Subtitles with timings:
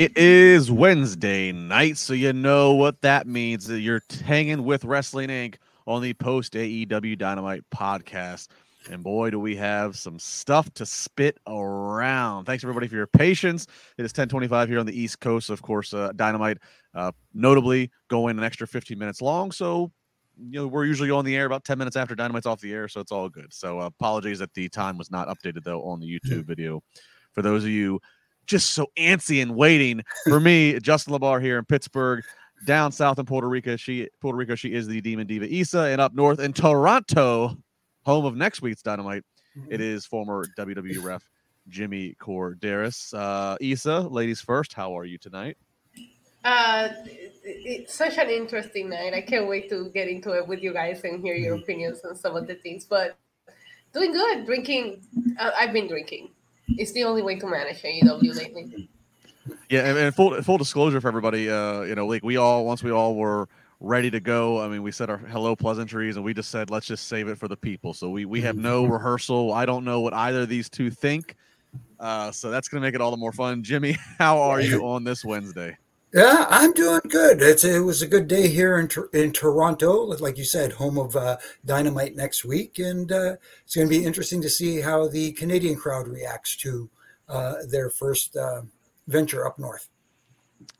[0.00, 3.68] It is Wednesday night, so you know what that means.
[3.68, 5.56] You're hanging with Wrestling Inc.
[5.86, 8.48] on the post AEW Dynamite podcast.
[8.90, 12.46] And boy, do we have some stuff to spit around.
[12.46, 13.66] Thanks everybody for your patience.
[13.98, 15.50] It is 1025 here on the East Coast.
[15.50, 16.56] Of course, uh, Dynamite
[16.94, 19.52] uh, notably going an extra 15 minutes long.
[19.52, 19.92] So,
[20.38, 22.88] you know, we're usually on the air about 10 minutes after Dynamite's off the air.
[22.88, 23.52] So it's all good.
[23.52, 26.82] So uh, apologies that the time was not updated though on the YouTube video.
[27.34, 28.00] For those of you
[28.50, 32.22] just so antsy and waiting for me, Justin LaBar here in Pittsburgh.
[32.66, 35.98] Down south in Puerto Rico, she Puerto Rico, she is the Demon Diva Isa, and
[35.98, 37.56] up north in Toronto,
[38.04, 39.24] home of next week's Dynamite,
[39.70, 41.26] it is former WWE ref
[41.68, 43.14] Jimmy Korderas.
[43.14, 45.56] Uh, Isa, ladies first, how are you tonight?
[46.44, 46.88] Uh,
[47.42, 49.14] it's such an interesting night.
[49.14, 52.14] I can't wait to get into it with you guys and hear your opinions on
[52.14, 52.84] some of the things.
[52.84, 53.16] But
[53.94, 54.44] doing good.
[54.44, 55.02] Drinking.
[55.38, 56.30] Uh, I've been drinking.
[56.78, 58.88] It's the only way to manage AEW lately.
[59.68, 62.82] Yeah, and, and full full disclosure for everybody, uh, you know, like we all once
[62.82, 63.48] we all were
[63.80, 64.60] ready to go.
[64.60, 67.38] I mean, we said our hello pleasantries, and we just said let's just save it
[67.38, 67.94] for the people.
[67.94, 69.52] So we we have no rehearsal.
[69.52, 71.36] I don't know what either of these two think.
[71.98, 73.62] Uh, so that's gonna make it all the more fun.
[73.62, 75.76] Jimmy, how are you on this Wednesday?
[76.12, 77.40] Yeah, I'm doing good.
[77.40, 81.14] It's it was a good day here in in Toronto, like you said, home of
[81.14, 85.30] uh, Dynamite next week, and uh, it's going to be interesting to see how the
[85.32, 86.90] Canadian crowd reacts to
[87.28, 88.62] uh, their first uh,
[89.06, 89.88] venture up north.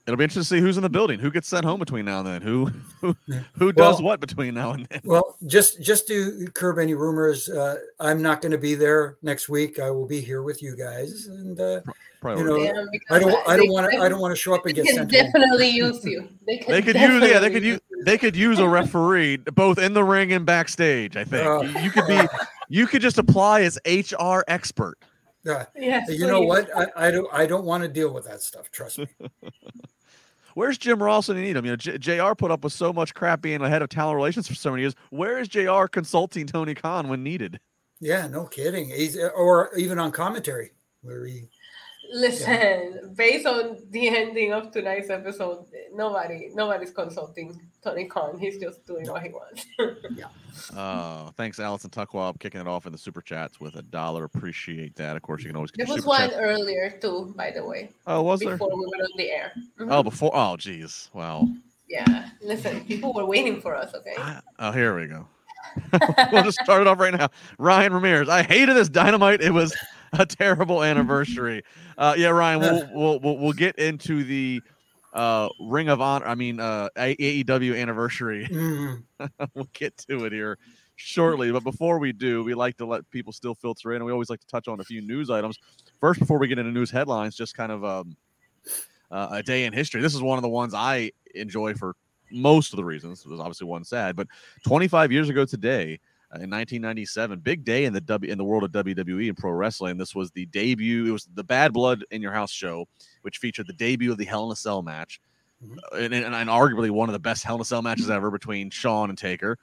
[0.06, 2.18] It'll be interesting to see who's in the building, who gets sent home between now
[2.18, 2.66] and then, who
[3.00, 3.14] who,
[3.56, 5.00] who does Well- what between now and then.
[5.04, 9.48] Well, just just to curb any rumors, uh, I'm not going to be there next
[9.48, 9.78] week.
[9.78, 11.80] I will be here with you guys, and uh,
[12.20, 12.68] Priority.
[12.72, 14.82] know, I don't I don't want to I don't want to show up and They
[14.82, 15.22] get can sent home.
[15.32, 16.28] definitely use you.
[16.46, 19.78] They, can they could use yeah they could use they could use a referee both
[19.78, 21.16] in the ring and backstage.
[21.16, 21.60] I think Uh.
[21.62, 22.20] you, you could be
[22.68, 24.98] you could just apply as HR expert.
[25.44, 25.64] Yeah.
[25.74, 26.68] Yes, You know what?
[26.76, 28.70] I, I don't I don't want to deal with that stuff.
[28.70, 29.06] Trust me.
[30.54, 31.64] Where's Jim Ross when you need him?
[31.64, 32.34] You know, J- Jr.
[32.36, 34.94] put up with so much crap being ahead of talent relations for so many years.
[35.10, 35.84] Where is Jr.
[35.86, 37.60] consulting Tony Khan when needed?
[38.00, 38.88] Yeah, no kidding.
[38.90, 41.44] He's or even on commentary where he
[42.12, 48.38] Listen, based on the ending of tonight's episode, nobody, nobody's consulting Tony Khan.
[48.38, 49.64] He's just doing what he wants.
[50.16, 50.26] yeah.
[50.76, 54.24] Uh, thanks, Allison Tuckwab, kicking it off in the super chats with a dollar.
[54.24, 55.16] Appreciate that.
[55.16, 56.38] Of course, you can always get there was super one chat.
[56.40, 58.50] earlier too, by the way, Oh, was there?
[58.52, 59.52] before we went on the air.
[59.78, 59.88] Mhm.
[59.90, 60.30] Oh, before.
[60.34, 61.08] Oh, geez.
[61.14, 61.48] Well,
[61.88, 63.94] Yeah, listen, people were waiting for us.
[63.94, 64.14] Okay.
[64.18, 65.26] I- oh, here we go.
[66.32, 67.28] we'll just start it off right now.
[67.58, 68.28] Ryan Ramirez.
[68.28, 69.40] I hated this dynamite.
[69.42, 69.76] It was
[70.14, 71.62] a terrible anniversary.
[72.00, 72.60] Uh, yeah, Ryan.
[72.60, 74.62] We'll we'll we'll, we'll get into the
[75.12, 76.26] uh, Ring of Honor.
[76.26, 78.48] I mean, uh, AEW anniversary.
[78.60, 79.02] Mm,
[79.54, 80.56] we'll get to it here
[80.96, 81.52] shortly.
[81.52, 84.30] But before we do, we like to let people still filter in, and we always
[84.30, 85.58] like to touch on a few news items
[86.00, 87.36] first before we get into news headlines.
[87.36, 88.16] Just kind of um,
[89.10, 90.00] uh, a day in history.
[90.00, 91.96] This is one of the ones I enjoy for
[92.32, 93.24] most of the reasons.
[93.24, 94.26] There's obviously one sad, but
[94.64, 96.00] 25 years ago today.
[96.32, 99.98] In 1997, big day in the W in the world of WWE and pro wrestling.
[99.98, 101.06] This was the debut.
[101.06, 102.86] It was the Bad Blood in Your House show,
[103.22, 105.20] which featured the debut of the Hell in a Cell match,
[105.64, 105.76] Mhm.
[105.92, 108.30] Uh, and, and, and arguably one of the best Hell in a Cell matches ever
[108.30, 109.58] between Shawn and Taker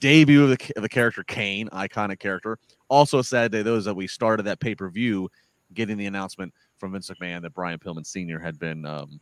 [0.00, 2.58] debut of the, of the character Kane, iconic character.
[2.88, 5.30] Also, a sad day, those that we started that pay per view
[5.72, 8.40] getting the announcement from Vince McMahon that Brian Pillman Sr.
[8.40, 9.20] had been um,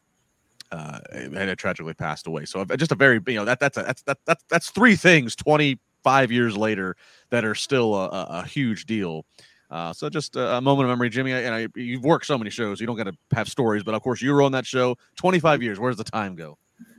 [0.73, 2.47] uh, had tragically passed away.
[2.47, 5.37] So just a very you know that that's a, that's that, that's that's three things
[5.37, 6.97] twenty five years later
[7.31, 9.25] that are still a, a, a huge deal.
[9.71, 11.33] Uh, so just a, a moment of memory, Jimmy.
[11.33, 14.03] And I, you've worked so many shows, you don't got to have stories, but of
[14.03, 14.97] course you were on that show.
[15.17, 15.79] Twenty five years.
[15.79, 16.59] Where's the time go?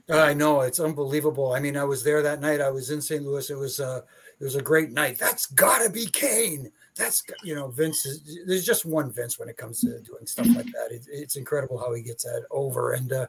[0.09, 1.53] I know it's unbelievable.
[1.53, 2.59] I mean, I was there that night.
[2.59, 3.24] I was in St.
[3.24, 3.50] Louis.
[3.50, 4.01] It was uh,
[4.39, 5.18] it was a great night.
[5.18, 6.71] That's got to be Kane.
[6.95, 8.39] That's you know Vince is.
[8.45, 10.89] There's just one Vince when it comes to doing stuff like that.
[10.92, 12.94] It, it's incredible how he gets that over.
[12.94, 13.27] And uh,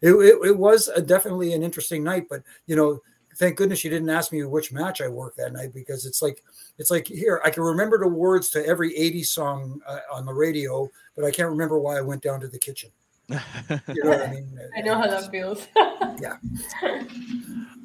[0.00, 2.26] it, it it was a, definitely an interesting night.
[2.30, 3.00] But you know,
[3.36, 6.42] thank goodness you didn't ask me which match I worked that night because it's like
[6.78, 10.34] it's like here I can remember the words to every '80s song uh, on the
[10.34, 12.90] radio, but I can't remember why I went down to the kitchen.
[13.28, 13.38] You
[14.04, 14.58] know what I mean?
[14.76, 15.66] I know how that feels.
[16.20, 16.36] Yeah.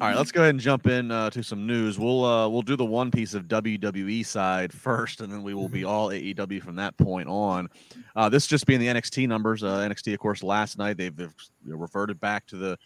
[0.00, 1.98] All right, let's go ahead and jump in uh, to some news.
[1.98, 5.68] We'll uh, we'll do the one piece of WWE side first, and then we will
[5.68, 7.68] be all AEW from that point on.
[8.14, 9.64] Uh, this just being the NXT numbers.
[9.64, 11.34] Uh, NXT, of course, last night they've, they've
[11.64, 12.78] reverted back to the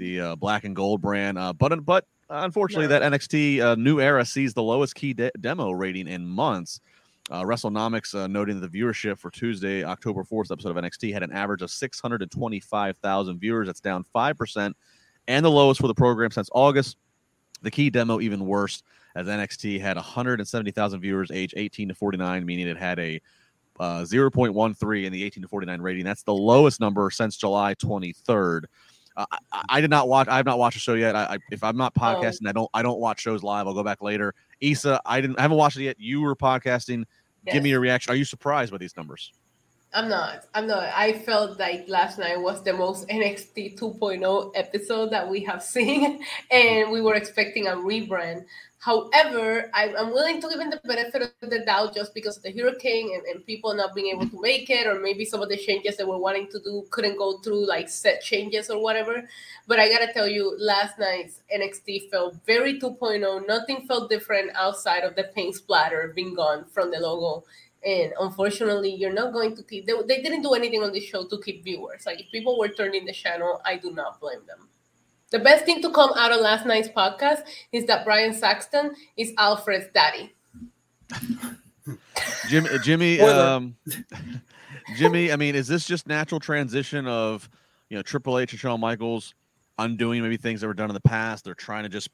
[0.00, 4.24] the uh, black and gold brand, uh, but but unfortunately, that NXT uh, new era
[4.24, 6.80] sees the lowest key de- demo rating in months.
[7.30, 11.22] Uh, WrestleNomics uh, noting that the viewership for Tuesday, October 4th episode of NXT had
[11.22, 13.68] an average of 625,000 viewers.
[13.68, 14.72] That's down 5%,
[15.28, 16.96] and the lowest for the program since August.
[17.62, 18.82] The key demo, even worse,
[19.14, 23.20] as NXT had 170,000 viewers age 18 to 49, meaning it had a
[23.78, 26.04] uh, 0.13 in the 18 to 49 rating.
[26.04, 28.64] That's the lowest number since July 23rd.
[29.30, 30.28] I, I, did not watch.
[30.28, 31.16] I have not watched the show yet.
[31.16, 32.00] I, I, if I'm not oh.
[32.00, 32.50] podcasting, oh.
[32.50, 32.70] I don't.
[32.74, 33.66] I don't watch shows live.
[33.66, 34.34] I'll go back later.
[34.60, 35.38] Isa, I didn't.
[35.38, 35.96] I haven't watched it yet.
[35.98, 37.04] You were podcasting.
[37.44, 37.54] Yes.
[37.54, 38.12] Give me your reaction.
[38.12, 39.32] Are you surprised by these numbers?
[39.92, 40.46] I'm not.
[40.54, 40.84] I'm not.
[40.94, 46.22] I felt like last night was the most NXT 2.0 episode that we have seen,
[46.50, 48.44] and we were expecting a rebrand.
[48.80, 52.42] However, I, am willing to give him the benefit of the doubt just because of
[52.42, 55.50] the hurricane and, and people not being able to make it, or maybe some of
[55.50, 59.28] the changes that we're wanting to do couldn't go through like set changes or whatever.
[59.66, 63.46] But I gotta tell you, last night's NXT felt very 2.0.
[63.46, 67.44] Nothing felt different outside of the paint splatter being gone from the logo.
[67.84, 69.86] And unfortunately, you're not going to keep.
[69.86, 72.06] They, they didn't do anything on the show to keep viewers.
[72.06, 74.68] Like if people were turning the channel, I do not blame them.
[75.30, 77.42] The best thing to come out of last night's podcast
[77.72, 80.34] is that Brian Saxton is Alfred's daddy.
[82.48, 83.76] Jimmy, Jimmy, um,
[84.96, 85.32] Jimmy.
[85.32, 87.48] I mean, is this just natural transition of
[87.88, 89.34] you know Triple H and Shawn Michaels
[89.78, 91.44] undoing maybe things that were done in the past?
[91.44, 92.08] They're trying to just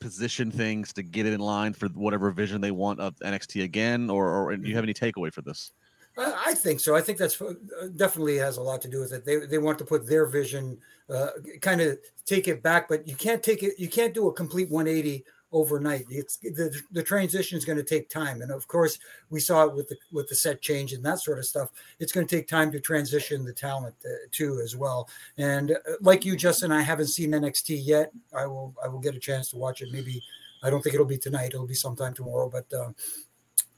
[0.00, 4.10] position things to get it in line for whatever vision they want of NXT again,
[4.10, 5.72] or, or do you have any takeaway for this?
[6.18, 6.94] I think so.
[6.94, 7.54] I think that's uh,
[7.96, 9.24] definitely has a lot to do with it.
[9.24, 10.78] They they want to put their vision,
[11.08, 11.28] uh,
[11.60, 13.78] kind of take it back, but you can't take it.
[13.78, 16.04] You can't do a complete 180 overnight.
[16.10, 18.98] It's the the transition is going to take time, and of course
[19.30, 21.70] we saw it with the with the set change and that sort of stuff.
[21.98, 25.08] It's going to take time to transition the talent uh, too as well.
[25.38, 28.12] And uh, like you, Justin, I haven't seen NXT yet.
[28.36, 29.88] I will I will get a chance to watch it.
[29.90, 30.22] Maybe
[30.62, 31.52] I don't think it'll be tonight.
[31.54, 32.66] It'll be sometime tomorrow, but.
[32.72, 32.90] Uh,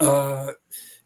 [0.00, 0.52] uh,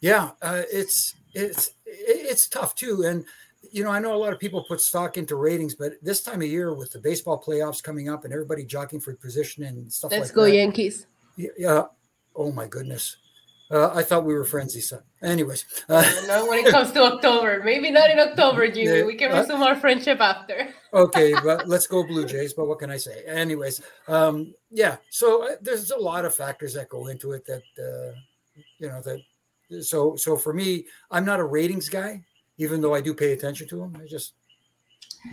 [0.01, 3.25] yeah, uh, it's it's it's tough too, and
[3.71, 6.43] you know I know a lot of people put stock into ratings, but this time
[6.43, 10.13] of year with the baseball playoffs coming up and everybody jockeying for position and stuff
[10.13, 11.07] Let's like go that, Yankees.
[11.37, 11.85] Yeah.
[12.35, 13.17] Oh my goodness.
[13.71, 15.03] Uh, I thought we were friends, Isa.
[15.23, 19.03] Anyways, uh, no, when it comes to October, maybe not in October, Jimmy.
[19.03, 20.73] We can uh, resume uh, our friendship after.
[20.95, 22.55] okay, but let's go Blue Jays.
[22.55, 23.25] But what can I say?
[23.27, 24.97] Anyways, um, yeah.
[25.11, 28.19] So uh, there's a lot of factors that go into it that uh,
[28.79, 29.21] you know that
[29.81, 32.25] so so for me, I'm not a ratings guy,
[32.59, 33.97] even though I do pay attention to them.
[34.01, 34.35] I just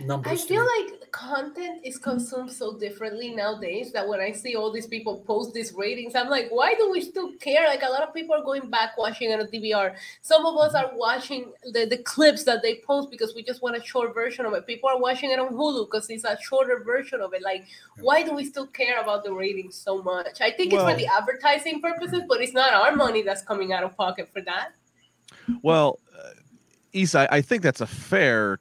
[0.00, 0.44] numbers.
[0.44, 4.86] I feel like content is consumed so differently nowadays that when I see all these
[4.86, 7.66] people post these ratings, I'm like, why do we still care?
[7.66, 9.96] Like a lot of people are going back watching on a DVR.
[10.20, 13.76] Some of us are watching the, the clips that they post because we just want
[13.76, 14.66] a short version of it.
[14.66, 17.42] People are watching it on Hulu because it's a shorter version of it.
[17.42, 17.64] Like,
[18.00, 20.42] why do we still care about the ratings so much?
[20.42, 23.72] I think well, it's for the advertising purposes, but it's not our money that's coming
[23.72, 24.72] out of pocket for that.
[25.62, 26.30] Well, uh,
[26.92, 28.60] Isa, I think that's a fair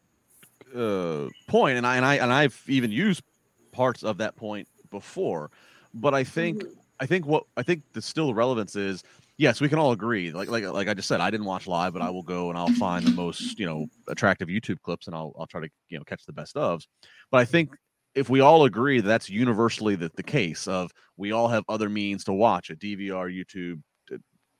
[0.75, 3.24] uh, point, and I and I and I've even used
[3.72, 5.51] parts of that point before.
[5.94, 6.79] But I think mm-hmm.
[7.00, 9.03] I think what I think the still relevance is
[9.38, 10.32] yes, we can all agree.
[10.32, 12.58] Like like like I just said, I didn't watch live, but I will go and
[12.58, 15.98] I'll find the most you know attractive YouTube clips and I'll I'll try to you
[15.98, 16.86] know catch the best ofs.
[17.32, 17.72] But I think
[18.13, 21.89] if we all agree that that's universally the, the case of we all have other
[21.89, 23.82] means to watch a DVR, YouTube,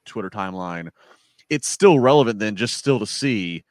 [0.06, 0.90] Twitter timeline,
[1.50, 3.64] it's still relevant then just still to see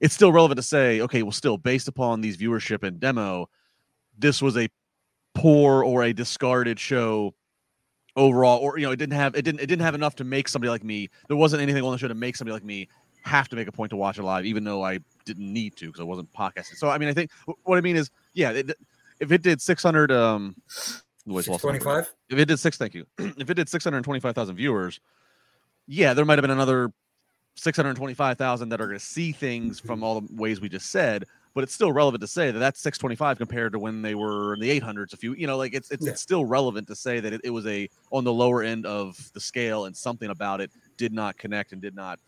[0.00, 3.48] it's still relevant to say, okay, well, still based upon these viewership and demo,
[4.18, 4.68] this was a
[5.34, 7.34] poor or a discarded show
[8.16, 10.48] overall, or you know, it didn't have it didn't it didn't have enough to make
[10.48, 11.08] somebody like me.
[11.28, 12.88] There wasn't anything on the show to make somebody like me
[13.22, 15.86] have to make a point to watch it live, even though I didn't need to
[15.86, 16.76] because I wasn't podcasting.
[16.76, 17.30] So I mean, I think
[17.64, 18.76] what I mean is, yeah, it,
[19.20, 20.54] if it did 600, um,
[21.26, 23.06] 625, if it did six, thank you.
[23.18, 25.00] if it did 625,000 viewers,
[25.86, 26.92] yeah, there might have been another
[27.58, 29.86] 625,000 that are going to see things mm-hmm.
[29.86, 31.24] from all the ways we just said,
[31.54, 34.60] but it's still relevant to say that that's 625 compared to when they were in
[34.60, 35.12] the 800s.
[35.12, 36.12] A few, you know, like it's it's, yeah.
[36.12, 39.30] it's still relevant to say that it, it was a on the lower end of
[39.32, 42.20] the scale and something about it did not connect and did not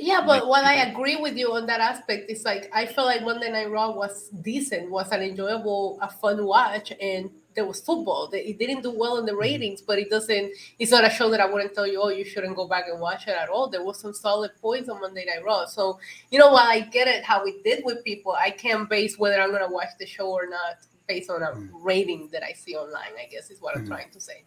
[0.00, 3.22] yeah, but while I agree with you on that aspect, it's like I feel like
[3.22, 8.30] Monday Night Raw was decent, was an enjoyable, a fun watch, and there was football.
[8.32, 9.40] It didn't do well in the mm-hmm.
[9.40, 10.52] ratings, but it doesn't.
[10.78, 13.00] It's not a show that I wouldn't tell you, oh, you shouldn't go back and
[13.00, 13.68] watch it at all.
[13.68, 15.66] There was some solid points on Monday Night Raw.
[15.66, 15.98] So
[16.30, 19.40] you know, while I get it how it did with people, I can't base whether
[19.40, 20.78] I'm gonna watch the show or not
[21.08, 21.68] based on a mm.
[21.74, 23.14] rating that I see online.
[23.18, 23.92] I guess is what I'm mm-hmm.
[23.92, 24.44] trying to say.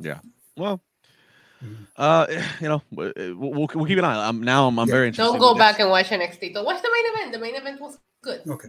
[0.00, 0.20] Yeah.
[0.56, 0.80] Well,
[1.62, 1.84] Mm-hmm.
[1.96, 2.26] Uh,
[2.60, 4.28] you know, we'll, we'll, keep an eye.
[4.28, 4.66] I'm now.
[4.66, 4.92] I'm, I'm yeah.
[4.92, 5.30] very interested.
[5.30, 6.54] Don't go back and watch NXT.
[6.54, 7.32] Don't watch the main event.
[7.32, 8.40] The main event was good.
[8.48, 8.68] Okay.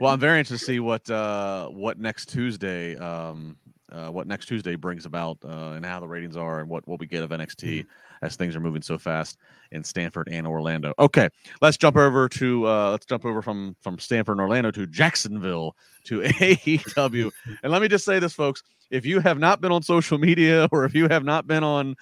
[0.00, 3.56] Well, I'm very interested to see what uh what next Tuesday um
[3.90, 7.00] uh, what next Tuesday brings about uh, and how the ratings are and what, what
[7.00, 8.24] we get of NXT mm-hmm.
[8.24, 9.38] as things are moving so fast
[9.72, 10.92] in Stamford and Orlando.
[10.98, 11.28] Okay,
[11.62, 15.76] let's jump over to uh, let's jump over from from Stamford and Orlando to Jacksonville
[16.04, 17.30] to AEW.
[17.62, 20.68] and let me just say this, folks: if you have not been on social media
[20.72, 21.96] or if you have not been on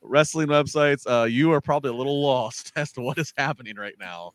[0.00, 3.96] wrestling websites, uh, you are probably a little lost as to what is happening right
[3.98, 4.32] now.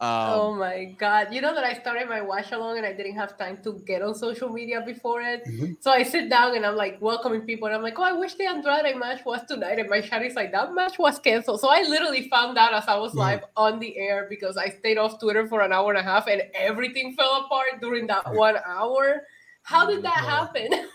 [0.00, 1.32] Um, oh my god!
[1.32, 4.02] You know that I started my watch along and I didn't have time to get
[4.02, 5.44] on social media before it.
[5.46, 5.74] Mm-hmm.
[5.80, 8.34] So I sit down and I'm like welcoming people and I'm like, oh, I wish
[8.34, 9.78] the Andrade match was tonight.
[9.78, 11.60] And my chat is like, that match was canceled.
[11.60, 13.20] So I literally found out as I was mm-hmm.
[13.20, 16.26] live on the air because I stayed off Twitter for an hour and a half
[16.26, 19.22] and everything fell apart during that one hour.
[19.62, 20.88] How did that happen?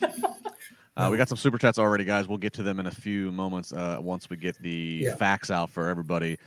[0.98, 2.26] Uh, we got some super chats already, guys.
[2.26, 5.16] We'll get to them in a few moments uh, once we get the yeah.
[5.16, 6.38] facts out for everybody.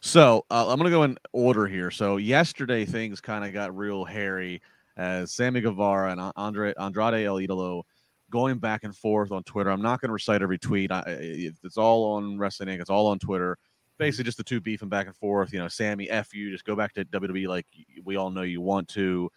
[0.00, 1.90] So uh, I'm going to go in order here.
[1.90, 4.62] So yesterday things kind of got real hairy
[4.96, 7.82] as Sammy Guevara and Andre Andrade El Idolo
[8.30, 9.70] going back and forth on Twitter.
[9.70, 10.92] I'm not going to recite every tweet.
[10.92, 12.80] I, it's all on Wrestling Inc.
[12.80, 13.56] It's all on Twitter.
[13.98, 15.52] Basically, just the two beefing back and forth.
[15.52, 17.66] You know, Sammy, f you, just go back to WWE like
[18.04, 19.28] we all know you want to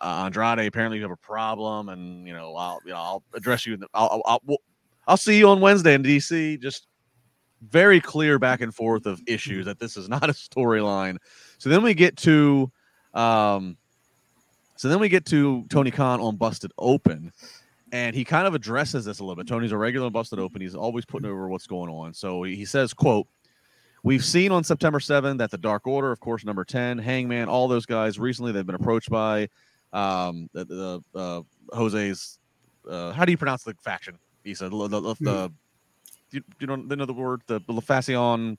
[0.00, 3.66] uh, Andrade, apparently you have a problem, and you know I'll you know I'll address
[3.66, 3.78] you.
[3.94, 4.58] I'll I'll, I'll,
[5.06, 6.60] I'll see you on Wednesday in DC.
[6.60, 6.88] Just
[7.62, 11.18] very clear back and forth of issues that this is not a storyline.
[11.58, 12.70] So then we get to,
[13.14, 13.76] um,
[14.76, 17.32] so then we get to Tony Khan on Busted Open,
[17.92, 19.48] and he kind of addresses this a little bit.
[19.48, 20.60] Tony's a regular on Busted Open.
[20.60, 22.14] He's always putting over what's going on.
[22.14, 23.26] So he says, "quote."
[24.02, 27.66] We've seen on September 7th that the Dark Order, of course, number 10, Hangman, all
[27.66, 29.48] those guys recently they've been approached by
[29.92, 31.42] um, the, the uh,
[31.76, 32.38] Jose's.
[32.88, 34.16] Uh, how do you pronounce the faction?
[34.44, 35.54] He said the, the, the hmm.
[36.30, 38.56] You, you don't know the word the Lefacion.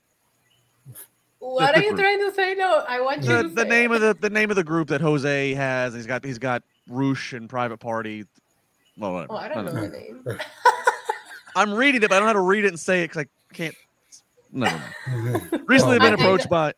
[1.40, 2.00] What are you group.
[2.00, 2.54] trying to say?
[2.54, 4.88] No, I want you the, to the name of the the name of the group
[4.88, 5.94] that Jose has.
[5.94, 8.24] He's got he's got Rush and Private Party.
[8.96, 9.32] Well, whatever.
[9.32, 10.24] Oh, I don't know the name.
[11.56, 13.24] I'm reading it, but I don't know how to read it and say it because
[13.24, 13.74] I can't.
[14.52, 14.66] No.
[15.66, 16.72] Recently, been approached by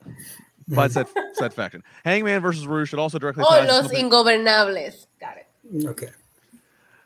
[0.68, 1.82] by said, said faction.
[2.04, 3.44] Hangman versus Rouge should also directly.
[3.46, 5.06] Oh, los ingobernables.
[5.20, 5.86] Got it.
[5.86, 6.08] Okay.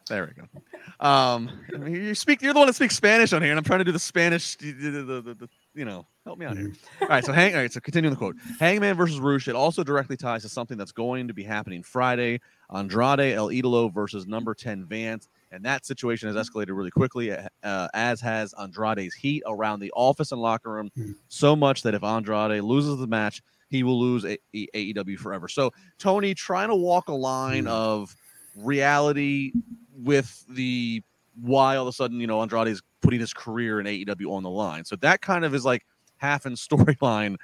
[0.09, 1.07] There we go.
[1.07, 1.51] Um,
[1.89, 2.43] you speak.
[2.43, 4.57] You're the one that speaks Spanish on here, and I'm trying to do the Spanish.
[4.57, 6.69] The, the, the, you know, help me out here.
[6.69, 7.03] Mm-hmm.
[7.05, 7.25] All right.
[7.25, 7.55] So hang.
[7.55, 7.73] All right.
[7.73, 8.37] So continuing the quote.
[8.61, 9.49] Hangman versus Rouge.
[9.49, 12.41] It also directly ties to something that's going to be happening Friday.
[12.71, 15.29] Andrade El Idolo versus Number Ten Vance.
[15.53, 20.33] And that situation has escalated really quickly, uh, as has Andrade's heat around the office
[20.33, 21.13] and locker room, mm-hmm.
[21.29, 25.49] so much that if Andrade loses the match, he will lose a- a- AEW forever.
[25.49, 27.69] So Tony trying to walk a line mm.
[27.69, 28.15] of
[28.57, 29.53] reality
[29.97, 31.03] with the
[31.41, 34.43] why all of a sudden you know Andrade is putting his career in AEW on
[34.43, 34.85] the line.
[34.85, 35.85] So that kind of is like
[36.17, 37.37] half in storyline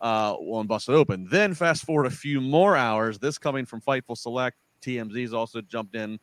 [0.00, 1.26] uh, on Busted Open.
[1.30, 3.18] Then fast forward a few more hours.
[3.18, 4.56] This coming from Fightful Select.
[4.82, 6.20] TMZ's also jumped in,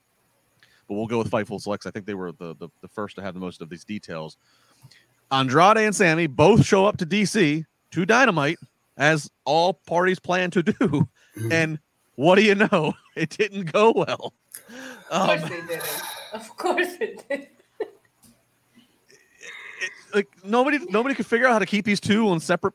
[0.87, 1.85] but we'll go with Fightful Select.
[1.85, 4.37] I think they were the, the the first to have the most of these details.
[5.31, 8.59] Andrade and Sammy both show up to DC to Dynamite
[8.97, 11.09] as all parties plan to do.
[11.51, 11.79] And
[12.15, 12.93] what do you know?
[13.15, 14.33] It didn't go well.
[15.09, 16.01] Of course um, it didn't.
[16.33, 17.47] Of course it did.
[20.13, 22.73] like nobody, nobody could figure out how to keep these two on separate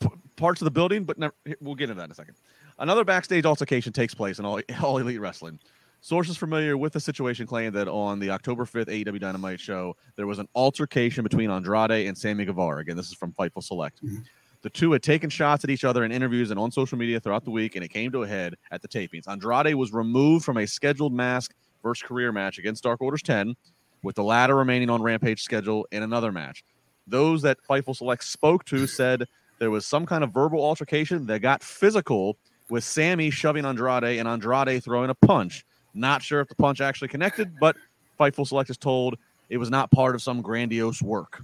[0.00, 1.04] p- parts of the building.
[1.04, 2.34] But never, we'll get into that in a second.
[2.78, 5.58] Another backstage altercation takes place in all, all elite wrestling.
[6.00, 10.26] Sources familiar with the situation claim that on the October 5th AEW Dynamite show, there
[10.28, 12.80] was an altercation between Andrade and Sammy Guevara.
[12.80, 14.02] Again, this is from Fightful Select.
[14.02, 14.22] Mm-hmm.
[14.68, 17.42] The two had taken shots at each other in interviews and on social media throughout
[17.42, 19.26] the week, and it came to a head at the tapings.
[19.26, 23.56] Andrade was removed from a scheduled mask versus career match against Dark Orders 10,
[24.02, 26.64] with the latter remaining on Rampage schedule in another match.
[27.06, 29.24] Those that Fightful Select spoke to said
[29.58, 32.36] there was some kind of verbal altercation that got physical
[32.68, 35.64] with Sammy shoving Andrade and Andrade throwing a punch.
[35.94, 37.74] Not sure if the punch actually connected, but
[38.20, 39.16] Fightful Select is told
[39.48, 41.42] it was not part of some grandiose work.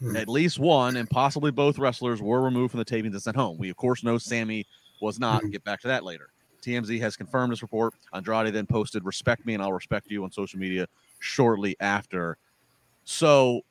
[0.00, 0.16] Hmm.
[0.16, 3.58] At least one and possibly both wrestlers were removed from the tapings and sent home.
[3.58, 4.66] We, of course, know Sammy
[5.00, 5.42] was not.
[5.42, 5.50] Hmm.
[5.50, 6.30] Get back to that later.
[6.62, 7.94] TMZ has confirmed this report.
[8.12, 10.86] Andrade then posted, Respect me and I'll respect you on social media
[11.18, 12.38] shortly after.
[13.04, 13.62] So,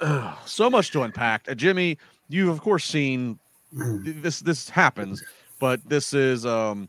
[0.00, 1.46] uh, so much to unpack.
[1.48, 1.98] Uh, Jimmy,
[2.28, 3.38] you've, of course, seen
[3.72, 4.20] hmm.
[4.22, 4.40] this.
[4.40, 5.22] This happens,
[5.58, 6.46] but this is.
[6.46, 6.88] um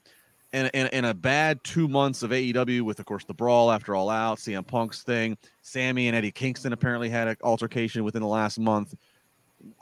[0.54, 3.96] in, in, in, a bad two months of AEW with, of course, the brawl after
[3.96, 5.38] All Out, CM Punk's thing.
[5.64, 8.94] Sammy and Eddie Kingston apparently had an altercation within the last month.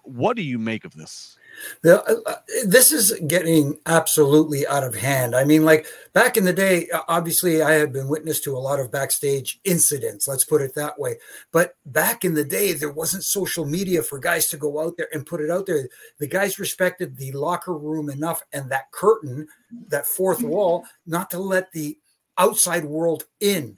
[0.03, 1.37] What do you make of this?
[1.83, 5.35] The, uh, uh, this is getting absolutely out of hand.
[5.35, 8.79] I mean, like back in the day, obviously, I had been witness to a lot
[8.79, 11.17] of backstage incidents, let's put it that way.
[11.51, 15.09] But back in the day, there wasn't social media for guys to go out there
[15.13, 15.87] and put it out there.
[16.19, 19.47] The guys respected the locker room enough and that curtain,
[19.87, 21.97] that fourth wall, not to let the
[22.37, 23.77] outside world in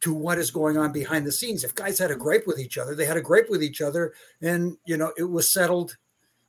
[0.00, 1.64] to what is going on behind the scenes.
[1.64, 4.14] If guys had a gripe with each other, they had a gripe with each other,
[4.40, 5.96] and you know it was settled.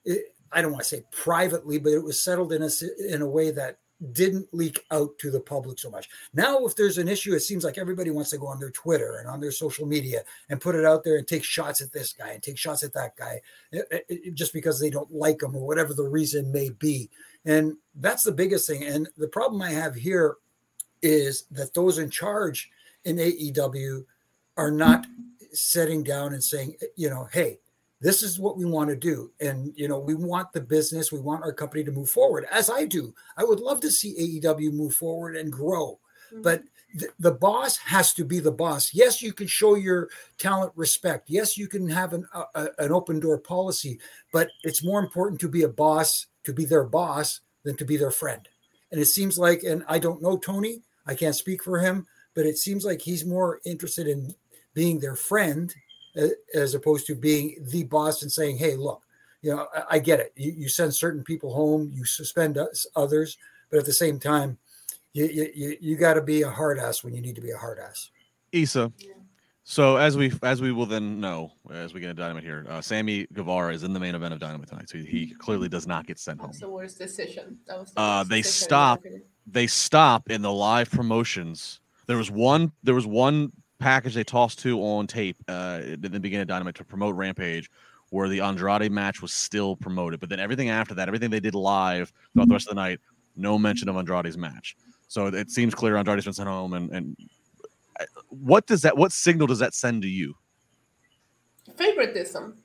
[0.05, 2.70] It, I don't want to say privately, but it was settled in a
[3.08, 3.79] in a way that
[4.12, 6.10] didn't leak out to the public so much.
[6.34, 9.17] Now, if there's an issue, it seems like everybody wants to go on their Twitter
[9.20, 12.12] and on their social media and put it out there and take shots at this
[12.12, 13.39] guy and take shots at that guy
[13.72, 16.51] it, eh, it, eh, eh, just because they don't like him or whatever the reason
[16.51, 17.10] may be.
[17.46, 18.84] And that's the biggest thing.
[18.84, 20.38] And the problem I have here
[21.01, 22.72] is that those in charge
[23.05, 24.05] in AEW
[24.58, 25.05] are not
[25.51, 27.60] setting down and saying, you know, hey,
[28.01, 29.31] this is what we want to do.
[29.39, 32.70] And you know we want the business we want our company to move forward as
[32.70, 33.13] i do.
[33.38, 35.99] I would love to see aew move forward and grow.
[36.32, 36.43] Mm-hmm.
[36.43, 36.63] but
[36.97, 38.93] th- the boss has to be the boss.
[38.93, 41.30] Yes you can show your talent respect.
[41.30, 42.25] Yes you can have an,
[42.56, 43.99] a, an open door policy
[44.34, 47.97] but it's more important to be a boss to be their boss than to be
[47.97, 48.47] their friend.
[48.91, 52.45] And it seems like and i don't know tony i can't speak for him but
[52.45, 54.34] it seems like he's more interested in
[54.73, 55.73] being their friend
[56.54, 59.04] as opposed to being the boss and saying, "Hey, look,
[59.41, 60.34] you know, I, I get it.
[60.36, 63.38] You, you, send certain people home, you suspend us, others,
[63.69, 64.58] but at the same time,
[65.13, 67.58] you you, you got to be a hard ass when you need to be a
[67.58, 68.12] hard ass."
[68.52, 68.91] Isa.
[69.63, 72.82] So as we as we will then know as we get into Dynamite here, uh,
[72.82, 76.08] Sammy Guevara is in the main event of Dynamite tonight, so he clearly does not
[76.08, 76.69] get sent That's home.
[76.69, 77.58] the worst decision.
[77.67, 79.04] That was the uh, they stop.
[79.47, 81.80] They stop in the live promotions.
[82.08, 82.71] There was one.
[82.84, 86.76] There was one package they tossed to on tape uh, in the beginning of Dynamite
[86.76, 87.70] to promote Rampage,
[88.12, 90.20] where the Andrade match was still promoted.
[90.20, 93.00] But then everything after that, everything they did live throughout the rest of the night,
[93.36, 94.76] no mention of Andrade's match.
[95.08, 96.74] So it seems clear Andrade's been sent home.
[96.74, 97.17] And, and
[98.00, 100.36] uh, what does that, what signal does that send to you?
[101.76, 102.56] Favoritism.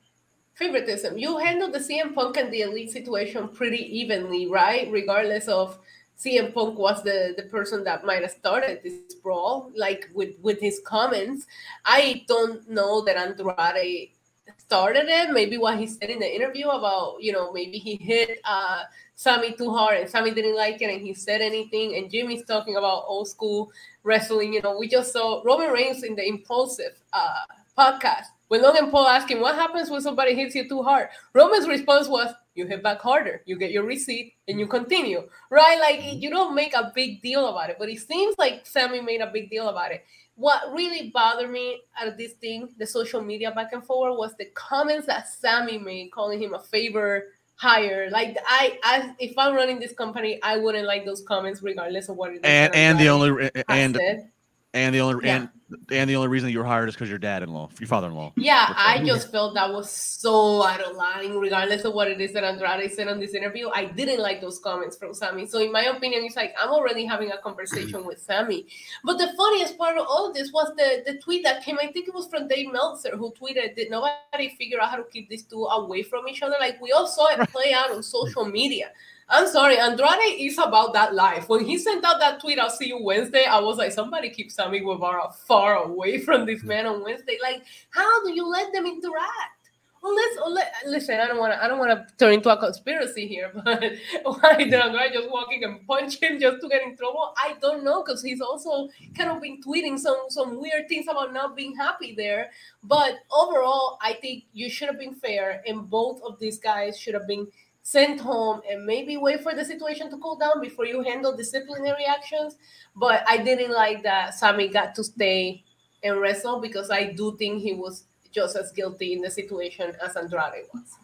[0.55, 1.17] Favoritism.
[1.17, 4.89] You handle the CM Punk and the Elite situation pretty evenly, right?
[4.91, 5.77] Regardless of
[6.17, 10.59] CM Punk was the, the person that might have started this brawl, like with, with
[10.59, 11.45] his comments.
[11.85, 14.11] I don't know that Andrade
[14.57, 15.29] started it.
[15.31, 18.83] Maybe what he said in the interview about, you know, maybe he hit uh,
[19.15, 21.95] Sammy too hard and Sammy didn't like it and he said anything.
[21.95, 23.71] And Jimmy's talking about old school
[24.03, 24.53] wrestling.
[24.53, 27.41] You know, we just saw Roman Reigns in the Impaulsive uh,
[27.77, 31.09] podcast when Logan Paul asked him, What happens when somebody hits you too hard?
[31.33, 35.79] Roman's response was, You hit back harder, you get your receipt, and you continue, right?
[35.79, 36.19] Like mm-hmm.
[36.19, 39.27] you don't make a big deal about it, but it seems like Sammy made a
[39.27, 40.03] big deal about it.
[40.35, 44.35] What really bothered me out of this thing, the social media back and forward, was
[44.37, 47.25] the comments that Sammy made, calling him a favor
[47.57, 48.09] hire.
[48.11, 52.15] Like I, I, if I'm running this company, I wouldn't like those comments, regardless of
[52.15, 52.41] what it is.
[52.43, 54.29] And and the only and said.
[54.77, 55.35] And the only yeah.
[55.37, 55.49] and
[55.91, 58.33] and the only reason you were hired is because your dad-in-law, your father-in-law.
[58.37, 62.31] Yeah, I just felt that was so out of line, regardless of what it is
[62.33, 63.67] that Andrade said on this interview.
[63.73, 65.45] I didn't like those comments from Sammy.
[65.45, 68.65] So, in my opinion, it's like I'm already having a conversation with Sammy.
[69.03, 71.77] But the funniest part of all of this was the the tweet that came.
[71.81, 75.05] I think it was from Dave Meltzer who tweeted, "Did nobody figure out how to
[75.11, 78.03] keep these two away from each other?" Like we all saw it play out on
[78.03, 78.91] social media.
[79.29, 81.49] I'm sorry, Andrade is about that life.
[81.49, 84.51] When he sent out that tweet, I'll see you Wednesday, I was like, somebody keep
[84.51, 87.37] Sammy Guevara far away from this man on Wednesday.
[87.41, 89.57] Like, how do you let them interact?
[90.01, 93.27] Unless, unless listen, I don't want to, I don't want to turn into a conspiracy
[93.27, 93.83] here, but
[94.23, 95.13] why did Andrade mm.
[95.13, 97.33] just walking and punch him just to get in trouble?
[97.35, 98.87] I don't know, because he's also
[99.17, 102.51] kind of been tweeting some some weird things about not being happy there.
[102.83, 107.15] But overall, I think you should have been fair, and both of these guys should
[107.15, 107.47] have been
[107.87, 112.03] sent home and maybe wait for the situation to cool down before you handle disciplinary
[112.03, 112.57] actions.
[112.97, 115.63] But I didn't like that Sammy got to stay
[116.03, 120.17] and wrestle because I do think he was just as guilty in the situation as
[120.17, 120.97] Andrade was.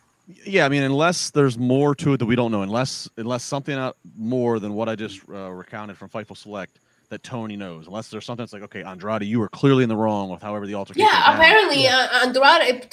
[0.45, 3.77] Yeah, I mean, unless there's more to it that we don't know, unless unless something
[3.77, 6.79] out more than what I just uh, recounted from Fightful Select,
[7.13, 9.95] that Tony knows, unless there's something that's like, okay, Andrade, you were clearly in the
[9.95, 11.07] wrong with however the altercation.
[11.07, 12.07] Yeah, apparently yeah.
[12.11, 12.89] Uh, Andrade.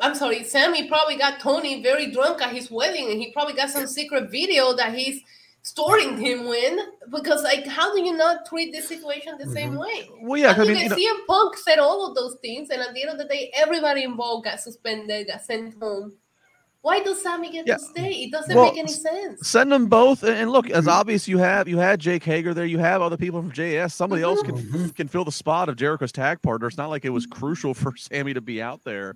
[0.00, 3.70] I'm sorry, Sammy probably got Tony very drunk at his wedding, and he probably got
[3.70, 5.22] some secret video that he's
[5.62, 6.78] storing him with.
[7.10, 9.52] Because like, how do you not treat this situation the mm-hmm.
[9.54, 10.08] same way?
[10.20, 13.02] Well, yeah, I, mean, CM know, Punk said all of those things, and at the
[13.02, 16.12] end of the day, everybody involved got suspended, got sent home.
[16.82, 17.76] Why does Sammy get yeah.
[17.76, 18.10] to stay?
[18.10, 19.48] It doesn't well, make any sense.
[19.48, 20.90] Send them both, and look, as mm-hmm.
[20.90, 23.92] obvious you have you had Jake Hager there, you have other people from JS.
[23.92, 24.30] Somebody mm-hmm.
[24.30, 24.88] else can mm-hmm.
[24.88, 26.66] can fill the spot of Jericho's tag partner.
[26.66, 27.38] It's not like it was mm-hmm.
[27.38, 29.14] crucial for Sammy to be out there.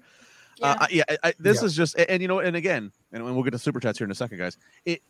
[0.59, 1.67] Yeah, uh, yeah I, this yeah.
[1.67, 4.07] is just, and, and, you know, and again, and we'll get to super chats here
[4.07, 4.57] in a second, guys.
[4.87, 5.03] It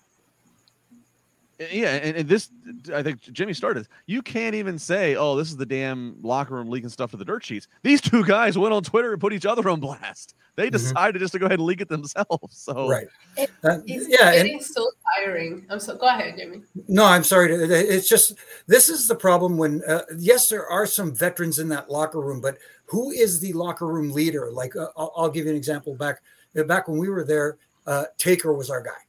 [1.59, 2.51] yeah, and, and, this
[2.93, 3.89] I think Jimmy started.
[4.07, 7.25] You can't even say, "Oh, this is the damn locker room leaking stuff to the
[7.25, 10.35] dirt sheets." These two guys went on Twitter and put each other on blast.
[10.57, 10.73] They mm-hmm.
[10.73, 11.25] decided mm-hmm.
[11.25, 12.59] just to go ahead and leak it themselves.
[12.67, 15.65] So right, it, uh, it's yeah, getting and, so tiring.
[15.71, 16.63] I'm so go ahead, Jimmy.
[16.89, 17.49] No, I'm sorry.
[17.49, 18.35] To, it's just
[18.67, 19.57] this is the problem.
[19.57, 23.53] When uh, yes, there are some veterans in that locker room, but who is the
[23.55, 24.51] locker room leader?
[24.53, 25.95] Like uh, I'll, I'll, give you an example.
[25.95, 26.21] Back
[26.67, 29.07] back when we were there, uh, Taker was our guy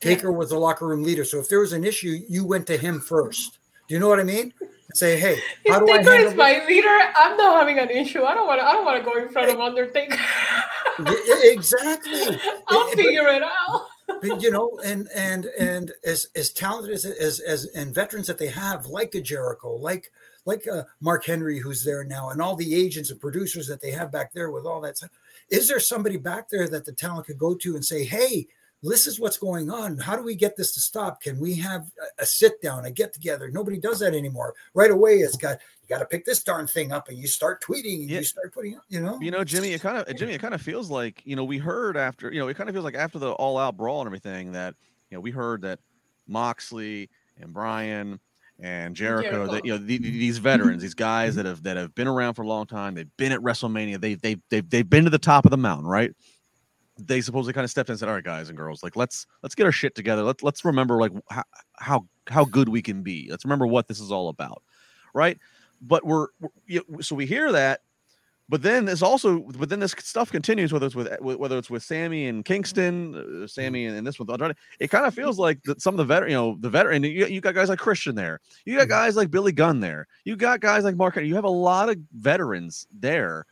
[0.00, 1.24] Taker was the locker room leader.
[1.24, 3.58] So if there was an issue, you went to him first.
[3.86, 4.52] Do you know what I mean?
[4.94, 7.90] Say, hey, If how do I Taker handle is my leader, I'm not having an
[7.90, 8.22] issue.
[8.24, 8.66] I don't want to.
[8.66, 10.16] I don't want to go in front of Undertaker.
[10.98, 12.38] Yeah, exactly.
[12.68, 13.86] I'll figure it out.
[14.20, 18.38] but, you know, and and and as as talented as as as and veterans that
[18.38, 20.10] they have, like a Jericho, like
[20.44, 23.92] like uh, Mark Henry, who's there now, and all the agents and producers that they
[23.92, 25.10] have back there with all that stuff.
[25.50, 28.48] Is there somebody back there that the talent could go to and say, "Hey,
[28.82, 29.98] this is what's going on.
[29.98, 31.20] How do we get this to stop?
[31.20, 34.54] Can we have a, a sit down, a get together?" Nobody does that anymore.
[34.74, 37.62] Right away, it's got you got to pick this darn thing up, and you start
[37.62, 38.18] tweeting, and Yeah.
[38.18, 40.62] you start putting, you know, You know, Jimmy, it kind of Jimmy, it kind of
[40.62, 43.18] feels like you know we heard after you know it kind of feels like after
[43.18, 44.74] the all out brawl and everything that
[45.10, 45.78] you know we heard that
[46.26, 48.20] Moxley and Bryan
[48.62, 51.94] and Jericho, that you know the, the- these veterans, these guys that have that have
[51.94, 55.04] been around for a long time, they've been at WrestleMania, they they they they've been
[55.04, 56.12] to the top of the mountain, right?
[57.06, 59.26] They supposedly kind of stepped in and said, "All right, guys and girls, like let's
[59.42, 60.22] let's get our shit together.
[60.22, 61.44] Let's let's remember like how
[61.78, 63.28] how how good we can be.
[63.30, 64.62] Let's remember what this is all about,
[65.14, 65.38] right?"
[65.82, 66.28] But we're,
[66.68, 67.80] we're so we hear that
[68.50, 71.84] but then there's also, but then this stuff continues, whether it's with whether it's with
[71.84, 74.56] Sammy and Kingston, uh, Sammy and, and this with Andrade.
[74.80, 77.04] It kind of feels like that some of the veteran, you know, the veteran.
[77.04, 78.40] You, you got guys like Christian there.
[78.64, 78.90] You got Mhm.
[78.90, 80.08] guys like Billy Gunn there.
[80.24, 81.14] You got guys like Mark.
[81.14, 83.46] You have a lot of veterans there.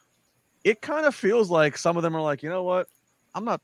[0.64, 2.88] It kind of feels like some of them are like, you know what?
[3.38, 3.60] I'm not.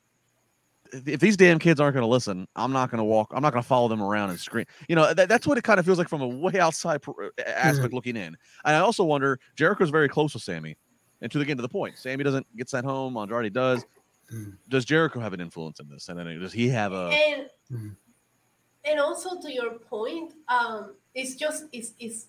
[0.93, 3.33] If if these damn kids aren't going to listen, I'm not going to walk.
[3.35, 4.67] I'm not going to follow them around and scream.
[4.89, 7.33] You know, that, that's what it kind of feels like from a way outside per-
[7.45, 8.37] aspect looking in.
[8.65, 10.77] And I also wonder, Jericho's very close with Sammy.
[11.21, 13.17] And to the get to the point, Sammy doesn't get sent home.
[13.17, 13.85] Andrade does.
[14.33, 14.57] Mm.
[14.69, 16.09] Does Jericho have an influence in this?
[16.09, 17.11] And then does he have a?
[17.13, 17.97] and Mhm.
[18.85, 22.27] and also to your point, um, it's just it's it's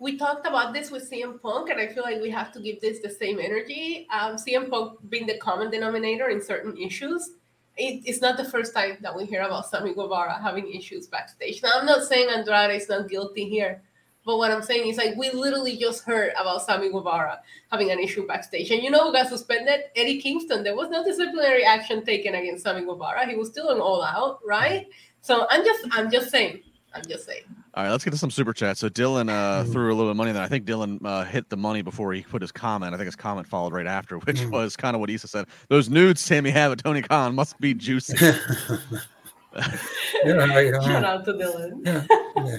[0.00, 2.80] we talked about this with CM Punk, and I feel like we have to give
[2.80, 4.06] this the same energy.
[4.12, 7.30] Um, CM Punk being the common denominator in certain issues.
[7.76, 11.62] It, it's not the first time that we hear about Sammy Guevara having issues backstage.
[11.62, 13.82] Now, I'm not saying Andrade is not guilty here,
[14.24, 17.98] but what I'm saying is like we literally just heard about Sammy Guevara having an
[17.98, 18.70] issue backstage.
[18.70, 19.84] And you know who got suspended?
[19.96, 20.62] Eddie Kingston.
[20.62, 23.26] There was no disciplinary action taken against Sammy Guevara.
[23.26, 24.86] He was still an all out, right?
[25.22, 26.62] So I'm just I'm just saying.
[26.94, 27.42] I'm just saying.
[27.74, 28.80] All right, let's get to some super chats.
[28.80, 29.72] So Dylan uh, Mm.
[29.72, 30.42] threw a little bit of money there.
[30.42, 32.94] I think Dylan uh, hit the money before he put his comment.
[32.94, 34.50] I think his comment followed right after, which Mm.
[34.50, 35.46] was kind of what Isa said.
[35.68, 38.16] Those nudes Sammy have at Tony Khan must be juicy.
[38.24, 38.32] yeah,
[39.54, 41.08] I don't Shout know.
[41.08, 41.84] out to Dylan.
[41.84, 42.06] yeah,
[42.44, 42.58] yeah.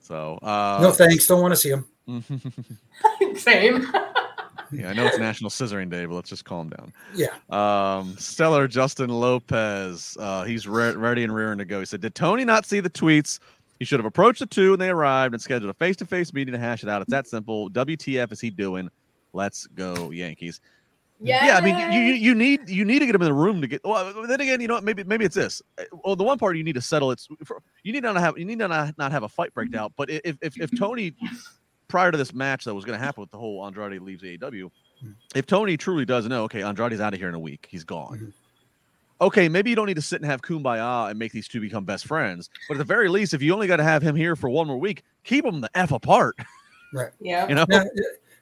[0.00, 1.26] So uh, No thanks.
[1.26, 1.84] Don't want to see him.
[3.36, 3.86] Same.
[4.72, 6.92] Yeah, I know it's National Scissoring Day, but let's just calm down.
[7.14, 7.28] Yeah.
[7.50, 11.80] Um, Stellar Justin Lopez, uh, he's re- ready and rearing to go.
[11.80, 13.38] He said, "Did Tony not see the tweets?
[13.78, 16.58] He should have approached the two when they arrived and scheduled a face-to-face meeting to
[16.58, 17.00] hash it out.
[17.02, 17.70] It's that simple.
[17.70, 18.90] WTF is he doing?
[19.32, 20.60] Let's go Yankees."
[21.20, 21.46] Yeah.
[21.46, 23.66] Yeah, I mean, you you- need you need to get him in the room to
[23.66, 23.80] get.
[23.84, 25.60] Well, then again, you know, what, maybe maybe it's this.
[26.04, 27.26] Well, the one part you need to settle it's
[27.82, 29.92] you need not have you need to not, not have a fight break out.
[29.96, 31.16] But if if if Tony
[31.88, 34.70] prior to this match that was going to happen with the whole Andrade leaves AEW,
[35.02, 35.14] Mhm.
[35.34, 38.18] if Tony truly does know, okay, Andrade's out of here in a week, he's gone.
[38.18, 38.32] Mhm.
[39.20, 41.84] Okay, maybe you don't need to sit and have kumbaya and make these two become
[41.84, 42.50] best friends.
[42.68, 44.66] But at the very least, if you only got to have him here for one
[44.68, 46.36] more week, keep them the f apart.
[46.90, 47.10] Right.
[47.20, 47.46] Yeah.
[47.48, 47.84] You know, Yeah,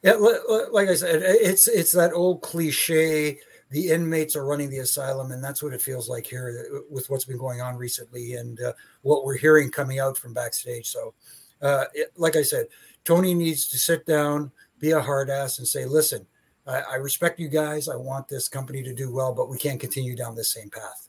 [0.05, 3.41] yeah, li- li- like I said, it's it's that old cliche.
[3.71, 7.11] The inmates are running the asylum, and that's what it feels like here uh, with
[7.11, 10.87] what's been going on recently and uh, what we're hearing coming out from backstage.
[10.87, 11.13] So,
[11.61, 12.67] uh, it, like I said,
[13.07, 16.27] Tony needs to sit down, be a hard ass, and say, "Listen,
[16.67, 17.89] I, I respect you guys.
[17.89, 21.09] I want this company to do well, but we can't continue down this same path."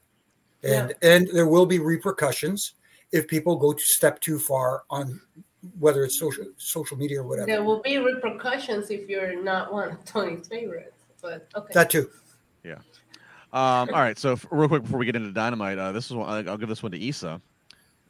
[0.64, 2.74] And and there will be repercussions
[3.12, 5.20] if people go to step too far on
[5.80, 7.48] whether it's social social media or whatever.
[7.48, 11.04] There will be repercussions if you're not one of Tony's favorites.
[11.22, 11.74] But okay.
[11.74, 12.10] That too.
[13.54, 16.14] Um, all right, so f- real quick before we get into dynamite, uh, this is
[16.14, 17.42] one I- I'll give this one to Isa.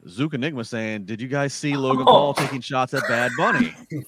[0.06, 2.12] Zook Enigma saying, "Did you guys see Logan Oh.
[2.12, 3.74] Paul taking shots at Bad Bunny?"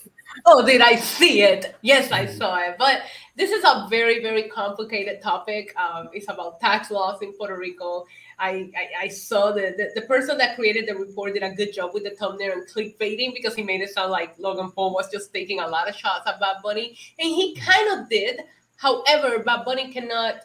[0.47, 1.75] Oh, did I see it?
[1.83, 2.77] Yes, I saw it.
[2.79, 3.03] But
[3.37, 5.75] this is a very, very complicated topic.
[5.77, 8.07] Um, it's about tax laws in Puerto Rico.
[8.39, 11.73] I, I, I saw the, the the person that created the report did a good
[11.73, 15.11] job with the thumbnail and clickbaiting because he made it sound like Logan Paul was
[15.11, 18.41] just taking a lot of shots at Bad Bunny, and he kind of did.
[18.77, 20.37] However, Bad Bunny cannot.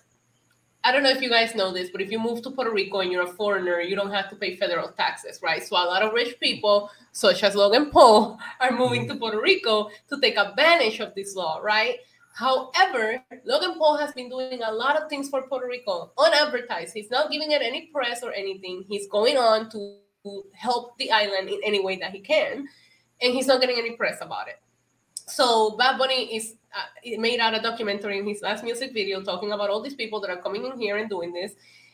[0.86, 3.00] I don't know if you guys know this, but if you move to Puerto Rico
[3.00, 5.64] and you're a foreigner, you don't have to pay federal taxes, right?
[5.64, 9.20] So a lot of rich people, such as Logan Paul, are moving to mm-hmm.
[9.20, 11.98] Puerto Rico to take advantage of this law, right?
[12.36, 16.94] However, Logan Paul has been doing a lot of things for Puerto Rico unadvertised.
[16.94, 18.86] He's not giving it any press or anything.
[18.88, 19.98] He's going on to
[20.54, 22.68] help the island in any way that he can,
[23.24, 24.60] and he's not getting any press about it.
[25.28, 29.52] So Bad Bunny is uh, made out a documentary in his last music video talking
[29.52, 31.54] about all these people that are coming in here and doing this.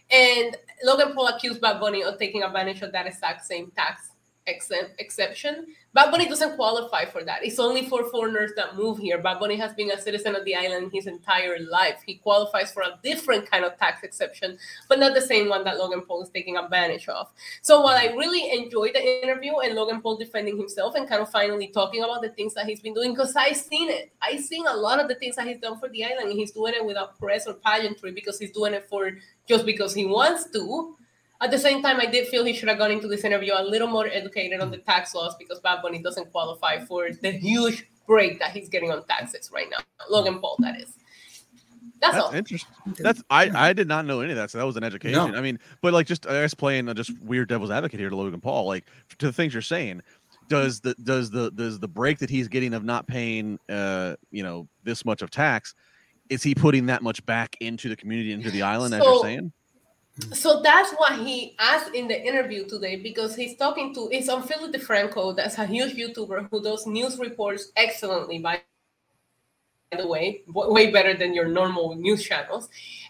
[0.09, 4.10] And Logan Paul accused Bad Bunny of taking advantage of that exact same tax
[4.51, 5.67] exempt exception.
[5.93, 7.43] Bad Bunny doesn't qualify for that.
[7.43, 9.17] It's only for foreigners that move here.
[9.21, 12.01] Bad Bunny has been a citizen of the island his entire life.
[12.05, 15.77] He qualifies for a different kind of tax exception, but not the same one that
[15.77, 17.27] Logan Paul is taking advantage of.
[17.61, 21.29] So while I really enjoyed the interview and Logan Paul defending himself and kind of
[21.29, 24.13] finally talking about the things that he's been doing, because I've seen it.
[24.21, 26.29] I've seen a lot of the things that he's done for the island.
[26.29, 29.11] And he's doing it without press or pageantry because he's doing it for
[29.47, 30.95] just because he wants to
[31.41, 33.63] at the same time, I did feel he should have gone into this interview a
[33.63, 37.89] little more educated on the tax laws because Bad Bunny doesn't qualify for the huge
[38.05, 39.79] break that he's getting on taxes right now.
[40.09, 40.93] Logan Paul, that is.
[41.99, 42.33] That's, That's all.
[42.33, 42.73] interesting.
[42.97, 44.49] That's I I did not know any of that.
[44.49, 45.31] So that was an education.
[45.31, 45.37] No.
[45.37, 48.15] I mean, but like just I guess playing a just weird devil's advocate here to
[48.15, 48.87] Logan Paul, like
[49.19, 50.01] to the things you're saying.
[50.47, 54.41] Does the does the does the break that he's getting of not paying uh you
[54.41, 55.75] know this much of tax,
[56.29, 59.53] is he putting that much back into the community into the island as you're saying?
[60.33, 64.43] So that's what he asked in the interview today because he's talking to it's on
[64.43, 68.61] Philip DeFranco, that's a huge YouTuber who does news reports excellently by
[69.97, 72.69] the way, way better than your normal news channels.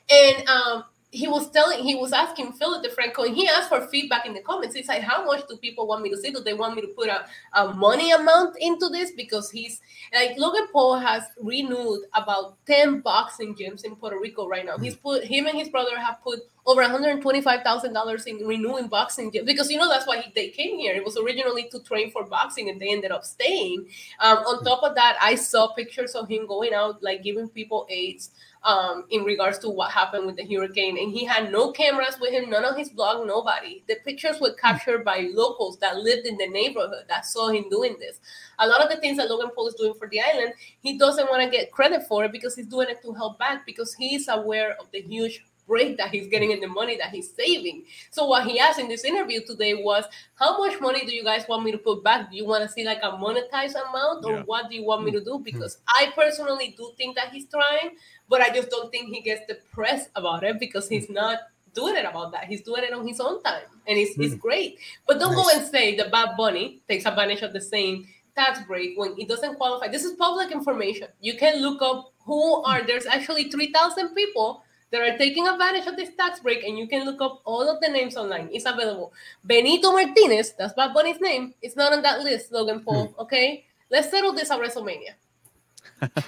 [0.10, 4.26] And um he was telling he was asking Philip DeFranco and he asked for feedback
[4.26, 4.76] in the comments.
[4.76, 6.32] He's like, How much do people want me to see?
[6.32, 9.12] Do they want me to put a, a money amount into this?
[9.12, 9.82] Because he's
[10.14, 14.78] like Logan Paul has renewed about 10 boxing gyms in Puerto Rico right now.
[14.78, 19.78] He's put him and his brother have put over $125,000 in renewing boxing because you
[19.78, 20.94] know that's why he, they came here.
[20.94, 23.88] It was originally to train for boxing and they ended up staying.
[24.20, 27.88] Um, on top of that, I saw pictures of him going out like giving people
[27.90, 28.30] aids
[28.64, 30.98] um, in regards to what happened with the hurricane.
[30.98, 33.84] And he had no cameras with him, none on his blog, nobody.
[33.88, 37.98] The pictures were captured by locals that lived in the neighborhood that saw him doing
[38.00, 38.20] this.
[38.60, 41.30] A lot of the things that Logan Paul is doing for the island, he doesn't
[41.30, 44.28] want to get credit for it because he's doing it to help back because he's
[44.28, 47.86] aware of the huge break that he's getting in the money that he's saving.
[48.12, 50.04] So what he asked in this interview today was,
[50.36, 52.30] how much money do you guys want me to put back?
[52.30, 54.44] Do you want to see like a monetized amount or Yeah.
[54.52, 55.38] what do you want me to do?
[55.38, 55.44] Hmm.
[55.44, 57.96] Because I personally do think that he's trying,
[58.28, 61.14] but I just don't think he gets the press about it because he's hmm.
[61.22, 61.40] not
[61.74, 62.46] doing it about that.
[62.52, 64.46] He's doing it on his own time and it's, it's hmm.
[64.48, 64.78] great.
[65.08, 68.98] But don't go and say the Bad Bunny takes advantage of the same tax break
[68.98, 69.88] when it doesn't qualify.
[69.88, 71.08] This is public information.
[71.22, 75.96] You can look up who are there's actually 3,000 people that are taking advantage of
[75.96, 78.50] this tax break, and you can look up all of the names online.
[78.52, 79.14] It's available.
[79.44, 83.08] Benito Martinez, that's Bad Bunny's name, it's not on that list, Logan Paul.
[83.08, 83.22] Hmm.
[83.22, 85.16] Okay, let's settle this at WrestleMania.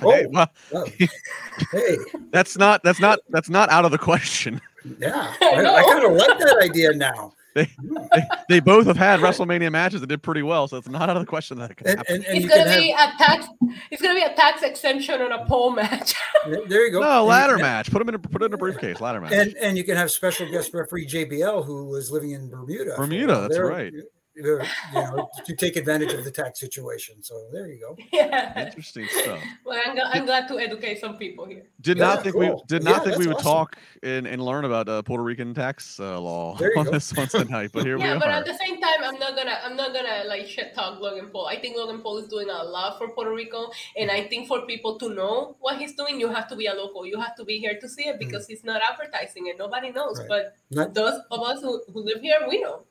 [0.01, 0.85] Oh, hey, Oh, well, oh.
[1.71, 1.97] hey,
[2.31, 4.61] that's not that's not that's not out of the question.
[4.99, 5.33] yeah.
[5.41, 5.75] I I.
[5.75, 7.33] I kind of like that idea now.
[7.55, 7.69] They,
[8.49, 11.21] they both have had WrestleMania matches that did pretty well, so it's not out of
[11.21, 12.15] the question that it could And, happen.
[12.15, 13.47] and, and It's you gonna can be a tax.
[13.91, 16.15] It's gonna be a tax exemption on a pole match.
[16.67, 16.99] there you go.
[17.01, 17.91] No, And ladder can- match.
[17.91, 18.99] Put him in a put it in a briefcase.
[19.01, 19.33] Ladder match.
[19.33, 22.95] And and you can have special guest referee JBL who was living in Bermuda.
[22.97, 23.93] Bermuda, that's They're- right.
[24.35, 27.21] They're, You know, to take advantage of the tax situation.
[27.21, 27.95] So there you go.
[28.13, 28.65] yeah.
[28.65, 29.39] Interesting stuff.
[29.65, 31.63] Well, I'm, gl- I'm glad to educate some people here.
[31.81, 32.63] Did Yeah, not think we cool.
[32.67, 33.51] did Yeah, not think we would awesome.
[33.51, 36.91] talk and, and learn about uh, Puerto Rican tax uh, law on go.
[36.91, 37.71] this one tonight.
[37.73, 38.13] But here yeah, we are.
[38.13, 40.99] Yeah, but at the same time, I'm not gonna I'm not gonna like shit talk
[40.99, 41.47] Logan Paul.
[41.47, 44.65] I think Logan Paul is doing a lot for Puerto Rico, and I think for
[44.65, 47.05] people to know what he's doing, you have to be a local.
[47.05, 49.57] You have to be here to see it because he's not advertising it.
[49.57, 50.29] Nobody knows, Mm.
[50.29, 50.29] Right.
[50.29, 52.83] but Not those of us who, who live here, we know.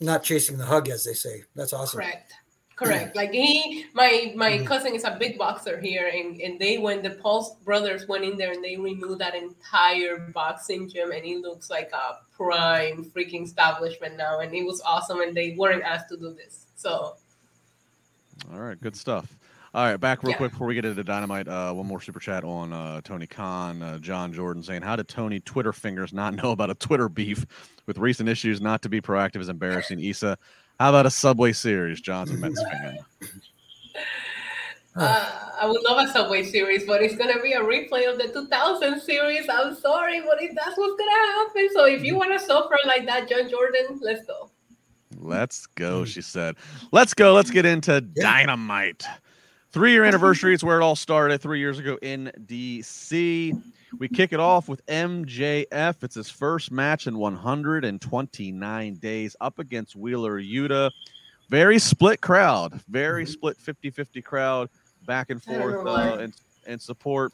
[0.00, 1.42] Not chasing the hug, as they say.
[1.54, 2.00] That's awesome.
[2.00, 2.32] Correct.
[2.76, 3.16] Correct.
[3.16, 4.66] Like he, my my Mhm.
[4.66, 8.38] cousin is a big boxer here, and, and they when the Paul brothers went in
[8.38, 13.42] there and they renewed that entire boxing gym, and it looks like a prime freaking
[13.44, 17.16] establishment now, and it was awesome, and they weren't asked to do this, so
[18.52, 19.26] All right, good stuff.
[19.78, 20.38] All right, back real Yeah.
[20.38, 21.46] quick before we get into dynamite.
[21.46, 25.06] Uh, one more super chat on uh, Tony Khan, uh, John Jordan saying, "How did
[25.06, 27.46] Tony Twitter fingers not know about a Twitter beef
[27.86, 28.60] with recent issues?
[28.60, 30.36] Not to be proactive is embarrassing." Isa,
[30.80, 32.00] how about a Subway Series?
[32.00, 32.98] John's a Mets fan.
[34.96, 38.32] uh, I would love a Subway series, but it's gonna be a replay of the
[38.32, 39.48] 2000 series.
[39.48, 41.68] I'm sorry, but it, that's what's gonna happen.
[41.72, 44.50] So if you want to suffer like that, John Jordan, let's go.
[45.20, 46.56] Let's go, she said.
[46.90, 47.32] Let's go.
[47.32, 48.22] Let's get into Yeah.
[48.24, 49.04] dynamite.
[49.70, 53.60] Three year anniversary is where it all started three years ago in DC.
[53.98, 56.02] We kick it off with MJF.
[56.02, 60.90] It's his first match in 129 days up against Wheeler Yuta.
[61.50, 63.28] Very split crowd, very Mhm.
[63.28, 64.68] split 50 50 crowd,
[65.06, 66.32] back and I don't know forth uh, and,
[66.66, 67.32] and support.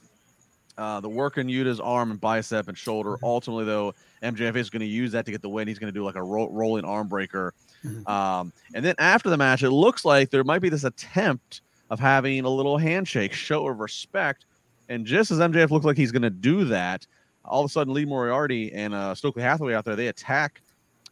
[0.77, 3.11] Uh, the work in Yuta's arm and bicep and shoulder.
[3.11, 3.19] Mhm.
[3.23, 3.95] Ultimately, though,
[4.25, 5.69] MJF is going to use that to get the win.
[5.69, 7.55] He's going to do like a ro- rolling arm breaker.
[7.85, 8.09] Mhm.
[8.09, 12.01] Um, and then after the match, it looks like there might be this attempt of
[12.01, 14.47] having a little handshake, show of respect.
[14.89, 17.07] And just as MJF looks like he's going to do that,
[17.45, 20.63] all of a sudden Lee Moriarty and uh, Stokely Hathaway out there they attack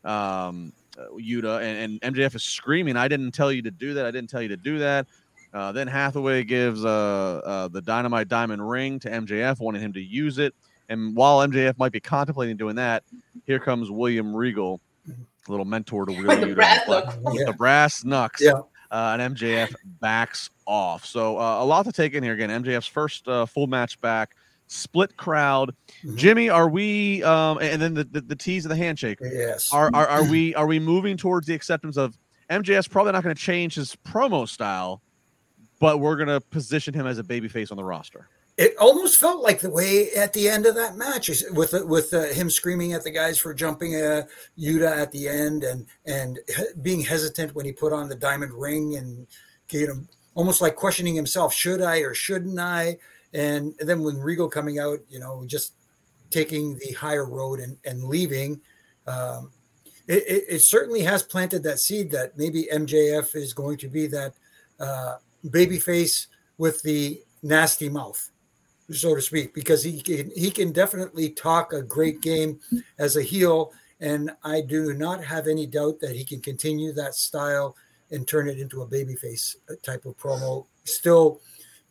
[0.04, 4.06] um, uh, Yuta and, and MJF is screaming, "I didn't tell you to do that!
[4.06, 5.06] I didn't tell you to do that!"
[5.54, 10.00] Uh, then Hathaway gives uh, uh, the Dynamite Diamond ring to MJF, wanting him to
[10.00, 10.54] use it.
[10.88, 13.04] And while MJF might be contemplating doing that,
[13.46, 14.80] here comes William Regal,
[15.48, 17.18] little mentor to Wheeler the Yuta, brass with.
[17.34, 17.44] Yeah.
[17.46, 18.40] the brass knucks.
[18.42, 18.60] Yeah.
[18.92, 21.06] Uh, and MJF backs off.
[21.06, 22.34] So uh, a lot to take in here.
[22.34, 25.74] Again, MJF's first uh, full match back, split crowd.
[26.04, 26.16] Mhm.
[26.16, 27.22] Jimmy, are we?
[27.22, 29.18] Um, and then the, the the tease of the handshake.
[29.22, 29.72] Yes.
[29.72, 32.18] Are, are are we are we moving towards the acceptance of
[32.50, 35.00] MJF's probably not going to change his promo style,
[35.80, 38.28] but we're going to position him as a babyface on the roster.
[38.62, 42.26] It almost felt like the way at the end of that match with with uh,
[42.26, 44.22] him screaming at the guys for jumping uh,
[44.56, 46.38] Yuta at the end and and
[46.80, 49.26] being hesitant when he put on the diamond ring and
[49.70, 50.00] you know
[50.36, 52.98] almost like questioning himself should I or shouldn't I?
[53.34, 55.72] And then when Regal coming out you know just
[56.30, 58.60] taking the higher road and, and leaving
[59.08, 59.50] um,
[60.06, 64.06] it, it, it certainly has planted that seed that maybe MJF is going to be
[64.06, 64.34] that
[64.78, 68.30] uh, babyface with the nasty mouth
[68.92, 72.60] so to speak, because he can he can definitely talk a great game
[72.98, 77.14] as a heel, and I do not have any doubt that he can continue that
[77.14, 77.76] style
[78.10, 80.66] and turn it into a babyface type of promo.
[80.84, 81.40] Still,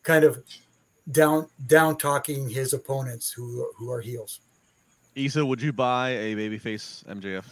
[0.02, 0.42] kind of
[1.10, 4.40] down down talking his opponents who who are heels.
[5.14, 7.44] Isa, would you buy a babyface MJF?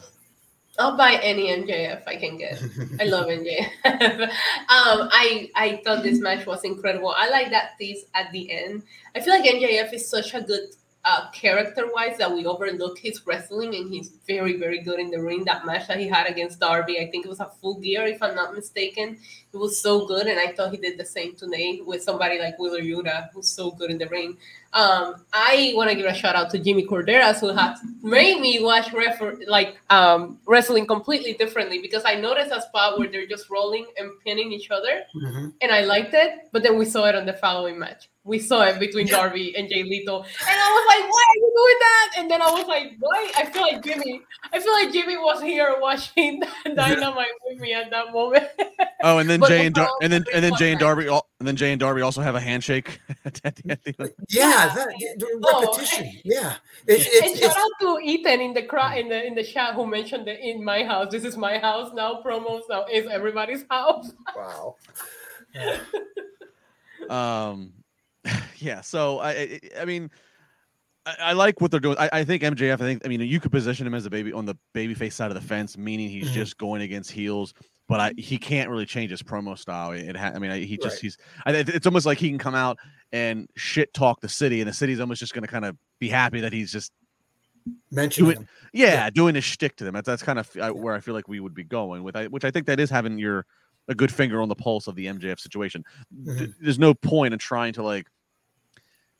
[0.80, 2.60] I'll buy any MJF I can get.
[2.98, 3.70] I love MJF.
[3.84, 7.14] um, I I thought this match was incredible.
[7.16, 8.82] I like that tease at the end.
[9.14, 10.70] I feel like MJF is such a good
[11.04, 15.44] uh, character-wise that we overlook his wrestling, and he's very very good in the ring.
[15.44, 18.22] That match that he had against Darby, I think it was a full gear, if
[18.22, 19.18] I'm not mistaken.
[19.52, 22.56] It was so good, and I thought he did the same today with somebody like
[22.58, 24.36] Wheeler Yuta, who's so good in the ring.
[24.72, 28.62] Um, I want to give a shout out to Jimmy Korderas, who has made me
[28.62, 33.50] watch refer- like um, wrestling completely differently because I noticed a spot where they're just
[33.50, 35.52] rolling and pinning each other, Mhm.
[35.60, 36.30] and I liked it.
[36.52, 38.08] But then we saw it on the following match.
[38.22, 39.16] We saw it between Yeah.
[39.16, 42.40] Darby and Jay Lethal, and I was like, "Why are you doing that?" And then
[42.42, 44.22] I was like, "Why?" I feel like Jimmy.
[44.52, 48.46] I feel like Jimmy was here watching Dynamite with me at that moment.
[49.02, 50.80] Oh, and then But Jay and Dar- and then and then Jay and.
[50.80, 54.12] Darby al- and then Jay and Darby also have a handshake at the end.
[54.28, 56.12] Yeah, that the Oh, repetition.
[56.24, 56.54] Yeah,
[56.86, 59.42] it, and it, shout it's out to Ethan in the crowd in the in the
[59.44, 61.08] chat who mentioned that in my house.
[61.10, 62.20] This is my house now.
[62.24, 64.12] Promos now is everybody's house.
[64.36, 64.76] wow.
[67.08, 67.72] Um,
[68.58, 68.80] yeah.
[68.82, 70.10] So I, I, I mean,
[71.06, 71.96] I, I like what they're doing.
[71.98, 72.74] I, I think MJF.
[72.74, 75.30] I think I mean you could position him as a baby on the babyface side
[75.30, 76.34] of the fence, meaning he's Mhm.
[76.34, 77.54] just going against heels.
[77.90, 79.90] But I, he can't really change his promo style.
[79.90, 81.00] It, ha- I mean, I, he just Right.
[81.02, 81.18] he's.
[81.44, 82.78] I, it's almost like he can come out
[83.10, 86.08] and shit talk the city, and the city's almost just going to kind of be
[86.08, 86.92] happy that he's just
[87.90, 88.48] Mentioning it- him.
[88.72, 89.92] yeah, doing his shtick to them.
[89.94, 92.14] That's that's kind of uh, where I feel like we would be going with.
[92.14, 93.44] I, which I think that is having your
[93.88, 95.82] a good finger on the pulse of the MJF situation.
[96.16, 96.54] Mhm.
[96.60, 98.06] There's no point in trying to like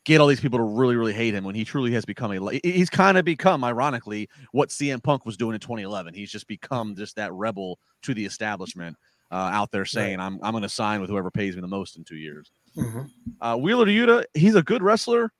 [0.05, 2.59] get all these people to really really hate him when he truly has become a.
[2.63, 6.13] He's kind of become, ironically, what CM Punk was doing in 2011.
[6.13, 8.97] He's just become just that rebel to the establishment.
[9.31, 11.95] Uh, out there saying I'm I'm going to sign with whoever pays me the most
[11.95, 12.51] in two years.
[12.75, 13.09] Mhm.
[13.39, 15.31] Uh, Wheeler Yuta, he's a good wrestler.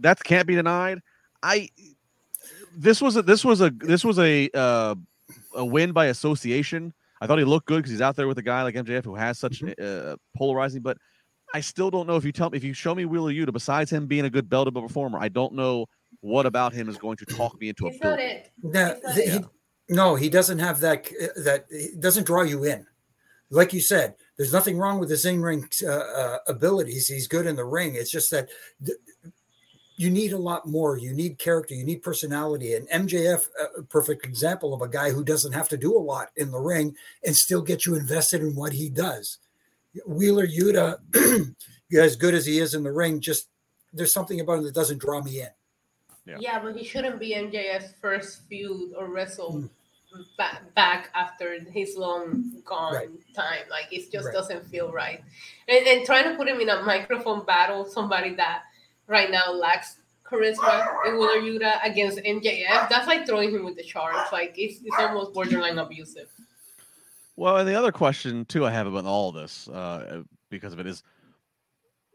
[0.00, 1.00] That can't be denied.
[1.42, 1.70] I
[2.76, 4.94] this was a this was a this was a uh,
[5.54, 6.92] a win by association.
[7.22, 9.14] I thought he looked good because he's out there with a guy like MJF who
[9.14, 10.82] has such uh, polarizing.
[10.82, 10.98] But
[11.54, 13.90] I still don't know if you tell me if you show me Wheeler Yuta besides
[13.90, 15.86] him being a good beltable performer, I don't know
[16.20, 18.20] what about him is going to talk me into a It's not build.
[18.20, 18.50] it.
[18.62, 19.32] Now, It's the- it.
[19.32, 21.08] he- no, he doesn't have that.
[21.20, 22.86] uh, That it doesn't draw you in.
[23.50, 27.08] Like you said, there's nothing wrong with his in-ring uh, uh, abilities.
[27.08, 27.96] He's good in the ring.
[27.96, 28.48] It's just that
[28.86, 28.98] th-
[29.96, 30.96] you need a lot more.
[30.96, 31.74] You need character.
[31.74, 32.74] You need personality.
[32.74, 36.28] And MJF, a perfect example of a guy who doesn't have to do a lot
[36.36, 36.94] in the ring
[37.24, 39.38] and still get you invested in what he does.
[40.06, 40.98] Wheeler Yuta,
[41.98, 43.48] as good as he is in the ring, just
[43.92, 45.48] there's something about him that doesn't draw me in.
[46.26, 46.36] Yeah.
[46.38, 46.62] Yeah.
[46.62, 49.64] but he shouldn't be MJF's first feud or wrestle
[50.12, 50.26] Mm.
[50.36, 53.08] back, back after his long gone Right.
[53.34, 53.62] time.
[53.70, 54.34] Like it just Right.
[54.34, 55.22] doesn't feel right.
[55.68, 58.62] And, and trying to put him in a microphone battle, somebody that
[59.06, 63.82] right now lacks charisma in Wheeler Yuta against MJF, that's like throwing him with the
[63.84, 64.30] charge.
[64.32, 66.28] Like it's, it's almost borderline abusive.
[67.40, 70.86] Well, and the other question too I have about all this, uh, because of it
[70.86, 71.02] is,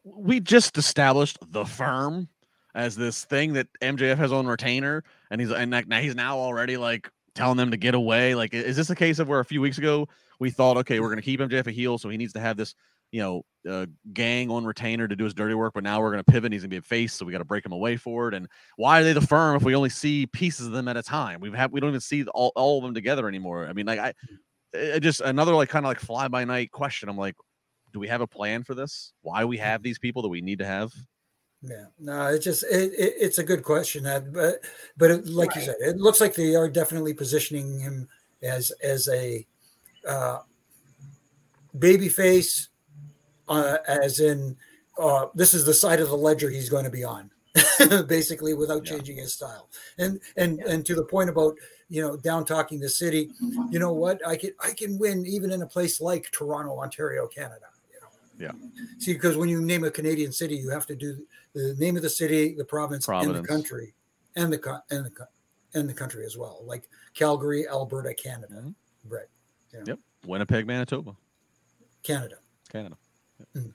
[0.04, 2.30] we just established the firm
[2.76, 6.38] as this thing that MJF has on retainer, and he's and like, now he's now
[6.38, 8.36] already like telling them to get away.
[8.36, 10.08] Like, is this a case of where a few weeks ago
[10.38, 12.56] we thought, okay, we're going to keep MJF a heel, so he needs to have
[12.56, 12.76] this
[13.12, 16.24] you know, uh, gang on retainer to do his dirty work, but now we're going
[16.24, 16.52] to pivot.
[16.52, 18.34] He's going to be a face, so we got to break him away for it.
[18.34, 21.04] And why are they the firm if we only see pieces of them at a
[21.04, 21.40] time?
[21.40, 23.68] We've had we don't even see all, all of them together anymore.
[23.68, 24.14] I mean, like I,
[25.00, 27.10] just another like kind of like fly by night question.
[27.10, 27.36] I'm like,
[27.94, 29.14] do we have a plan for this?
[29.22, 30.94] Why we have these people that we need to have?
[31.62, 34.04] Yeah, no, it's just it, it, it's a good question.
[34.04, 34.60] That, but
[34.98, 35.60] but it, like right.
[35.60, 38.08] you said, it looks like they are definitely positioning him
[38.44, 39.46] as as a
[40.08, 40.40] uh,
[41.80, 42.70] baby face,
[43.48, 44.56] uh, as in
[45.00, 47.32] uh, this is the side of the ledger he's going to be on,
[48.08, 48.98] basically, without yeah.
[48.98, 49.70] changing his style.
[49.98, 50.72] And and yeah.
[50.72, 51.56] and to the point about
[51.90, 53.30] you know down talking the city,
[53.70, 54.26] you know what?
[54.28, 57.66] I can I can win even in a place like Toronto, Ontario, Canada.
[58.40, 58.52] Yeah.
[59.00, 62.02] See, because when you name a Canadian city, you have to do the name of
[62.02, 63.38] the city, the province, Providence.
[63.38, 63.94] and the country,
[64.36, 65.28] and the and the
[65.74, 68.56] and the country as well, like Calgary, Alberta, Canada.
[68.56, 69.14] Mm-hmm.
[69.14, 69.28] Right.
[69.74, 69.82] Yeah.
[69.86, 70.00] Yep.
[70.26, 71.16] Winnipeg, Manitoba.
[72.04, 72.36] Canada.
[72.70, 72.98] Canada.
[73.40, 73.66] Yep.
[73.66, 73.74] Mm.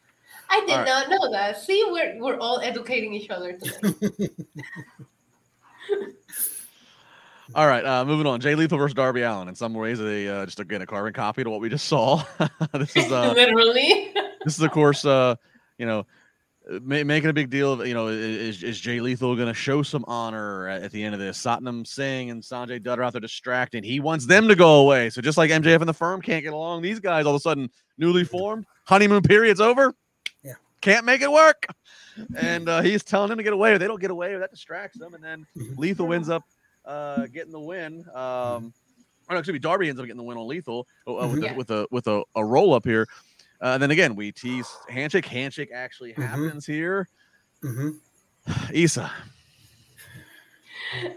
[0.48, 1.10] I did all not right.
[1.10, 1.60] know that.
[1.62, 4.28] See, we're we're all educating each other today.
[7.54, 8.40] all right, uh, moving on.
[8.40, 9.48] Jay Lethal versus Darby Allin.
[9.48, 12.22] In some ways, they uh, just again a carbon copy to what we just saw.
[12.72, 14.12] this is uh, literally.
[14.44, 15.34] this is of course, uh,
[15.78, 16.06] you know,
[16.82, 20.04] making a big deal of you know is, is Jay Lethal going to show some
[20.06, 21.42] honor at, at, the end of this?
[21.42, 23.84] Satnam Singh and Sanjay Dutt are out there distracted.
[23.84, 25.10] He wants them to go away.
[25.10, 27.42] So just like MJF and the firm can't get along, these guys all of a
[27.42, 29.94] sudden newly formed, honeymoon period's over.
[30.44, 31.66] Yeah, can't make it work.
[32.36, 33.72] And uh, he's telling them to get away.
[33.72, 34.34] Or they don't get away.
[34.34, 35.46] Or that distracts them, and then
[35.76, 36.44] Lethal wins up
[36.90, 38.04] uh, getting the win.
[38.14, 38.74] Um,
[39.28, 41.54] or no, excuse me, Darby ends up getting the win on Lethal uh, with, yeah.
[41.54, 43.06] with, a with a, a roll up here.
[43.60, 45.26] Uh, then again, we tease handshake.
[45.26, 46.22] Handshake actually mm-hmm.
[46.22, 46.72] happens mm-hmm.
[46.72, 47.08] here.
[47.62, 48.74] Mm-hmm.
[48.74, 49.10] Isa.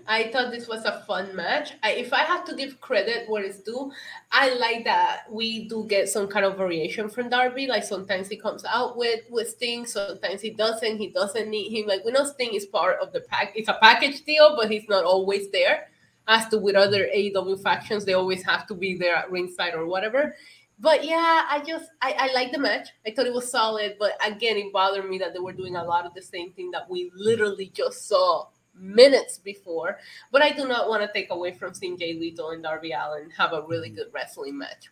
[0.08, 1.74] I thought this was a fun match.
[1.82, 3.92] I, if I have to give credit where it's due,
[4.32, 7.68] I like that we do get some kind of variation from Darby.
[7.68, 10.98] Like sometimes he comes out with with Sting, sometimes he doesn't.
[10.98, 11.88] He doesn't need him.
[11.88, 13.54] Like we know Sting is part of the pack.
[13.56, 15.90] It's a package deal, but he's not always there.
[16.28, 19.86] As to with other AEW factions, they always have to be there at ringside or
[19.86, 20.36] whatever
[20.80, 22.90] but yeah, I just I, I like the match.
[23.06, 25.84] I thought it was solid, but again, it bothered me that they were doing a
[25.84, 30.00] lot of the same thing that we literally just saw minutes before.
[30.32, 33.30] But I do not want to take away from seeing Jay Lethal and Darby Allin
[33.38, 33.96] have a really mm.
[33.96, 34.90] good wrestling match.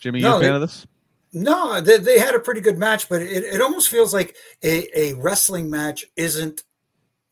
[0.00, 0.86] Jimmy, you no, a fan they, of this?
[1.32, 4.98] No, they, they had a pretty good match, but it, it almost feels like a,
[4.98, 6.62] a wrestling match isn't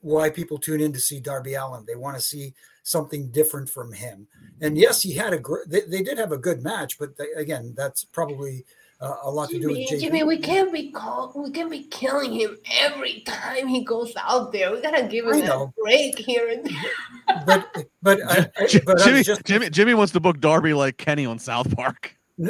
[0.01, 1.85] why people tune in to see Darby Allin.
[1.87, 4.27] They want to see something different from him.
[4.61, 5.69] And yes, he had a great.
[5.69, 8.65] They, they, did have a good match, but they, again, that's probably
[9.03, 10.01] uh, a lot Jimmy, to do with JP.
[10.01, 10.23] Jimmy.
[10.23, 14.73] We can't be call, we can't be killing him every time he goes out there.
[14.73, 16.77] We gotta give him a break here and there.
[17.47, 18.51] But but, I,
[18.85, 22.17] but Jimmy, just, Jimmy Jimmy wants to book Darby like Kenny on South Park.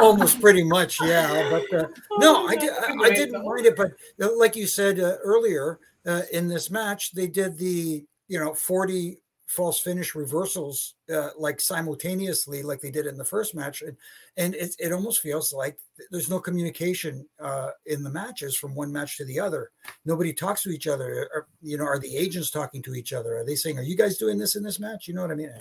[0.00, 1.86] almost pretty much yeah but uh,
[2.18, 5.78] no I, did, I, I, didn't mind it but uh, like you said uh, earlier
[6.04, 9.18] uh, in this match they did the you know 40
[9.52, 13.94] false finish reversals uh, like simultaneously like they did in the first match and
[14.38, 15.78] and it, it almost feels like
[16.10, 19.70] there's no communication uh, in the matches from one match to the other.
[20.06, 23.36] Nobody talks to each other or, you know are the agents talking to each other?
[23.36, 25.06] Are they saying are you guys doing this in this match?
[25.06, 25.52] You know what i mean?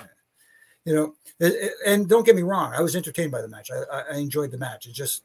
[0.85, 1.49] You know
[1.85, 3.69] and don't get me wrong i was entertained by the match.
[3.71, 4.87] I, I enjoyed the match.
[4.87, 5.23] It just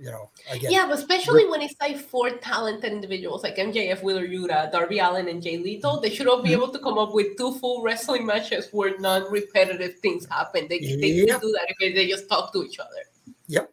[0.00, 0.72] you know, again.
[0.72, 5.28] Yeah, but especially when it's like four talented individuals like MJF, Wheeler Yuta, Darby Allin,
[5.28, 6.62] and Jay Lethal, they should all be mm-hmm.
[6.62, 10.66] able to come up with two full wrestling matches where non-repetitive things happen.
[10.68, 11.40] They, they yep.
[11.40, 13.34] do that if they just talk to each other.
[13.48, 13.70] Yep.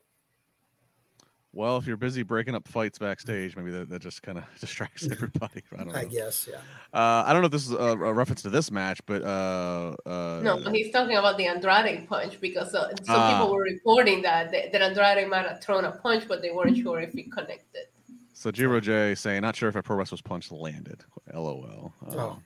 [1.58, 5.08] Well, if you're busy breaking up fights backstage, maybe that, that just kind of distracts
[5.12, 5.64] everybody.
[5.74, 5.96] I don't know.
[5.96, 6.58] I guess, yeah.
[6.94, 9.96] Uh, I don't know if this is a, a reference to this match, but uh,
[10.06, 13.32] uh, no, but he's talking about the Andrade punch because uh, some ah.
[13.32, 17.00] people were reporting that that Andrade might have thrown a punch, but they weren't sure
[17.00, 17.88] if he connected.
[18.34, 21.04] So Jiro J saying, not sure if a pro wrestler's punch landed.
[21.34, 21.92] LOL.
[22.08, 22.40] Uh, oh.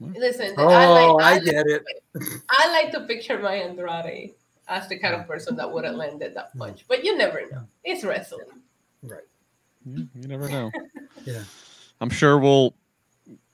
[0.00, 1.84] Listen, oh, I, like, I, I get it.
[2.50, 4.34] I like to picture my Andrade
[4.72, 6.84] as the kind of person that would have landed that punch.
[6.88, 7.62] But you never know.
[7.84, 8.46] It's wrestling.
[9.02, 9.20] Right.
[9.84, 10.70] You, you never know.
[11.24, 11.42] yeah.
[12.00, 12.74] I'm sure we'll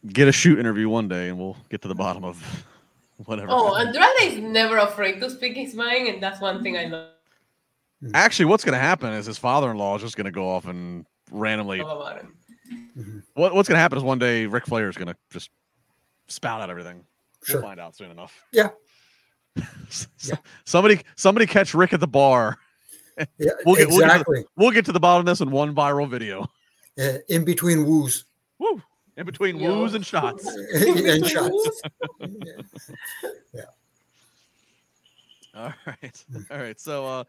[0.07, 2.65] get a shoot interview one day and we'll get to the bottom of
[3.25, 3.49] whatever.
[3.51, 7.11] Oh, Andrade is never afraid to speak his mind, and that's one thing I love.
[8.01, 8.11] Hmm.
[8.15, 11.05] Actually, what's going to happen is his father-in-law is just going to go off and
[11.31, 11.81] randomly.
[11.81, 13.19] Mm-hmm.
[13.35, 15.51] What, what's going to happen is one day Ric Flair is going to just
[16.29, 17.05] spout out everything.
[17.43, 17.61] Sure.
[17.61, 18.45] We'll find out soon enough.
[18.53, 18.71] Yeah,
[20.21, 20.37] yeah.
[20.65, 22.59] Somebody, somebody catch Ric at the bar.
[23.39, 23.97] Yeah, we'll get, exactly.
[23.97, 26.47] We'll get, the, we'll get, to the bottom of this in one viral video.
[26.99, 28.25] Uh, in between woos.
[28.59, 28.83] Woo!
[29.17, 29.81] In between Yo.
[29.81, 30.47] woos and shots.
[30.75, 31.83] and shots.
[33.53, 33.63] yeah.
[35.55, 36.25] All right.
[36.51, 36.81] All right.
[36.81, 37.25] So, uh,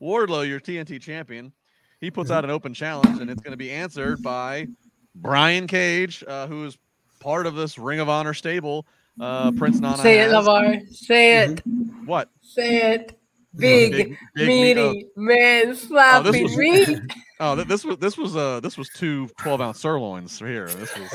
[0.00, 1.52] Wardlow, your TNT champion,
[2.00, 4.66] he puts out an open challenge, and it's going to be answered by
[5.14, 6.78] Brian Cage, uh, who is
[7.20, 8.86] part of this Ring of Honor stable.
[9.20, 9.96] Uh, Prince Nana.
[9.98, 10.30] Say it.
[10.30, 10.86] Lavar.
[10.94, 11.62] Say it.
[12.04, 12.30] What?
[12.40, 13.18] Say it.
[13.56, 16.86] Big, Big- big meaty man slapping was- me.
[17.40, 20.66] Oh, th- this was this was uh this was two 12 ounce sirloins here.
[20.66, 21.08] This was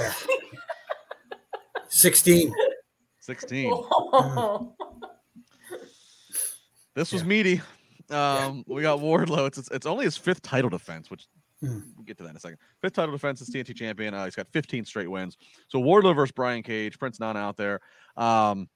[1.89, 2.54] 16.
[3.20, 3.72] 16.
[3.74, 4.74] Oh.
[6.95, 7.60] This was meaty.
[8.12, 9.47] Um, we got Wardlow.
[9.47, 11.26] It's, it's it's only his fifth title defense, which
[11.64, 11.80] Hmm.
[11.95, 12.57] we'll get to that in a second.
[12.82, 14.14] Fifth title defense as TNT champion.
[14.14, 15.38] Uh, he's got 15 straight wins.
[15.70, 16.99] So Wardlow versus Brian Cage.
[16.99, 17.80] Prince Nana out there.
[18.18, 18.68] Um,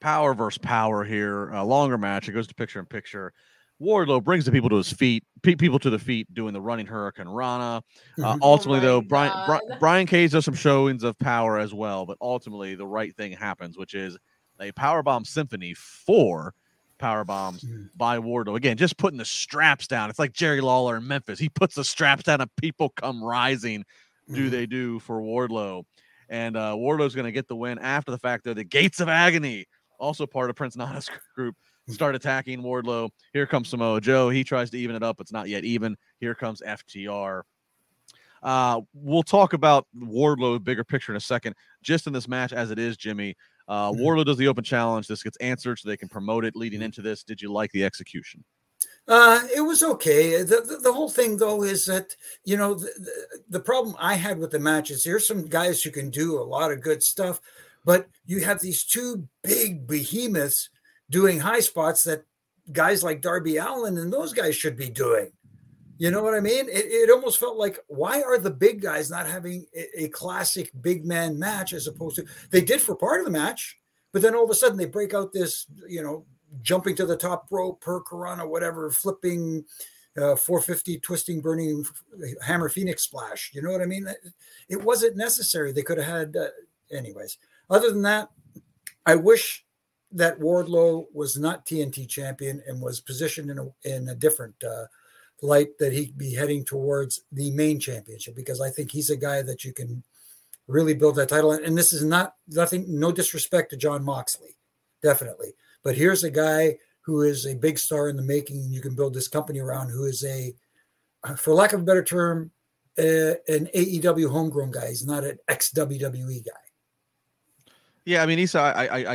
[0.00, 1.50] power versus power here.
[1.50, 2.28] A longer match.
[2.28, 3.32] It goes to picture in picture.
[3.80, 6.86] Wardlow brings the people to his feet, pe- people to the feet, doing the running
[6.86, 7.78] hurricanrana.
[7.78, 8.38] Uh, Mhm.
[8.42, 12.16] ultimately, my though, Brian Bri- Brian Cage does some showings of power as well, but
[12.20, 14.16] ultimately, the right thing happens, which is
[14.60, 16.54] a powerbomb symphony for
[17.02, 17.64] power bombs
[17.96, 18.56] by Wardlow.
[18.56, 20.08] Again, just putting the straps down.
[20.08, 21.38] It's like Jerry Lawler in Memphis.
[21.38, 23.84] He puts the straps down, and people come rising.
[24.32, 24.50] Do Mhm.
[24.50, 25.84] they do for Wardlow?
[26.28, 29.08] And uh, Wardlow's going to get the win after the fact that the Gates of
[29.08, 29.66] Agony,
[29.98, 31.56] also part of Prince Nana's group,
[31.88, 33.10] start attacking Wardlow.
[33.32, 34.30] Here comes Samoa Joe.
[34.30, 35.20] He tries to even it up.
[35.20, 35.96] It's not yet even.
[36.20, 37.42] Here comes FTR.
[38.42, 41.54] Uh, we'll talk about Wardlow bigger picture in a second.
[41.82, 43.36] Just in this match as it is, Jimmy.
[43.68, 44.00] Uh, Mhm.
[44.00, 45.06] Wardlow does the open challenge.
[45.06, 47.22] This gets answered so they can promote it leading into this.
[47.22, 48.44] Did you like the execution?
[49.08, 50.42] Uh, it was okay.
[50.42, 54.14] The, the the whole thing though is that you know the, the, the problem I
[54.14, 57.02] had with the match is here's some guys who can do a lot of good
[57.02, 57.40] stuff,
[57.84, 60.70] but you have these two big behemoths
[61.10, 62.24] doing high spots that
[62.72, 65.32] guys like Darby Allin and those guys should be doing.
[65.98, 66.68] You know what I mean?
[66.68, 70.70] It, it almost felt like why are the big guys not having a, a classic
[70.80, 73.78] big man match as opposed to they did for part of the match,
[74.12, 76.24] but then all of a sudden they break out this you know
[76.62, 79.64] jumping to the top rope per Corona, whatever, flipping
[80.18, 81.84] uh, 450, twisting, burning
[82.44, 83.50] hammer phoenix splash.
[83.54, 84.06] You know what I mean?
[84.06, 84.32] It-
[84.68, 85.72] It wasn't necessary.
[85.72, 86.48] They could have had, uh,
[86.90, 87.38] anyways.
[87.70, 88.28] Other than that,
[89.06, 89.64] I wish
[90.12, 94.84] that Wardlow was not TNT champion and was positioned in a, in a different uh,
[95.42, 99.42] light that he'd be heading towards the main championship because I think he's a guy
[99.42, 100.02] that you can
[100.68, 101.52] really build that title.
[101.52, 104.56] And this is not nothing, no disrespect to Jon Moxley,
[105.02, 105.54] definitely.
[105.82, 108.70] But here's a guy who is a big star in the making.
[108.70, 109.90] You can build this company around.
[109.90, 110.54] Who is a,
[111.36, 112.52] for lack of a better term,
[112.96, 114.88] an AEW homegrown guy.
[114.88, 116.52] He's not an ex WWE guy.
[118.04, 119.14] Yeah, I mean, Isa, I, I,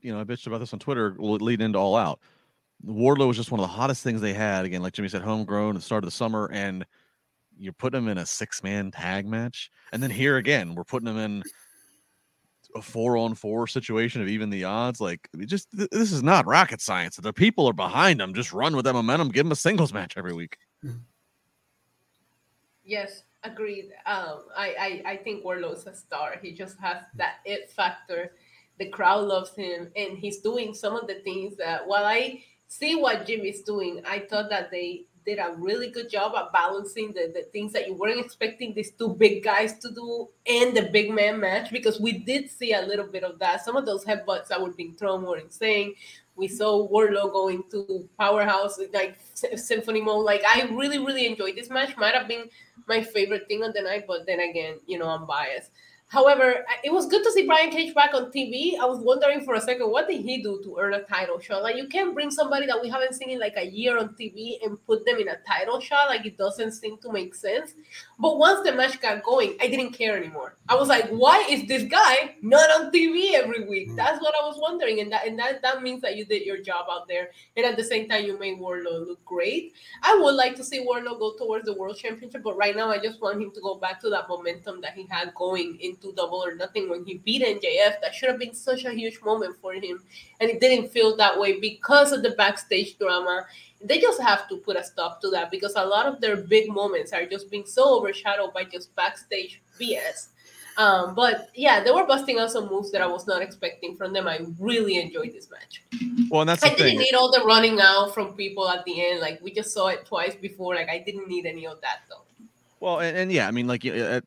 [0.00, 2.20] you know, I bitched about this on Twitter leading into All Out.
[2.86, 4.64] Wardlow was just one of the hottest things they had.
[4.64, 6.86] Again, like Jimmy said, homegrown at the start of the summer, and
[7.58, 11.08] you're putting him in a six man tag match, and then here again, we're putting
[11.08, 11.42] him in
[12.74, 15.00] a four on four situation of even the odds.
[15.00, 17.16] Like, just th- this is not rocket science.
[17.16, 18.32] The people are behind him.
[18.32, 19.28] Just run with that momentum.
[19.28, 20.56] Give him a singles match every week.
[22.84, 23.90] Yes, agreed.
[24.06, 26.36] Um, I, I, I think Wardlow's a star.
[26.42, 28.32] He just has that it factor.
[28.78, 32.94] The crowd loves him, and he's doing some of the things that while I see
[32.94, 37.30] what Jimmy's doing, I thought that they did a really good job at balancing the,
[37.34, 41.10] the things that you weren't expecting these two big guys to do and the big
[41.10, 43.64] man match because we did see a little bit of that.
[43.64, 45.94] Some of those headbutts that were being thrown were insane.
[46.36, 49.18] We saw Wardlow going to powerhouse like
[49.56, 50.24] symphony mode.
[50.24, 51.96] Like I really, really enjoyed this match.
[51.96, 52.48] Might have been
[52.86, 55.72] my favorite thing on the night, but then again, you know, I'm biased.
[56.10, 58.76] However, it was good to see Brian Cage back on TV.
[58.76, 61.62] I was wondering for a second, what did he do to earn a title shot?
[61.62, 64.58] Like, you can't bring somebody that we haven't seen in like a year on TV
[64.64, 66.08] and put them in a title shot.
[66.08, 67.74] Like, it doesn't seem to make sense.
[68.18, 70.56] But once the match got going, I didn't care anymore.
[70.68, 73.90] I was like, why is this guy not on TV every week?
[73.90, 73.96] Mm.
[73.96, 76.60] That's what I was wondering, and that and that that means that you did your
[76.60, 79.74] job out there, and at the same time, you made Wardlow look great.
[80.02, 82.98] I would like to see Wardlow go towards the World Championship, but right now I
[82.98, 86.42] just want him to go back to that momentum that he had going into Double
[86.42, 88.00] or Nothing when he beat MJF.
[88.00, 90.02] That should have been such a huge moment for him,
[90.40, 93.46] and it didn't feel that way because of the backstage drama.
[93.82, 96.70] They just have to put a stop to that because a lot of their big
[96.70, 100.28] moments are just being so overshadowed by just backstage BS.
[100.76, 104.12] Um, but yeah, they were busting out some moves that I was not expecting from
[104.12, 104.28] them.
[104.28, 105.82] I really enjoyed this match.
[106.30, 109.20] Well, and that's I didn't need all the running out from people at the end.
[109.20, 110.74] Like we just saw it twice before.
[110.74, 112.22] Like I didn't need any of that though.
[112.80, 114.22] Well, and, and yeah, I mean, like, uh,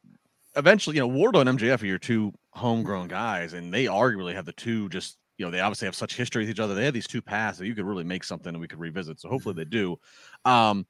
[0.56, 4.46] eventually, you know, Wardlow and MJF are your two homegrown guys, and they arguably have
[4.46, 6.76] the two just, you know, they obviously have such history with each other.
[6.76, 9.20] They have these two paths that you could really make something and we could revisit.
[9.20, 10.00] So hopefully they do.
[10.46, 10.86] Um,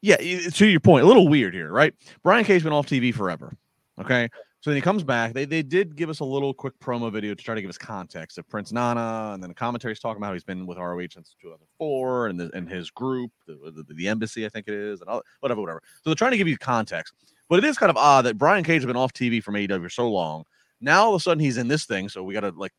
[0.00, 1.94] yeah, to your point, a little weird here, right?
[2.22, 3.56] Brian Cage been off TV forever.
[4.00, 4.28] Okay.
[4.62, 5.32] So then he comes back.
[5.32, 7.76] They they did give us a little quick promo video to try to give us
[7.76, 11.08] context of Prince Nana, and then the commentary's talking about how he's been with ROH
[11.12, 15.00] since 2004 and the, and his group, the, the, the embassy, I think it is,
[15.00, 15.82] and all, whatever, whatever.
[15.96, 17.12] So they're trying to give you context.
[17.48, 19.82] But it is kind of odd that Brian Cage has been off TV from AEW
[19.82, 20.44] for so long.
[20.80, 22.72] Now all of a sudden he's in this thing, so we got to like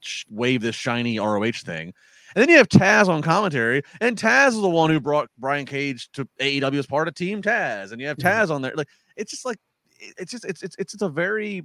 [0.00, 1.92] sh- wave this shiny ROH thing.
[2.34, 5.66] And then you have Taz on commentary, and Taz is the one who brought Brian
[5.66, 8.26] Cage to AEW as part of Team Taz, and you have mm-hmm.
[8.26, 8.72] Taz on there.
[8.74, 9.58] Like it's just like
[9.98, 11.64] it's just it's it's it's a very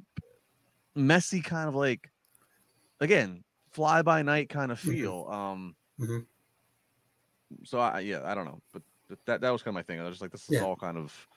[0.95, 2.09] messy kind of like
[2.99, 5.27] again fly by night kind of feel.
[5.29, 6.25] Um, Mhm.
[7.63, 9.99] so I yeah I don't know, but but that that was kind of my thing.
[9.99, 10.63] I was just like this is Yeah.
[10.63, 11.27] all kind of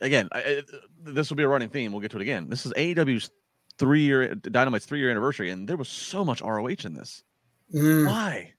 [0.00, 0.28] again.
[0.32, 0.62] I, I-
[1.02, 1.92] this will be a running theme.
[1.92, 2.48] We'll get to it again.
[2.48, 3.30] This is AEW's
[3.78, 7.22] three year Dynamite's three year anniversary, and there was so much ROH in this.
[7.74, 8.52] Mm, Why?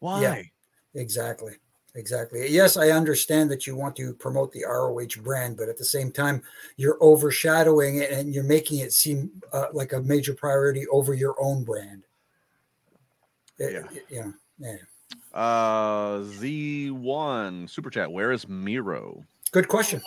[0.00, 0.50] Why?
[0.94, 1.54] exactly.
[1.94, 2.46] Exactly.
[2.48, 6.12] Yes, I understand that you want to promote the ROH brand, but at the same
[6.12, 6.42] time,
[6.76, 11.34] you're overshadowing it and you're making it seem uh, like a major priority over your
[11.40, 12.04] own brand.
[13.58, 13.90] It- Yeah.
[13.96, 14.30] it- yeah.
[14.58, 14.76] Yeah.
[15.32, 18.10] Uh, Z1 super chat.
[18.12, 19.24] Where is Miro?
[19.52, 20.02] Good question.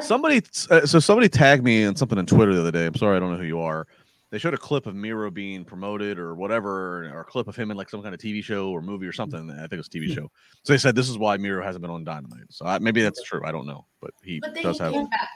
[0.00, 3.16] Somebody uh, so somebody tagged me on something on twitter the other day i'm sorry
[3.16, 3.86] i don't know who you are
[4.34, 7.70] they showed a clip of miro being promoted or whatever or a clip of him
[7.70, 9.30] in like some kind of tv show or movie or mm-hmm.
[9.30, 9.48] something.
[9.48, 10.14] I think it was a tv mm-hmm.
[10.14, 10.30] show.
[10.64, 12.50] So they said this is why miro hasn't been on dynamite.
[12.50, 13.42] So I, maybe that's true.
[13.46, 13.86] I don't know.
[14.00, 15.30] But he But does have back.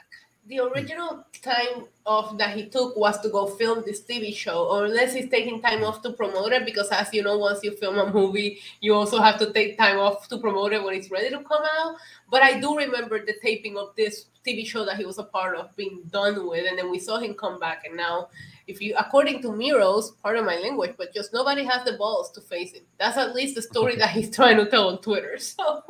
[0.49, 4.85] The original time off that he took was to go film this TV show, or
[4.85, 7.99] unless he's taking time off to promote it, because as you know, once you film
[7.99, 11.29] a movie, you also have to take time off to promote it when it's ready
[11.29, 11.97] to come out.
[12.31, 15.55] But I do remember the taping of this TV show that he was a part
[15.55, 17.83] of being done with, and then we saw him come back.
[17.85, 18.29] And now,
[18.65, 22.31] if you, according to Miro's, part of my language, but just nobody has the balls
[22.31, 22.83] to face him.
[22.97, 25.37] That's at least the story that he's trying to tell on Twitter.
[25.49, 25.83] So.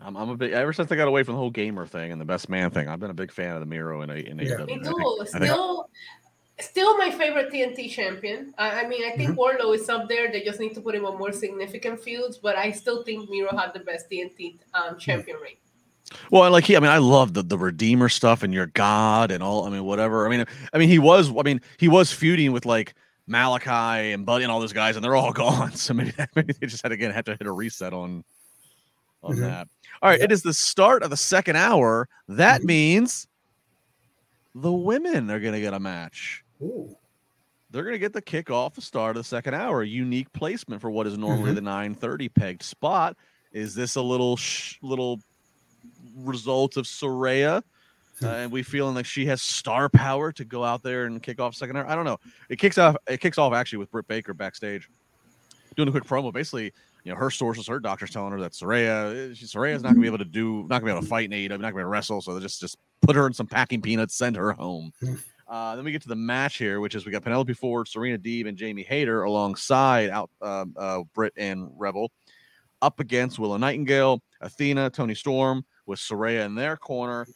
[0.00, 2.20] I'm, I'm a big ever since i got away from the whole gamer thing and
[2.20, 4.38] the best man thing i've been a big fan of the miro in, a, in
[4.38, 4.56] Yeah.
[4.56, 4.66] AEW.
[4.66, 5.26] Me I think- too.
[5.26, 5.88] Still,
[6.60, 8.54] still my favorite TNT champion.
[8.58, 10.30] I, I mean, I think Wardlow is up there.
[10.30, 13.56] They just need to put him on more significant feuds, but I still think Miro
[13.56, 15.56] had the best TNT um, champion reign.
[16.30, 19.30] Well, and like he, I mean, I love the the Redeemer stuff and your God
[19.32, 19.64] and all.
[19.64, 20.26] I mean, whatever.
[20.26, 21.28] I mean, I mean, he was.
[21.30, 22.94] I mean, he was feuding with like
[23.28, 25.72] Malakai and Buddy and all those guys, and they're all gone.
[25.72, 28.22] So maybe maybe they just had to again have to hit a reset on
[29.24, 29.40] on Mhm.
[29.40, 29.68] that.
[30.02, 30.24] All right, Yeah.
[30.26, 32.08] it is the start of the second hour.
[32.28, 32.64] That Mhm.
[32.66, 33.26] means
[34.54, 36.44] the women are going to get a match.
[36.62, 36.96] Ooh.
[37.70, 39.82] They're going to get the kick off the start of the second hour.
[39.82, 43.16] A unique placement for what is normally the 9:30 pegged spot.
[43.52, 45.20] Is this a little sh- little
[46.18, 47.62] result of Saraya?
[48.22, 51.40] Uh, and we feeling like she has star power to go out there and kick
[51.40, 51.86] off second hour.
[51.88, 52.20] I don't know.
[52.48, 52.96] It kicks off.
[53.08, 54.88] It kicks off actually with Britt Baker backstage,
[55.74, 56.32] doing a quick promo.
[56.32, 56.72] Basically,
[57.04, 60.00] you know, her sources, her doctors telling her that Saraya, eh, she, Saraya's not gonna
[60.00, 61.80] be able to do, not gonna be able to fight in AEW, not gonna be
[61.80, 62.20] able to wrestle.
[62.22, 64.92] So they just just put her in some packing peanuts, send her home.
[65.00, 65.14] Hmm.
[65.46, 68.18] Uh, then we get to the match here, which is we got Penelope Ford, Serena
[68.18, 72.10] Deeb, and Jamie Hayter alongside out uh, uh, Britt and Rebel
[72.80, 77.26] up against Willow Nightingale, Athena, Toni Storm with Saraya in their corner.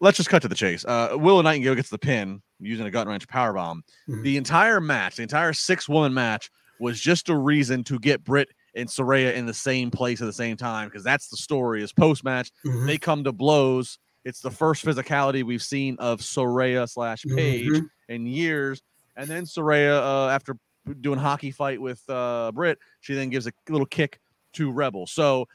[0.00, 0.84] Let's just cut to the chase.
[0.84, 3.82] Uh, Willow Nightingale gets the pin using a gut wrench powerbomb.
[4.08, 4.22] Mhm.
[4.22, 8.50] The entire match, the entire six woman match, was just a reason to get Britt
[8.76, 11.82] and Saraya in the same place at the same time because that's the story.
[11.82, 12.86] Is post match Mhm.
[12.86, 13.98] they come to blows.
[14.24, 17.88] It's the first physicality we've seen of Saraya slash Paige Mhm.
[18.08, 18.80] in years.
[19.16, 20.56] And then Saraya, uh, after
[21.00, 24.18] doing hockey fight with uh, Britt, she then gives a little kick
[24.54, 25.06] to Rebel.
[25.06, 25.46] So,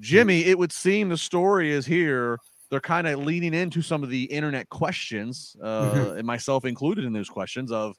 [0.00, 2.38] Jimmy, it would seem the story is here.
[2.68, 6.18] They're kind of leaning into some of the internet questions, uh, Mhm.
[6.18, 7.96] and myself included in those questions of,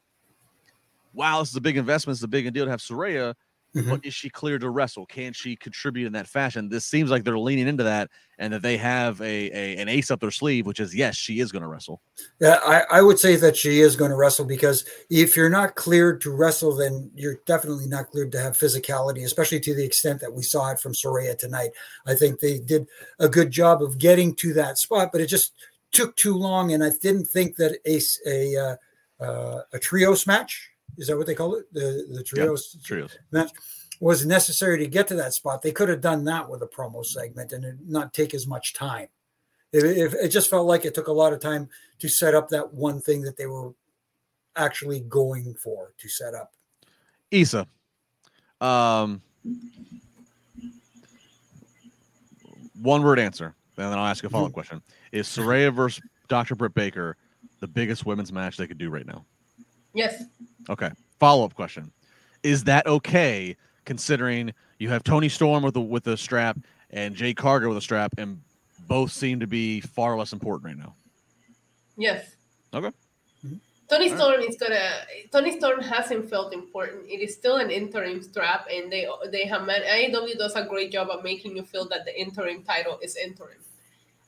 [1.13, 2.17] wow, this is a big investment.
[2.17, 3.33] It's a big deal to have Saraya,
[3.75, 3.89] Mhm.
[3.89, 5.05] but is she clear to wrestle?
[5.05, 6.69] Can she contribute in that fashion?
[6.69, 8.09] This seems like they're leaning into that,
[8.39, 11.39] and that they have a, a an ace up their sleeve, which is yes, she
[11.39, 12.01] is going to wrestle.
[12.39, 15.75] Yeah, I, I would say that she is going to wrestle because if you're not
[15.75, 20.21] cleared to wrestle, then you're definitely not cleared to have physicality, especially to the extent
[20.21, 21.71] that we saw it from Saraya tonight.
[22.05, 22.87] I think they did
[23.19, 25.53] a good job of getting to that spot, but it just
[25.91, 28.75] took too long, and I didn't think that a uh,
[29.23, 33.17] uh, a trios match is that what they call it the the trios Trios.
[33.31, 33.51] match
[33.99, 35.61] was necessary to get to that spot.
[35.61, 38.73] They could have done that with a promo segment and it not take as much
[38.73, 39.07] time.
[39.73, 41.67] It, it, it just felt like it took a lot of time
[41.99, 43.73] to set up that one thing that they were
[44.55, 46.53] actually going for to set up.
[47.31, 47.67] Isa.
[48.61, 49.21] Um,
[52.81, 54.81] one word answer, and then I'll ask a follow up question:
[55.11, 56.55] Is Saraya versus Dr.
[56.55, 57.17] Britt Baker
[57.59, 59.25] the biggest women's match they could do right now?
[59.97, 60.23] Yes.
[60.69, 60.91] Okay.
[61.19, 61.91] Follow up question:
[62.43, 66.57] Is that okay considering you have Toni Storm with the with the strap
[66.91, 68.39] and Jade Cargill with a strap, and
[68.87, 70.93] both seem to be far less important right now?
[71.97, 72.35] Yes.
[72.73, 72.91] Okay.
[73.89, 74.91] Toni Storm is gonna.
[75.31, 77.05] Toni Storm hasn't felt important.
[77.09, 79.81] It is still an interim strap, and they they have man.
[79.81, 83.57] AEW does a great job of making you feel that the interim title is interim.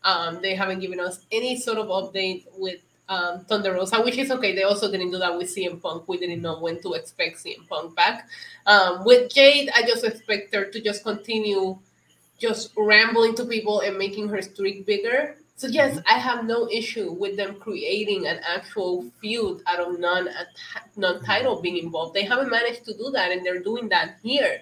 [0.04, 4.32] Um, they haven't given us any sort of update with um, Thunder Rosa, which is
[4.32, 4.55] okay.
[4.55, 6.07] They also didn't do that with CM Punk.
[6.07, 8.30] We didn't know when to expect CM Punk back.
[8.66, 11.78] Um, with Jade, I just expect her to just continue
[12.38, 15.36] just rambling to people and making her streak bigger.
[15.57, 20.30] So yes, I have no issue with them creating an actual feud out of non
[20.95, 22.14] non title being involved.
[22.14, 24.62] They haven't managed to do that, and they're doing that here.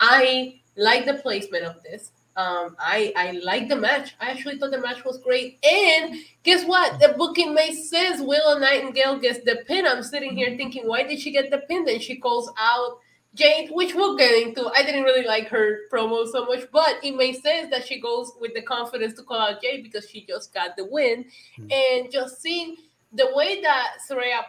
[0.00, 2.10] I like the placement of this.
[2.36, 4.14] Um, I I like the match.
[4.20, 5.64] I actually thought the match was great.
[5.64, 6.98] And guess what?
[7.00, 8.20] The booking made sense.
[8.20, 9.86] Willow Nightingale gets the pin.
[9.86, 11.84] I'm sitting here thinking, why did she get the pin?
[11.84, 12.98] Then she calls out
[13.34, 14.66] Jade, which we'll get into.
[14.66, 18.32] I didn't really like her promo so much, but it makes sense that she goes
[18.40, 21.26] with the confidence to call out Jade because she just got the win.
[21.56, 21.68] Hmm.
[21.70, 22.76] And just seeing
[23.12, 24.42] the way that Saraya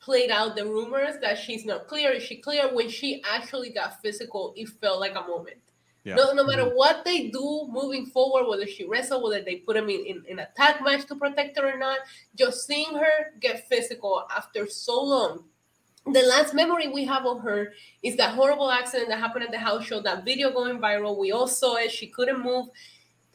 [0.00, 2.74] played out the rumors that she's not clear, is she clear?
[2.74, 5.58] When she actually got physical, it felt like a moment.
[6.04, 6.14] Yeah.
[6.14, 6.76] No, no matter mm-hmm.
[6.76, 10.38] what they do moving forward, whether she wrestle, whether they put him in, in, in
[10.38, 11.98] a tag match to protect her or not,
[12.34, 15.44] just seeing her get physical after so long
[16.06, 17.72] the last memory we have of her
[18.02, 21.18] is that horrible accident that happened at the house show, that video going viral.
[21.18, 21.90] We all saw it.
[21.90, 22.68] She couldn't move.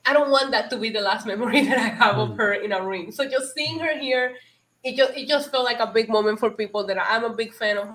[0.05, 2.38] I don't want that to be the last memory that I have of mm.
[2.38, 3.11] her in a ring.
[3.11, 4.36] So just seeing her here,
[4.84, 7.53] it just it just felt like a big moment for people that I'm a big
[7.53, 7.89] fan of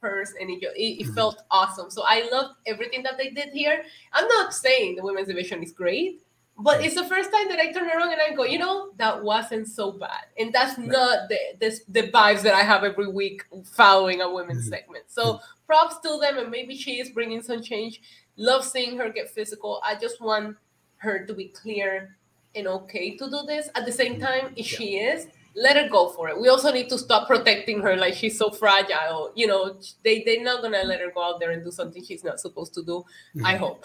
[0.00, 1.90] hers, and it, it, it felt awesome.
[1.90, 3.82] So I loved everything that they did here.
[4.12, 6.22] I'm not saying the women's division is great,
[6.58, 9.22] but it's the first time that I turn around and I go, you know, that
[9.22, 10.88] wasn't so bad, and that's Right.
[10.88, 14.70] not the this the vibes that I have every week following a women's Mhm.
[14.70, 15.04] segment.
[15.08, 18.00] So props to them, and maybe she is bringing some change.
[18.36, 19.80] Love seeing her get physical.
[19.84, 20.56] I just want
[20.98, 22.16] her to be clear
[22.54, 23.68] and okay to do this.
[23.74, 25.28] At the same time, if she is,
[25.60, 26.40] let her go for it.
[26.40, 29.32] We also need to stop protecting her like she's so fragile.
[29.34, 32.22] You know, they they're not gonna let her go out there and do something she's
[32.24, 33.04] not supposed to do.
[33.44, 33.58] I Mhm.
[33.58, 33.84] hope.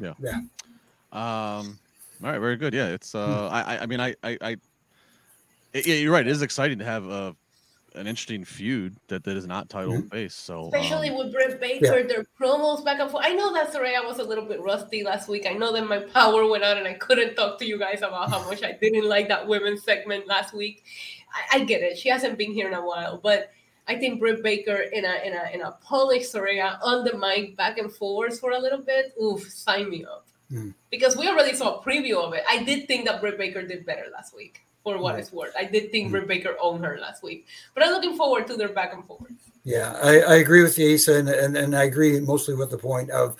[0.00, 0.14] Yeah.
[0.20, 0.40] Yeah.
[1.12, 1.78] Um.
[2.22, 2.38] All right.
[2.38, 2.74] Very good.
[2.74, 2.88] Yeah.
[2.88, 3.14] It's.
[3.14, 3.26] Uh.
[3.48, 3.54] Hmm.
[3.54, 3.60] I.
[3.76, 4.00] I- I mean.
[4.00, 4.14] I.
[4.22, 4.38] I.
[4.40, 4.50] I
[5.72, 6.26] it- yeah, you're right.
[6.26, 7.32] It is exciting to have uh,
[7.94, 10.10] an interesting feud that, that is not title Mhm.
[10.10, 10.44] based.
[10.44, 10.66] So.
[10.66, 13.24] Especially um, with Britt Baker, their promos back and forth.
[13.26, 15.46] I know that Saraya was a little bit rusty last week.
[15.46, 18.30] I know that my power went out and I couldn't talk to you guys about
[18.30, 20.84] how much I didn't like that women's segment last week.
[21.52, 21.98] I, I get it.
[21.98, 23.50] She hasn't been here in a while, but
[23.88, 27.56] I think Britt Baker in a in a in a polished Saraya on the mic
[27.56, 29.12] back and forwards for a little bit.
[29.20, 30.26] Oof, sign me up.
[30.52, 30.74] Mm.
[30.90, 32.42] Because we already saw a preview of it.
[32.48, 35.20] I did think that Britt Baker did better last week, for what Right.
[35.22, 35.52] it's worth.
[35.58, 36.10] I did think Mm.
[36.12, 37.46] Britt Baker owned her last week.
[37.74, 39.30] But I'm looking forward to their back and forth.
[39.64, 42.78] Yeah, I, I agree with you, Isa, and, and, and I agree mostly with the
[42.78, 43.36] point of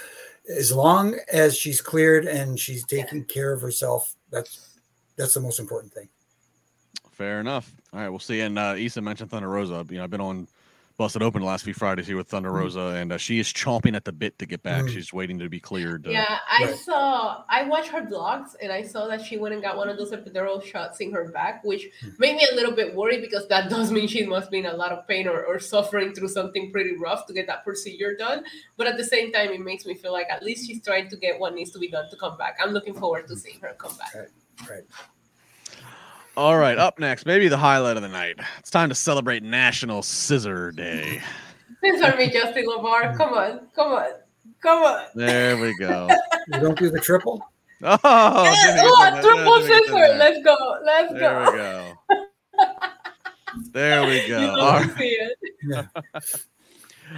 [0.55, 4.68] as long as she's cleared and she's taking care of herself, that's
[5.16, 6.09] that's the most important thing.
[7.12, 7.70] Fair enough.
[7.93, 8.41] All right, we'll see.
[8.41, 9.84] And uh, Isa mentioned Thunder Rosa.
[9.91, 10.47] You know, I've been on
[11.01, 12.57] Busted Open the last few Fridays here with Thunder Mhm.
[12.61, 14.84] Rosa, and uh, she is chomping at the bit to get back.
[14.84, 14.90] Mhm.
[14.92, 16.07] She's waiting to be cleared.
[16.07, 16.74] uh, Yeah, I Right.
[16.76, 17.42] saw.
[17.48, 20.12] I watched her vlogs, and I saw that she went and got one of those
[20.12, 22.11] epidural shots in her back, which Hmm.
[22.18, 24.74] made me a little bit worried because that does mean she must be in a
[24.76, 28.44] lot of pain or, or suffering through something pretty rough to get that procedure done.
[28.76, 31.16] But at the same time, it makes me feel like at least she's trying to
[31.16, 32.59] get what needs to be done to come back.
[32.62, 34.14] I'm looking forward to seeing her come back.
[34.68, 34.84] Right.
[36.37, 38.37] All right, up next, maybe the highlight of the night.
[38.59, 41.20] It's time to celebrate National Scissor Day.
[41.85, 43.16] Censor me, Justin LaBar.
[43.16, 44.11] Come on, come on,
[44.62, 45.05] come on.
[45.14, 46.09] There we go.
[46.53, 47.43] You don't do the triple?
[47.83, 47.99] Oh,
[48.45, 49.33] Yeah, Jimmy oh, gets in there.
[49.35, 50.18] triple Jimmy gets in scissor.
[50.18, 50.57] Let's go.
[50.85, 51.51] Let's There go.
[51.51, 51.95] we go.
[53.72, 54.41] There we go.
[54.41, 54.91] You All love right.
[54.93, 55.39] to see it.
[55.64, 55.87] Yeah.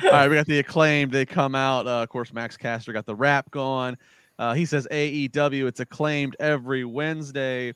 [0.05, 1.13] All right, we got the acclaimed.
[1.13, 1.87] They come out.
[1.87, 3.99] Uh, of course, Max Caster got the rap going.
[4.39, 5.67] Uh, he says AEW.
[5.67, 7.75] It's acclaimed every Wednesday.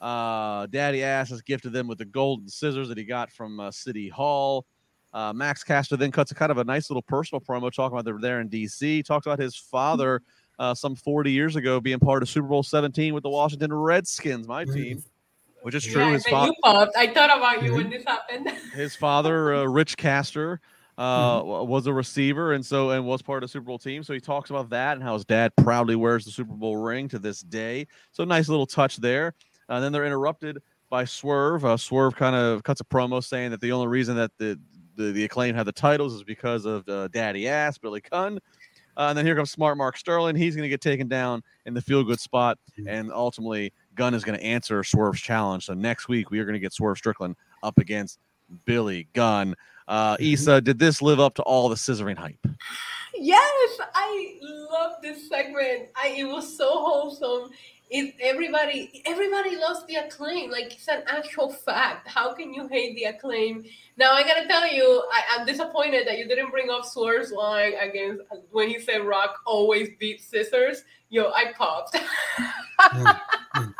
[0.00, 3.70] Uh, Daddy Ass has gifted them with the golden scissors that he got from uh,
[3.70, 4.66] City Hall.
[5.12, 8.04] Uh, Max Caster then cuts a kind of a nice little personal promo talking about
[8.04, 9.04] they're there in DC.
[9.04, 10.20] Talks about his father
[10.58, 14.46] uh, some 40 years ago being part of Super Bowl 17 with the Washington Redskins,
[14.46, 15.02] my team,
[15.62, 16.02] which is true.
[16.02, 16.90] Yeah, his and father you.
[16.96, 18.50] I thought about you when this happened.
[18.74, 20.60] his father, uh, Rich Caster,
[20.98, 21.68] uh, Mm-hmm.
[21.68, 24.02] was a receiver and so and was part of the Super Bowl team.
[24.02, 27.08] So he talks about that and how his dad proudly wears the Super Bowl ring
[27.08, 27.86] to this day.
[28.12, 29.34] So nice little touch there.
[29.68, 31.64] And then they're interrupted by Swerve.
[31.64, 34.58] Uh, Swerve kind of cuts a promo saying that the only reason that the
[34.96, 38.38] the, the acclaim had the titles is because of uh, Daddy Ass, Billy Cunn.
[38.96, 40.34] Uh, and then here comes Smart Mark Sterling.
[40.36, 42.58] He's going to get taken down in the feel good spot.
[42.78, 42.88] Mhm.
[42.88, 45.66] And ultimately, Gunn is going to answer Swerve's challenge.
[45.66, 48.20] So next week, we are going to get Swerve Strickland up against
[48.64, 49.54] Billy Gunn.
[49.86, 50.20] Uh, Mhm.
[50.20, 52.46] Isa, did this live up to all the scissoring hype?
[53.14, 55.88] Yes, I love this segment.
[55.94, 57.50] I it was so wholesome.
[57.88, 62.08] It, everybody everybody loves the acclaim like it's an actual fact.
[62.08, 63.64] How can you hate the acclaim?
[63.96, 67.74] Now i gotta tell you I, am disappointed that you didn't bring up Swerve's line
[67.80, 70.82] against when he said rock always beats scissors.
[71.10, 71.96] Yo i popped.
[72.78, 73.20] Mm,
[73.56, 73.74] mm.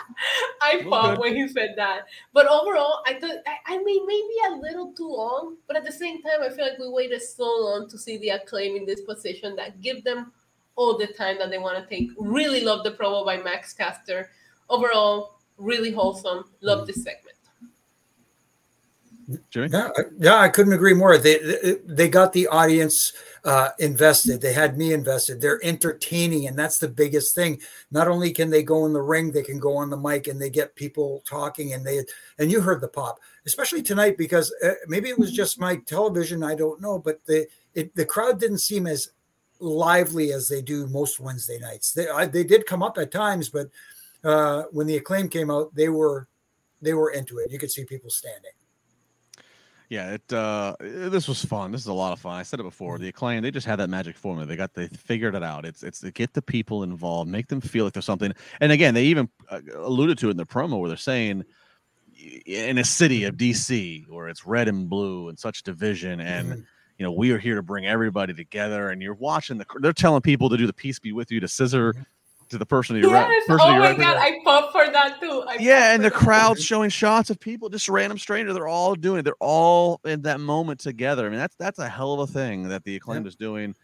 [0.62, 2.06] i popped when he said that.
[2.32, 5.92] But overall i thought I, I mean maybe a little too long but at the
[5.92, 9.02] same time i feel like we waited so long to see the acclaim in this
[9.02, 10.32] position that give them
[10.76, 12.10] all the time that they want to take.
[12.18, 14.30] Really love the promo by Max Caster.
[14.68, 16.44] Overall, really wholesome.
[16.60, 17.36] Love this segment.
[19.50, 19.68] Jimmy?
[19.72, 21.18] Yeah, yeah, I couldn't agree more.
[21.18, 23.12] They they, they got the audience
[23.44, 24.40] uh, invested.
[24.40, 25.40] They had me invested.
[25.40, 27.60] They're entertaining, and that's the biggest thing.
[27.90, 30.40] Not only can they go in the ring, they can go on the mic, and
[30.40, 31.72] they get people talking.
[31.72, 32.04] And they
[32.38, 36.44] and you heard the pop, especially tonight because uh, maybe it was just my television.
[36.44, 39.10] I don't know, but the it, the crowd didn't seem as
[39.60, 41.92] lively as they do most Wednesday nights.
[41.92, 43.68] They I, they did come up at times, but
[44.24, 46.28] uh, when the acclaim came out, they were
[46.82, 47.50] they were into it.
[47.50, 48.50] You could see people standing.
[49.88, 51.70] Yeah, it uh this was fun.
[51.70, 52.34] This is a lot of fun.
[52.34, 52.94] I said it before.
[52.94, 53.02] Mm-hmm.
[53.04, 54.46] The acclaim, they just had that magic formula.
[54.46, 55.64] They got they figured it out.
[55.64, 58.32] It's it's to get the people involved, make them feel like there's something.
[58.60, 61.44] And again, they even uh, alluded to it in the promo where they're saying
[62.46, 66.60] in a city of DC where it's red and blue and such division and mm-hmm
[66.98, 68.90] you know, we are here to bring everybody together.
[68.90, 71.48] And you're watching the, they're telling people to do the peace be with you to
[71.48, 72.02] scissor mm-hmm.
[72.48, 73.28] to the person you yes.
[73.28, 75.44] Re- person oh my god, I pop for that too.
[75.46, 78.52] I yeah, and the crowd showing shots of people, just random stranger.
[78.52, 79.22] They're all doing it.
[79.22, 81.26] They're all in that moment together.
[81.26, 83.28] I mean, that's that's a hell of a thing that the acclaimed yeah.
[83.28, 83.74] is doing.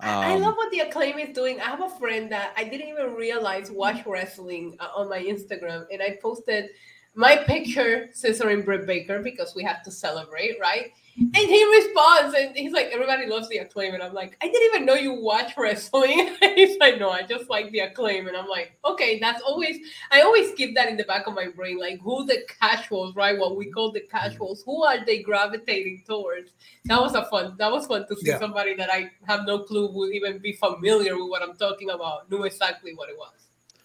[0.00, 1.60] Um, I love what the acclaim is doing.
[1.60, 5.86] I have a friend that I didn't even realize watch wrestling uh, on my Instagram,
[5.92, 6.70] and I posted
[7.14, 10.92] my picture scissoring Britt Baker because we have to celebrate, right?
[11.16, 13.94] And he responds and he's like, everybody loves the acclaim.
[13.94, 16.34] And I'm like, I didn't even know you watch wrestling.
[16.56, 18.26] he's like, no, I just like the acclaim.
[18.26, 19.78] And I'm like, okay, that's always,
[20.10, 21.78] I always keep that in the back of my brain.
[21.78, 23.38] Like, who the casuals, right?
[23.38, 26.50] What we call the casuals, who are they gravitating towards?
[26.86, 28.40] That was a fun, that was fun to see yeah.
[28.40, 32.28] somebody that I have no clue would even be familiar with what I'm talking about,
[32.28, 33.30] knew exactly what it was.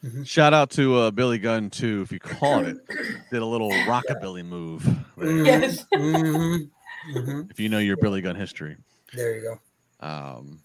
[0.03, 0.23] Mm-hmm.
[0.23, 2.77] Shout out to uh, Billy Gunn too, if you caught it.
[3.31, 4.87] Did a little rockabilly move.
[5.17, 5.85] Yes.
[5.93, 6.69] Mm-hmm
[7.13, 7.41] mm-hmm.
[7.49, 8.77] if you know your Billy Gunn history.
[9.13, 10.07] There you go.
[10.07, 10.59] Um,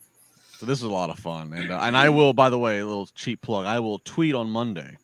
[0.58, 2.78] so this is a lot of fun, and uh, and I will, by the way,
[2.78, 3.66] a little cheap plug.
[3.66, 4.96] I will tweet on Monday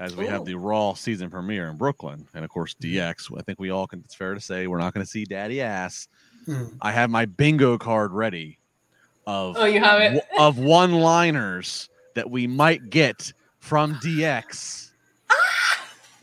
[0.00, 0.28] as we Ooh.
[0.28, 2.98] have the Raw season premiere in Brooklyn, and of course mm-hmm.
[2.98, 3.38] DX.
[3.38, 4.00] I think we all can.
[4.00, 6.08] It's fair to say we're not going to see Daddy Ass.
[6.46, 6.76] Mm.
[6.82, 8.58] I have my bingo card ready
[9.26, 14.90] of oh, you have it of one liners that we might get from DX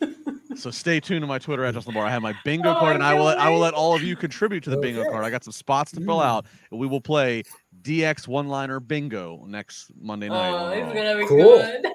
[0.56, 2.06] so stay tuned to my Twitter at Justin LaBar.
[2.06, 4.02] I have my bingo oh, card, and I will let, I will let all of
[4.02, 5.24] you contribute to the bingo card.
[5.24, 6.24] I got some spots to fill mm.
[6.24, 6.46] out.
[6.70, 7.42] And we will play
[7.82, 10.50] DX one liner bingo next Monday night.
[10.50, 11.58] Oh, it's gonna be cool.
[11.58, 11.86] good.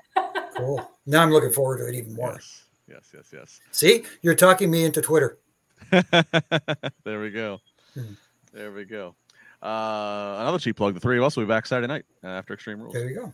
[0.58, 0.92] cool.
[1.06, 2.40] Now I'm looking forward to it even more.
[2.88, 3.32] Yes, yes, yes.
[3.34, 3.60] yes.
[3.72, 5.40] See, you're talking me into Twitter.
[5.92, 7.60] there we go.
[7.94, 8.14] Hmm.
[8.54, 9.16] There we go.
[9.62, 10.94] Uh, another cheap plug.
[10.94, 12.94] The three of us will be back Saturday night after Extreme Rules.
[12.94, 13.34] There you go.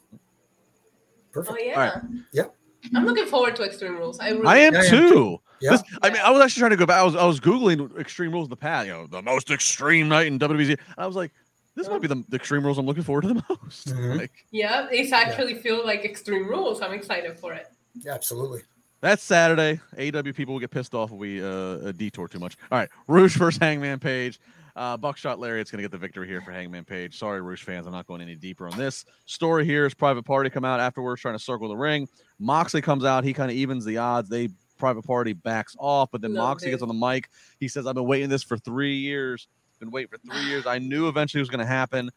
[1.32, 1.58] Perfect.
[1.60, 1.74] Oh yeah.
[1.74, 2.04] All right.
[2.32, 2.56] Yep.
[2.96, 4.20] I'm looking forward to Extreme Rules.
[4.20, 5.40] I, really I am yeah, too.
[5.62, 5.72] Yeah.
[5.72, 7.00] This, I mean, I was actually trying to go back.
[7.00, 8.88] I was I was googling Extreme Rules in the past.
[8.88, 10.78] You know, the most extreme night in WWE.
[10.98, 11.32] I was like,
[11.76, 13.88] this might be the, the Extreme Rules I'm looking forward to the most.
[13.88, 14.20] Mm-hmm.
[14.20, 15.62] Like, yeah, it's actually yeah.
[15.62, 16.82] feel like Extreme Rules.
[16.82, 17.72] I'm excited for it.
[17.96, 18.62] Yeah, absolutely.
[19.02, 19.82] That's Saturday.
[19.98, 22.56] AW people will get pissed off if we uh, detour too much.
[22.72, 24.40] All right, Rouge versus Hangman Page.
[24.76, 27.18] Uh, Buckshot Lariat's going to get the victory here for Hangman Page.
[27.18, 29.06] Sorry, Rush fans, I'm not going any deeper on this.
[29.26, 32.08] Story here is Private Party come out afterwards trying to circle the ring.
[32.40, 33.24] Moxley comes out.
[33.24, 34.30] He kind of evens the odds.
[34.30, 34.50] They
[34.80, 36.72] Private Party backs off, but then Love Moxley it.
[36.72, 37.30] gets on the mic.
[37.60, 39.48] He says, "I've been waiting this for three years.
[39.80, 40.66] Been waiting for three years.
[40.66, 42.10] I knew eventually it was going to happen."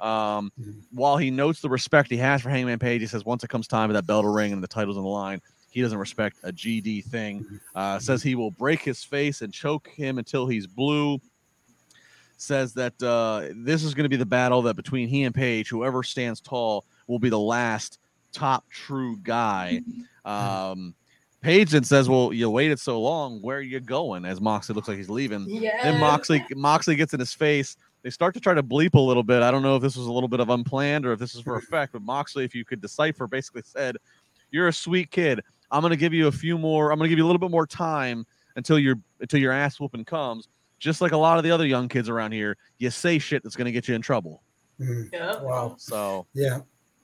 [0.00, 0.70] Um, mm-hmm.
[0.90, 3.66] while he notes the respect he has for Hangman Page, he says once it comes
[3.66, 5.40] time for that bell to ring and the title's on the line,
[5.70, 7.40] he doesn't respect a GD thing.
[7.40, 7.56] Mm-hmm.
[7.74, 11.20] Uh, says he will break his face and choke him until he's blue
[12.44, 15.68] says that uh, this is going to be the battle that between he and Page,
[15.68, 17.98] whoever stands tall will be the last
[18.32, 19.80] top true guy.
[20.26, 20.94] Um,
[21.42, 23.42] Page then says, "Well, you waited so long.
[23.42, 25.44] Where are you going?" As Moxley looks like he's leaving.
[25.46, 25.82] Yeah.
[25.82, 27.76] Then Moxley Moxley gets in his face.
[28.02, 29.42] They start to try to bleep a little bit.
[29.42, 31.42] I don't know if this was a little bit of unplanned or if this is
[31.42, 31.92] for effect.
[31.92, 33.98] But Moxley, if you could decipher, basically said,
[34.50, 35.42] "You're a sweet kid.
[35.70, 36.90] I'm going to give you a few more.
[36.90, 38.24] I'm going to give you a little bit more time
[38.56, 40.48] until your until your ass whooping comes."
[40.84, 43.56] Just like a lot of the other young kids around here, you say shit that's
[43.56, 44.42] going to get you in trouble.
[44.78, 45.08] Mm.
[45.12, 45.40] Yeah.
[45.40, 45.76] Wow.
[45.78, 46.60] So yeah,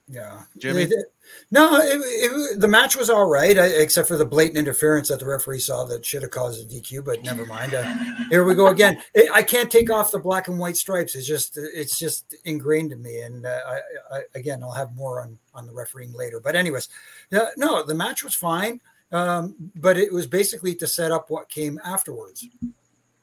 [0.07, 0.83] Yeah, Jimmy?
[0.83, 1.05] It- it-
[1.49, 5.19] no, it, it, the match was all right, I, except for the blatant interference that
[5.19, 7.05] the referee saw that should have caused a DQ.
[7.05, 7.73] But never mind.
[7.73, 7.93] Uh,
[8.29, 9.01] here we go again.
[9.13, 11.15] It, I can't take off the black and white stripes.
[11.15, 13.21] It's just it's just ingrained in me.
[13.21, 13.79] And uh, I,
[14.17, 16.41] I, again, I'll have more on on the refereeing later.
[16.41, 16.89] But anyways,
[17.31, 18.81] yeah, no, the match was fine,
[19.13, 22.45] um, but it was basically to set up what came afterwards.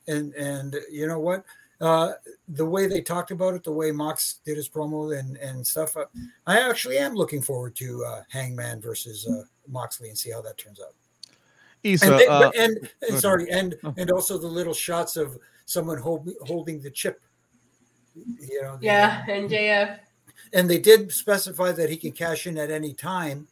[0.09, 1.44] And and you know what?
[1.80, 2.12] Uh,
[2.48, 5.96] the way they talked about it, the way Mox did his promo and and stuff.
[5.96, 6.06] Uh,
[6.46, 10.59] I actually am looking forward to uh, Hangman versus uh, Moxley and see how that
[10.59, 10.94] turns out.
[11.84, 13.94] Isa, And, they- uh, but- and, and sorry, and Oh.
[13.96, 17.20] and also the little shots of someone hold, holding the chip.
[18.40, 20.00] You know, the- Yeah, MJF.
[20.54, 23.46] and they did specify that he can cash in at any time,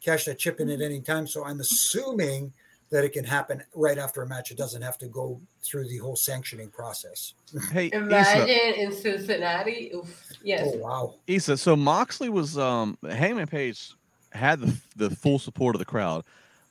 [0.00, 1.26] cash that chip in at any time.
[1.26, 2.52] So I'm assuming
[2.90, 4.50] that it can happen right after a match.
[4.50, 7.34] It doesn't have to go through the whole sanctioning process.
[7.72, 9.90] hey, Isa, Imagine in Cincinnati.
[9.94, 10.32] Oof.
[10.42, 10.70] Yes.
[10.74, 11.14] Oh wow!
[11.26, 13.92] Isa, so Moxley was um Hangman Page
[14.32, 16.24] had the the full support of the crowd.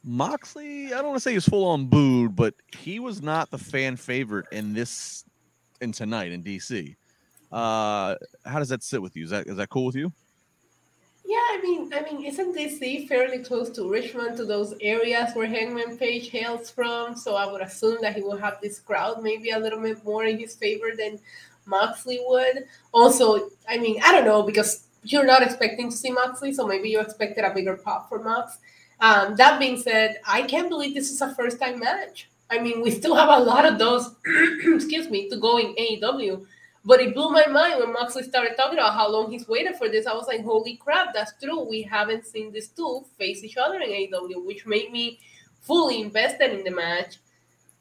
[0.04, 3.52] Moxley, I don't want to say he was full on booed, but he was not
[3.52, 5.26] the fan favorite in this
[5.82, 6.96] in tonight in DC.
[7.52, 8.16] Uh
[8.46, 9.24] how does that sit with you?
[9.26, 10.12] Is that is that cool with you?
[11.28, 15.46] Yeah, I mean, I mean, isn't DC fairly close to Richmond, to those areas where
[15.46, 17.18] Hangman Page hails from?
[17.18, 20.24] So I would assume that he will have this crowd maybe a little bit more
[20.24, 21.20] in his favor than
[21.66, 22.68] Moxley would.
[22.94, 26.90] Also, I mean, I don't know because you're not expecting to see Moxley, so maybe
[26.90, 28.60] you expected a bigger pop for Mox.
[29.02, 32.30] Um, that being said, I can't believe this is a first time match.
[32.50, 34.16] I mean, we still have a lot of those,
[34.64, 36.46] excuse me, to go in AEW.
[36.88, 39.90] But it blew my mind when Moxley started talking about how long he's waited for
[39.90, 40.08] this.
[40.08, 41.68] I was like, holy crap, that's true.
[41.68, 45.20] We haven't seen these two face each other in AEW, which made me
[45.60, 47.18] fully invested in the match.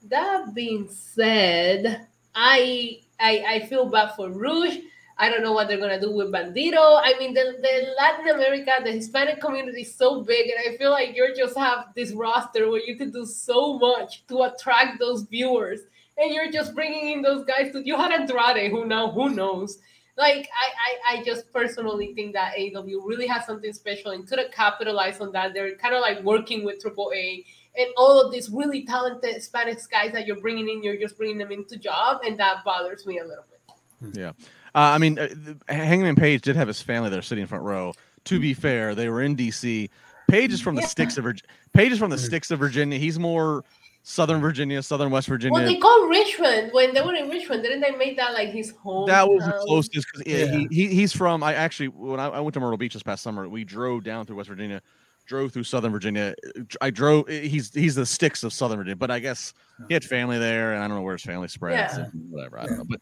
[0.08, 4.76] That being said, I I, I feel bad for Rush.
[5.18, 7.00] I don't know what they're gonna do with Bandito.
[7.00, 10.90] I mean, the, the Latin America, the Hispanic community is so big, and I feel
[10.90, 15.22] like you just have this roster where you can do so much to attract those
[15.22, 15.82] viewers,
[16.18, 17.72] and you're just bringing in those guys.
[17.72, 19.78] To, you had Andrade, who now who knows?
[20.18, 24.48] Like I, I, I just personally think that AW really has something special, and to
[24.52, 27.44] capitalize on that, they're kind of like working with Triple A
[27.78, 30.82] and all of these really talented Spanish guys that you're bringing in.
[30.82, 34.24] You're just bringing them into job, and that bothers me a little bit.
[34.26, 34.32] Uh,
[34.74, 37.92] I mean, uh, the- Hangman Page did have his family there sitting in front row.
[38.24, 39.88] To be fair, they were in DC.
[40.28, 40.88] Page is from the Yeah.
[40.88, 41.48] sticks of Virginia.
[41.72, 42.26] Page is from the Mhm.
[42.26, 42.98] sticks of Virginia.
[42.98, 43.64] He's more
[44.08, 45.52] Southern Virginia, Southern West Virginia.
[45.52, 47.64] Well, they call Richmond when they were in Richmond.
[47.64, 49.08] Didn't they make that like his home?
[49.08, 50.46] that was the closest because Yeah.
[50.46, 51.42] he, he he's from.
[51.42, 54.24] I actually when I, I went to Myrtle Beach this past summer, we drove down
[54.24, 54.80] through West Virginia,
[55.26, 56.36] drove through Southern Virginia.
[56.80, 57.28] I drove.
[57.28, 59.52] Eh, he's he's the sticks of Southern Virginia, but I guess
[59.88, 61.98] he had family there, and I don't know where his family spreads.
[61.98, 62.04] Yeah.
[62.04, 62.84] and whatever, I don't know.
[62.88, 63.00] But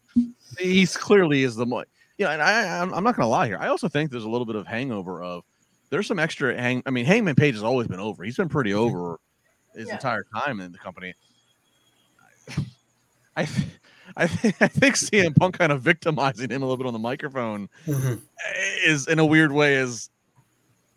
[0.57, 1.85] he's clearly is the more.
[2.17, 3.59] Yeah, and I I'm, I'm not gonna lie here.
[3.61, 5.43] I also think there's a little bit of hangover of
[5.91, 6.81] there's some extra hang.
[6.87, 8.23] I mean, Hangman Page has always been over.
[8.23, 8.79] He's been pretty mm-hmm.
[8.79, 9.19] over
[9.75, 9.93] his Yeah.
[9.95, 11.13] entire time in the company.
[13.35, 13.67] I th-
[14.17, 16.99] I, th- I think CM Punk kind of victimizing him a little bit on the
[16.99, 18.21] microphone Mhm.
[18.85, 20.09] is in a weird way is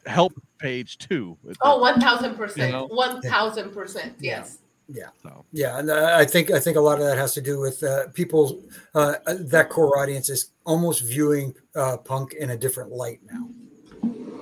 [0.07, 1.37] help Page too.
[1.45, 2.87] with Oh, the- one thousand percent, You know?
[2.89, 4.15] one thousand percent.
[4.19, 4.45] Yeah.
[4.91, 5.11] Yes.
[5.23, 5.45] so.
[5.53, 7.83] Yeah, and uh, I think I think a lot of that has to do with
[7.83, 8.63] uh, people
[8.95, 13.49] uh, that core audience is almost viewing uh, punk in a different light now.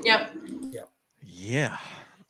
[0.05, 0.37] Yep.
[0.71, 0.81] Yeah.
[1.23, 1.77] Yeah.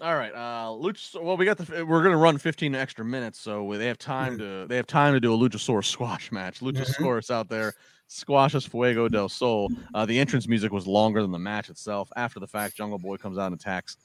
[0.01, 0.33] All right.
[0.33, 3.99] Uh Luch well we got the we're gonna run 15 extra minutes, so they have
[3.99, 4.63] time Mm-hmm.
[4.63, 6.61] to they have time to do a Luchasaurus squash match.
[6.61, 7.73] Luchasaurus out there
[8.09, 9.71] squashes Fuego del Sol.
[9.95, 12.09] Uh, the entrance music was longer than the match itself.
[12.17, 13.97] After the fact, Jungle Boy comes out and attacks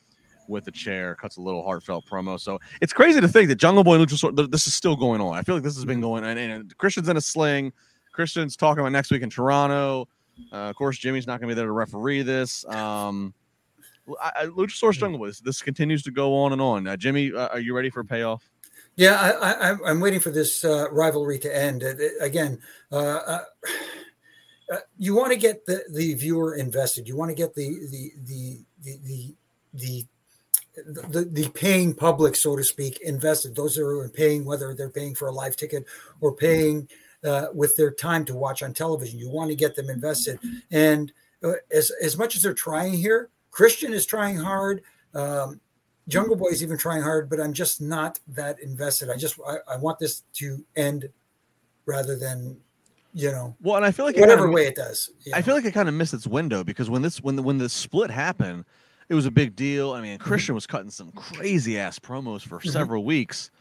[0.48, 2.40] with a chair, cuts a little heartfelt promo.
[2.40, 5.22] So it's crazy to think that Jungle Boy and Luchasaurus, th- this is still going
[5.22, 5.38] on.
[5.38, 6.38] I feel like this has been going on.
[6.38, 7.72] And, and Christian's in a sling.
[8.12, 10.08] Christian's talking about next week in Toronto.
[10.52, 12.66] Uh, of course, Jimmy's not going to be there to referee this.
[12.66, 13.34] Um,
[14.22, 16.88] I, I, Luchasaurus Jungle Boy, this, this continues to go on and on.
[16.88, 18.50] Uh, Jimmy, uh, are you ready for a payoff?
[18.98, 21.84] Yeah, I, I'm waiting for this uh, rivalry to end.
[21.84, 22.60] Uh, uh, again,
[22.92, 23.44] uh, uh,
[24.72, 27.08] uh, you want to get the, the viewer invested.
[27.08, 29.36] You want to get the the the the the
[29.74, 30.06] the
[31.10, 33.56] the, the paying public, so to speak, invested.
[33.56, 35.86] Those who are paying, whether they're paying for a live ticket
[36.20, 36.88] or paying
[37.24, 40.40] uh, with their time to watch on television, you want to get them invested.
[40.72, 41.12] And
[41.44, 44.82] uh, as as much as they're trying here, Christian is trying hard.
[45.14, 45.60] Um,
[46.08, 49.10] Jungle Boy is even trying hard, but I'm just not that invested.
[49.10, 51.08] I just I, I want this to end
[51.86, 52.58] rather than
[53.14, 55.10] you know Well, and I feel like it whatever kinda- way it does.
[55.34, 55.44] I know.
[55.44, 57.70] feel like it kind of missed its window because when this when the when the
[57.70, 58.66] split happened,
[59.10, 59.92] it was a big deal.
[59.92, 62.72] I mean, Christian was cutting some crazy ass promos for Mhm.
[62.72, 63.52] several weeks,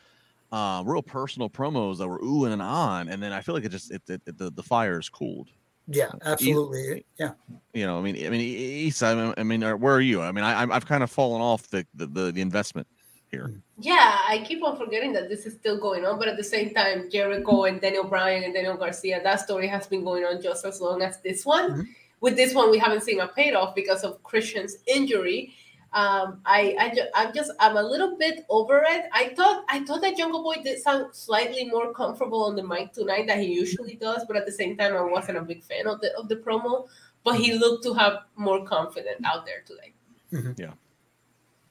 [0.53, 3.71] uh, real personal promos that were ooh and on, and then I feel like it
[3.71, 5.49] just it, it, it- the the fires cooled.
[5.93, 7.05] Yeah, absolutely.
[7.19, 7.33] Yeah.
[7.75, 9.03] You know, I mean, I mean, East.
[9.03, 10.23] I mean, I mean, where are you?
[10.23, 12.87] I mean, I, I've kind of fallen off the the, the, the investment
[13.31, 13.53] here.
[13.79, 16.73] Yeah, I keep on forgetting that this is still going on, but at the same
[16.75, 20.65] time, Jericho and Daniel Bryan and Daniel Garcia, that story has been going on just
[20.65, 21.71] as long as this one.
[21.71, 21.83] Mm-hmm.
[22.21, 25.55] With this one, we haven't seen a payoff because of Christian's injury.
[25.93, 29.07] Um, I, I, ju- I'm just, I'm a little bit over it.
[29.13, 32.93] I thought, I thought that Jungle Boy did sound slightly more comfortable on the mic
[32.93, 35.89] tonight than he usually does, but at the same time, I wasn't a big fan
[35.89, 36.87] of the of the promo.
[37.25, 39.93] But he looked to have more confidence out there today.
[40.33, 40.53] Mm-hmm.
[40.57, 40.73] Yeah.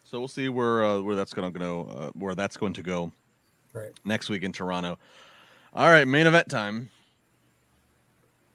[0.04, 2.84] So we'll see where uh, where that's going to go, uh, where that's going to
[2.84, 3.12] go,
[3.74, 5.00] right next week in Toronto.
[5.74, 6.90] All right, main event time.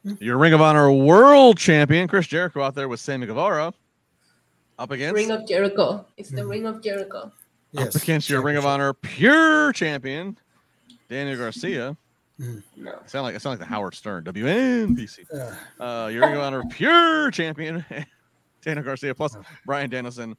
[0.05, 0.15] Hmm.
[0.21, 3.73] Your Ring of Honor World Champion Chris Jericho out there with Sammy Guevara
[4.79, 6.07] up against Ring of Jericho.
[6.16, 6.51] It's the mm-hmm.
[6.51, 7.33] Ring of Jericho.
[7.72, 10.39] Yes, up against your Ring of Honor Pure Champion
[11.09, 11.97] Daniel Garcia.
[12.41, 12.62] Mm.
[12.77, 12.99] No.
[13.07, 15.27] Sound like it sound like the Howard Stern WNBC.
[15.81, 17.85] Uh, uh, your Ring of Honor Pure Champion
[18.62, 20.37] Daniel Garcia plus Bryan Danielson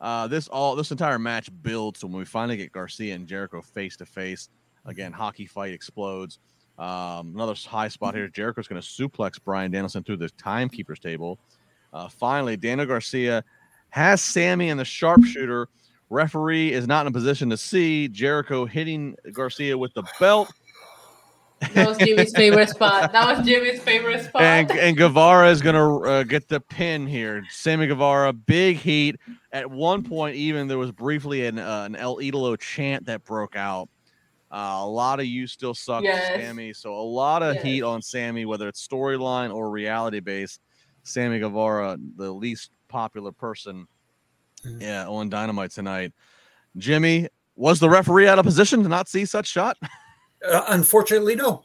[0.00, 3.60] uh, this all this entire match builds to when we finally get Garcia and Jericho
[3.60, 4.48] face to face.
[4.86, 6.38] Again, hockey fight explodes.
[6.78, 8.26] Um, another high spot here.
[8.28, 11.38] Jericho's going to suplex Bryan Danielson through the timekeeper's table.
[11.92, 13.44] Uh, finally, Daniel Garcia
[13.90, 15.68] has Sammy and the sharpshooter.
[16.08, 20.52] Referee is not in a position to see Jericho hitting Garcia with the belt.
[21.74, 23.12] That was Jimmy's favorite spot.
[23.12, 24.42] That was Jimmy's favorite spot.
[24.42, 27.44] And, and Guevara is going to uh, get the pin here.
[27.50, 29.16] Sammy Guevara, big heat.
[29.52, 33.56] At one point, even there was briefly an, uh, an El Idolo chant that broke
[33.56, 33.88] out.
[34.50, 36.26] Uh, a lot of you still suck, yes.
[36.40, 36.72] Sammy.
[36.72, 37.64] So a lot of yes.
[37.64, 40.60] heat on Sammy, whether it's storyline or reality based.
[41.02, 43.86] Sammy Guevara, the least popular person,
[44.64, 44.82] mm-hmm.
[44.82, 46.12] yeah, on Dynamite tonight.
[46.76, 49.76] Jimmy, was the referee out of position to not see such shot?
[50.42, 51.62] Uh, unfortunately, no.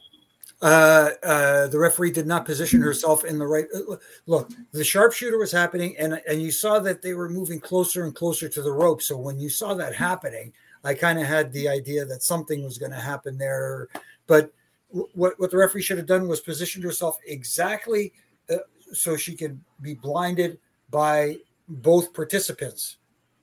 [0.60, 3.64] Uh, uh, the referee did not position herself in the right.
[3.74, 3.96] Uh,
[4.26, 8.14] look, the sharpshooter was happening, and and you saw that they were moving closer and
[8.14, 9.00] closer to the rope.
[9.00, 10.52] So when you saw that happening,
[10.84, 13.88] I kind of had the idea that something was going to happen there.
[14.26, 14.52] But
[14.90, 18.12] what what the referee should have done was positioned herself exactly
[18.50, 18.56] uh,
[18.92, 20.58] so she could be blinded
[20.96, 21.36] by
[21.68, 22.96] both participants.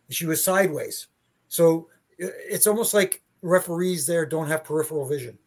[0.10, 1.08] She was sideways,
[1.49, 1.88] so
[2.18, 5.38] it's almost like referees there don't have peripheral vision.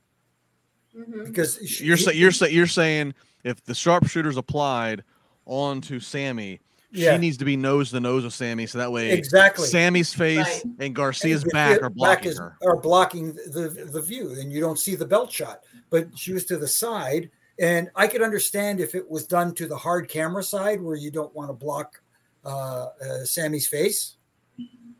[0.96, 1.24] Mm-hmm.
[1.24, 5.02] Because she, you're saying you're saying you're saying if the sharpshooters applied
[5.46, 6.60] onto Sammy,
[6.92, 7.12] yeah.
[7.12, 10.38] she needs to be nose to nose with Sammy, so that way exactly Sammy's face
[10.46, 10.64] right.
[10.78, 12.56] and Garcia's and back are blocking back is, her.
[12.62, 15.64] Are blocking the the view, and you don't see the belt shot.
[15.90, 19.66] But she was to the side, and I could understand if it was done to
[19.66, 22.00] the hard camera side, where you don't want to block
[22.44, 24.16] uh, uh, Sammy's face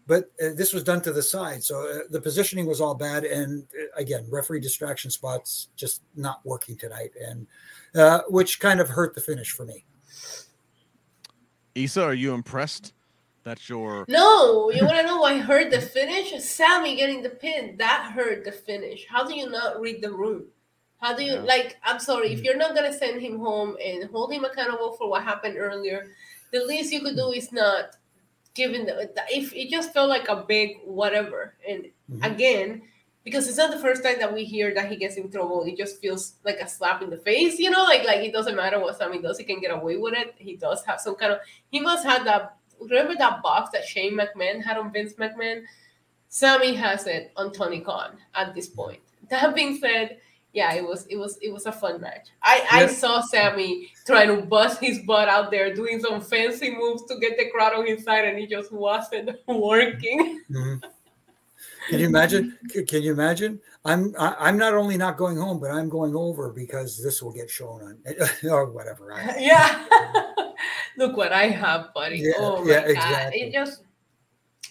[0.07, 1.63] but uh, this was done to the side.
[1.63, 3.25] So uh, the positioning was all bad.
[3.25, 7.47] And uh, again, referee distraction spots just not working tonight, and
[7.95, 9.85] uh, which kind of hurt the finish for me.
[11.75, 12.93] Isa, are you impressed?
[13.43, 14.71] That's your no.
[14.71, 16.33] You want to know why hurt the finish?
[16.43, 19.07] Sammy getting the pin that hurt the finish.
[19.09, 20.47] How do you not read the room?
[20.99, 21.41] How do you yeah.
[21.41, 21.77] like?
[21.85, 22.45] I'm sorry if mm.
[22.45, 26.07] you're not gonna send him home and hold him accountable for what happened earlier.
[26.53, 27.97] The least you could do is not
[28.57, 32.23] giving the, if it just felt like a big whatever and mm-hmm.
[32.23, 32.83] again
[33.23, 35.77] because it's not the first time that we hear that he gets in trouble it
[35.77, 38.81] just feels like a slap in the face you know like like it doesn't matter
[38.81, 41.41] what Sammy does he can get away with it he does have some kind of
[41.71, 45.63] he must have that remember that box that Shane McMahon had on Vince McMahon
[46.29, 50.19] Sammy has it on Tony Khan at this point that being said
[50.57, 52.29] yeah, it was it was it was a fun match.
[52.43, 52.93] I yes.
[52.93, 57.19] I saw Sammy trying to bust his butt out there, doing some fancy moves to
[57.19, 60.41] get the crowd on his side, and he just wasn't working.
[60.51, 60.89] Mm-hmm.
[61.91, 62.59] Can you imagine?
[62.89, 63.61] Can you imagine?
[63.85, 67.51] I'm I'm not only not going home, but I'm going over because this will get
[67.51, 67.99] shown on
[68.51, 69.13] or whatever.
[69.13, 69.85] I, yeah.
[70.97, 72.21] Look what I have, buddy.
[72.21, 72.91] Yeah, oh my yeah, god!
[72.91, 73.41] Exactly.
[73.43, 73.83] It just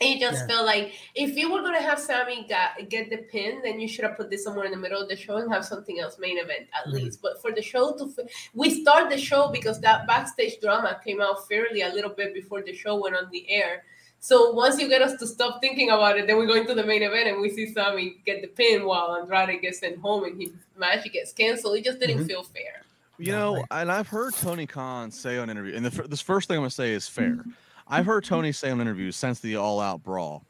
[0.01, 0.55] it just yeah.
[0.55, 4.03] felt like if you were gonna have Sammy get, get the pin, then you should
[4.03, 6.37] have put this somewhere in the middle of the show and have something else main
[6.37, 6.97] event at mm-hmm.
[6.97, 7.21] least.
[7.21, 11.47] But for the show to, we start the show because that backstage drama came out
[11.47, 13.83] fairly a little bit before the show went on the air.
[14.19, 16.85] So once you get us to stop thinking about it, then we go into the
[16.85, 20.41] main event and we see Sammy get the pin while Andrade gets sent home and
[20.41, 21.77] his match gets canceled.
[21.77, 22.27] It just didn't mm-hmm.
[22.27, 22.81] feel fair.
[23.17, 26.57] You know, and I've heard Tony Khan say on interview, and the, this first thing
[26.57, 27.29] I'm gonna say is fair.
[27.29, 27.51] Mm-hmm
[27.87, 30.45] I've heard Tony say on interviews since the All Out Brawl,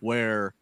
[0.00, 0.54] where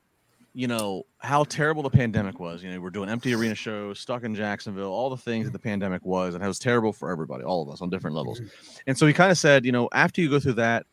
[0.54, 2.62] you know how terrible the pandemic was.
[2.62, 5.58] You know, we're doing empty arena shows, stuck in Jacksonville, all the things that the
[5.58, 8.40] pandemic was, and it was terrible for everybody, all of us on different levels.
[8.40, 8.78] Mm-hmm.
[8.88, 10.86] And so he kind of said, you know, after you go through that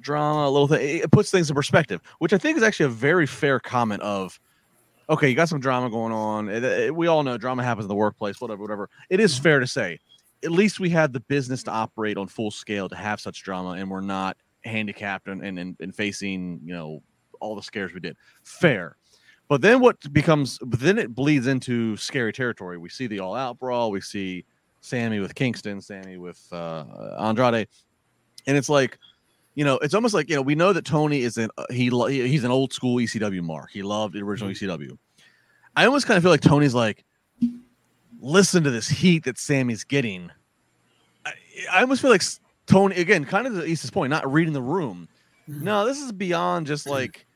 [0.00, 2.90] drama, a little thing, it puts things in perspective, which I think is actually a
[2.90, 4.02] very fair comment.
[4.02, 4.38] Of
[5.08, 6.48] okay, you got some drama going on.
[6.48, 8.90] It, it, we all know drama happens in the workplace, whatever, whatever.
[9.08, 9.42] It is mm-hmm.
[9.42, 10.00] fair to say
[10.42, 13.70] at least we had the business to operate on full scale to have such drama,
[13.70, 17.02] and we're not handicapped and and, and, facing you know
[17.40, 18.16] all the scares we did.
[18.42, 18.96] Fair.
[19.48, 22.78] But then what becomes, but then it bleeds into scary territory.
[22.78, 23.90] We see the all out brawl.
[23.90, 24.44] We see
[24.80, 26.84] Sammy with Kingston, Sammy with uh,
[27.18, 27.66] Andrade,
[28.46, 28.96] and it's like,
[29.56, 31.90] you know, it's almost like you know we know that Tony is an uh, he
[32.28, 33.70] he's an old school ECW mark.
[33.70, 34.70] He loved the original mm-hmm.
[34.70, 34.96] ECW.
[35.74, 37.04] I almost kind of feel like Tony's like,
[38.20, 40.30] listen to this heat that Sammy's getting.
[41.26, 41.32] I,
[41.72, 42.22] I almost feel like
[42.70, 45.08] Tony again, kind of the Isa's point, not reading the room.
[45.48, 45.64] Mm-hmm.
[45.64, 47.26] No, this is beyond just like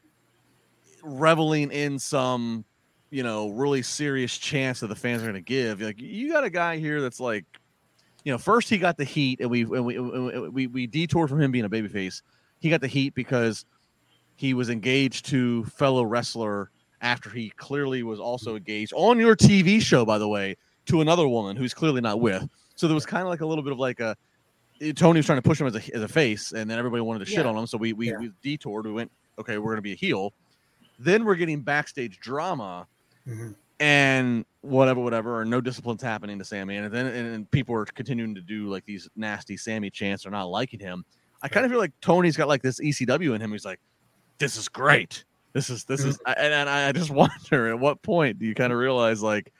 [1.02, 2.64] reveling in some,
[3.10, 5.80] you know, really serious chance that the fans are going to give.
[5.80, 7.44] Like you got a guy here that's like,
[8.24, 11.40] you know, first he got the heat, and we and we we we detoured from
[11.40, 12.22] him being a babyface.
[12.60, 13.66] He got the heat because
[14.36, 16.70] he was engaged to fellow wrestler
[17.00, 20.56] after he clearly was also engaged on your TV show, by the way,
[20.86, 22.48] to another woman who's clearly not with.
[22.76, 24.16] So there was kind of like a little bit of like a
[24.94, 27.20] Tony was trying to push him as a, as a face, and then everybody wanted
[27.20, 27.66] to shit on him.
[27.66, 28.18] So we we, yeah.
[28.18, 28.86] we detoured.
[28.86, 30.32] We went, okay, we're going to be a heel.
[30.98, 32.86] Then we're getting backstage drama,
[33.26, 33.52] mm-hmm.
[33.80, 37.84] and whatever, whatever, or no discipline's happening to Sammy, and then and, and, people are
[37.84, 41.04] continuing to do like these nasty Sammy chants, or not liking him.
[41.42, 43.52] I kind of feel like Tony's got like this ECW in him.
[43.52, 43.80] He's like,
[44.38, 45.24] this is great.
[45.52, 46.10] This is this mm-hmm.
[46.10, 49.52] is, and, and I just wonder at what point do you kind of realize like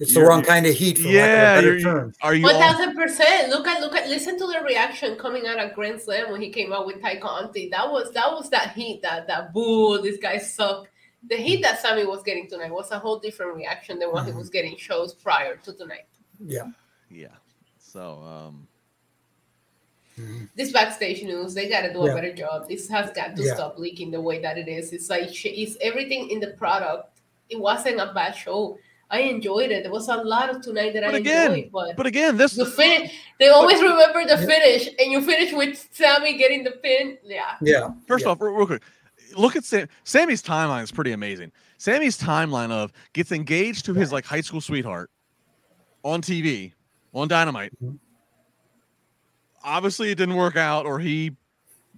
[0.00, 0.96] it's the wrong kind of heat.
[0.96, 1.60] For yeah,
[2.22, 2.42] are you?
[2.42, 3.50] One thousand percent.
[3.50, 6.48] Look at look at listen to the reaction coming out of Grand Slam when he
[6.48, 7.68] came out with Tay Conti.
[7.68, 9.02] That was that was that heat.
[9.02, 10.00] That that boo.
[10.00, 10.88] This guy suck.
[11.28, 14.32] The heat that Sammy was getting tonight was a whole different reaction than what mm-hmm.
[14.32, 16.06] he was getting shows prior to tonight.
[16.42, 16.68] Yeah.
[17.10, 17.36] Yeah.
[17.78, 18.68] So um
[20.18, 20.44] mm-hmm.
[20.56, 23.54] this backstage news they got to do a better job this has got to yeah.
[23.54, 27.58] stop leaking the way that it is it's like it's everything in the product it
[27.58, 28.78] wasn't a bad show
[29.10, 29.82] I enjoyed it.
[29.82, 31.72] There was a lot of tonight that but I again, enjoyed.
[31.72, 33.12] But, but again, this the finish.
[33.38, 37.18] They always but, remember the finish, and you finish with Sammy getting the pin.
[37.24, 37.56] Yeah.
[37.60, 37.90] Yeah.
[38.06, 38.30] First yeah.
[38.30, 38.82] off, real quick,
[39.36, 41.50] look at Sam, Sammy's timeline is pretty amazing.
[41.78, 45.10] Sammy's timeline of gets engaged to his like high school sweetheart
[46.04, 46.72] on TV
[47.12, 47.72] on Dynamite.
[47.82, 47.96] Mm-hmm.
[49.64, 51.32] Obviously, it didn't work out, or he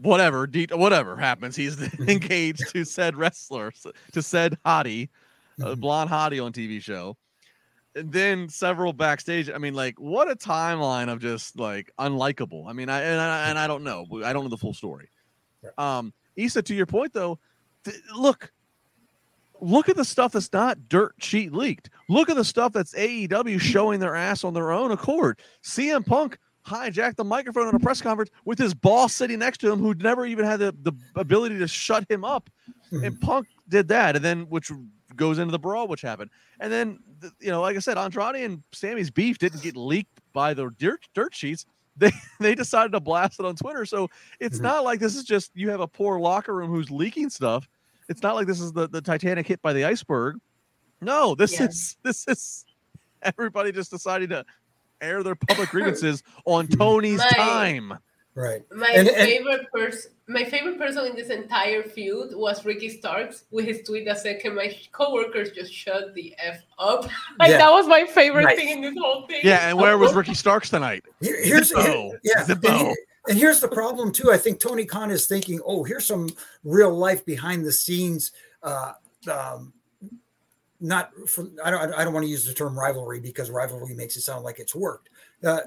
[0.01, 1.57] whatever whatever happens.
[1.57, 3.73] He's engaged to said wrestler
[4.13, 5.11] to said hottie
[5.59, 5.81] a mm-hmm.
[5.81, 7.17] blonde hottie on TV show.
[7.95, 9.51] And then several backstage.
[9.51, 12.67] I mean, like, what a timeline of just like unlikable.
[12.67, 14.07] I mean, I and I, and I don't know.
[14.25, 15.09] I don't know the full story.
[15.79, 17.39] Um, Isa, to your point though,
[17.85, 18.51] th- look,
[19.61, 21.91] look at the stuff that's not dirt sheet leaked.
[22.09, 25.41] Look at the stuff that's AEW showing their ass on their own accord.
[25.63, 29.71] CM Punk hijacked the microphone in a press conference with his boss sitting next to
[29.71, 32.49] him who never even had the, the ability to shut him up.
[32.93, 33.05] Mm-hmm.
[33.05, 34.17] And Punk did that.
[34.17, 34.71] And then, which
[35.17, 36.31] goes into the brawl, which happened.
[36.61, 36.99] And then,
[37.41, 41.07] you know, like I said, Andrade and Sammy's beef didn't get leaked by the dirt,
[41.15, 41.67] dirt sheets.
[41.99, 42.11] They
[42.41, 43.85] they decided to blast it on Twitter.
[43.85, 44.09] So
[44.41, 44.65] it's mm-hmm.
[44.65, 47.69] not like this is just you have a poor locker room who's leaking stuff.
[48.09, 50.39] It's not like this is the, the Titanic hit by the iceberg.
[51.03, 52.65] No, this is this is
[53.21, 54.47] everybody just deciding to
[55.03, 57.99] air their public grievances on Tony's My, time.
[58.35, 58.63] Right.
[58.75, 63.67] My and, favorite person, my favorite person in this entire feud was Ricky Starks with
[63.67, 67.05] his tweet that said, "Can my coworkers just shut the f up?"
[67.39, 67.59] like yeah.
[67.59, 68.57] that was my favorite right.
[68.57, 69.41] thing in this whole thing.
[69.45, 71.05] Yeah, and where was Ricky Starks tonight?
[71.21, 72.97] Here, here's here, yeah, and,
[73.29, 74.33] and, here's the problem too.
[74.33, 76.31] I think Tony Khan is thinking, "Oh, here's some
[76.65, 78.33] real life behind the scenes."
[78.63, 78.93] Uh,
[79.31, 79.75] um,
[80.81, 84.17] not for, I don't I don't want to use the term rivalry because rivalry makes
[84.17, 85.11] it sound like it's worked
[85.45, 85.61] uh,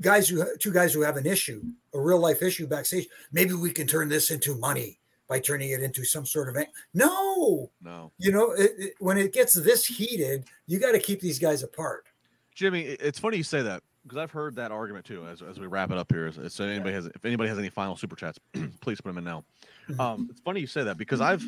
[0.00, 1.62] guys who two guys who have an issue,
[1.94, 3.08] a real life issue backstage.
[3.32, 4.98] Maybe we can turn this into money
[5.28, 8.12] by turning it into some sort of no, no.
[8.18, 11.62] You know, it, it, when it gets this heated, you got to keep these guys
[11.62, 12.06] apart.
[12.54, 15.26] Jimmy, it's funny you say that because I've heard that argument too.
[15.26, 16.96] As, as we wrap it up here, so anybody yeah.
[16.96, 18.38] has, if anybody has any final super chats,
[18.80, 19.44] please put them in now.
[19.88, 20.00] Mm-hmm.
[20.00, 21.44] Um, it's funny you say that because I've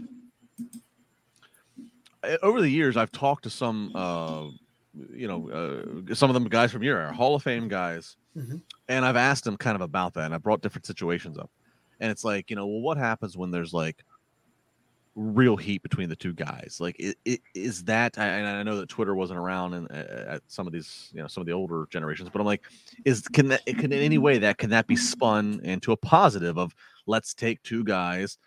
[2.43, 4.47] over the years I've talked to some uh,
[5.15, 8.57] you know, uh, some of them guys from your era, Hall of Fame guys, mm-hmm.
[8.89, 11.51] and I've asked them kind of about that, and I brought different situations up,
[12.01, 14.05] and it's like, you know, well, what happens when there's like
[15.15, 16.79] real heat between the two guys?
[16.81, 18.19] Like, it, it, is that?
[18.19, 21.41] And I know that Twitter wasn't around in, at some of these, you know, some
[21.41, 22.63] of the older generations, but I'm like,
[23.05, 26.59] is can that can in any way that can that be spun into a positive
[26.59, 26.75] of
[27.07, 28.39] let's take two guys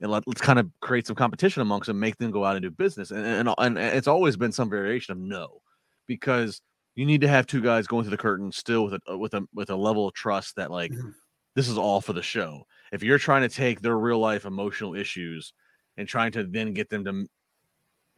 [0.00, 2.62] and let, us kind of create some competition amongst them, make them go out and
[2.62, 3.10] do business.
[3.10, 5.62] And, and, and it's always been some variation of no
[6.06, 6.60] because
[6.94, 9.46] you need to have two guys going through the curtain still with a with a
[9.54, 11.10] with a level of trust that like mm-hmm.
[11.54, 12.66] this is all for the show.
[12.92, 15.52] If you're trying to take their real life emotional issues
[15.96, 17.26] and trying to then get them to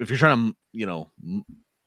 [0.01, 1.11] if you're trying to you know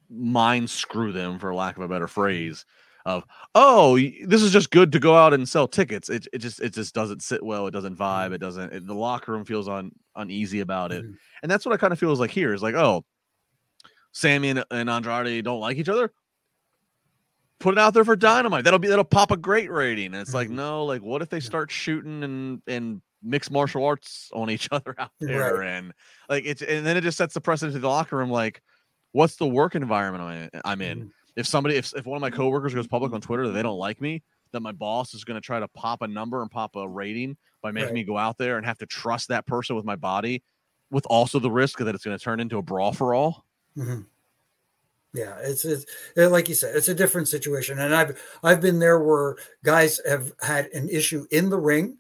[0.10, 2.65] mind screw them for lack of a better phrase
[3.06, 3.23] of
[3.56, 6.10] oh this is just good to go out and sell tickets.
[6.10, 7.68] It, it just it just doesn't sit well.
[7.68, 8.26] It doesn't vibe.
[8.26, 8.34] Mm-hmm.
[8.34, 8.73] It doesn't.
[8.73, 11.15] It, the locker room feels on uneasy about it, Mhm.
[11.41, 13.03] and that's what I kind of feel is like here is like oh,
[14.12, 16.12] Sammy and, and Andrade don't like each other.
[17.60, 18.64] Put it out there for Dynamite.
[18.64, 20.08] That'll be that'll pop a great rating.
[20.08, 20.54] And it's like Mhm.
[20.54, 24.96] no, like what if they start shooting and and mixed martial arts on each other
[24.98, 25.68] out there Right.
[25.68, 25.94] and
[26.28, 28.64] like it's and then it just sets the precedent to the locker room like
[29.12, 31.00] what's the work environment I'm in?
[31.06, 31.12] Mhm.
[31.36, 33.78] if somebody if, if one of my coworkers goes public on twitter that they don't
[33.78, 34.24] like me
[34.54, 37.38] that my boss is going to try to pop a number and pop a rating
[37.62, 37.94] by making Right.
[37.94, 40.42] me go out there and have to trust that person with my body
[40.90, 44.06] with also the risk that it's going to turn into a brawl for all Mhm.
[45.14, 45.85] Yeah, it's, it's
[46.18, 49.99] uh, like you said, it's a different situation, and I've I've been there where guys
[50.07, 51.98] have had an issue in the ring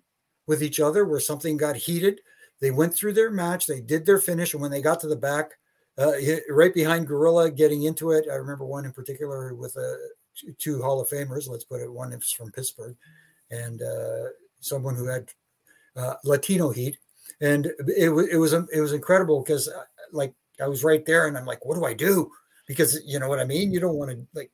[0.47, 2.21] with each other where something got heated.
[2.61, 5.15] They went through their match, they did their finish, and when they got to the
[5.17, 5.51] back,
[5.97, 6.13] uh,
[6.49, 8.27] right behind Gorilla, getting into it.
[8.31, 9.95] I remember one in particular with uh,
[10.57, 11.49] two- Hall of Famers.
[11.49, 11.91] Let's put it.
[11.91, 12.95] One is from Pittsburgh,
[13.49, 14.29] and uh,
[14.61, 15.29] someone who had
[15.95, 16.97] uh, Latino heat,
[17.41, 17.67] and
[17.97, 19.69] it was it was it was incredible because
[20.11, 22.31] like I was right there, and I'm like, what do I do?
[22.67, 23.71] Because you know what I mean.
[23.71, 24.51] You don't want to like,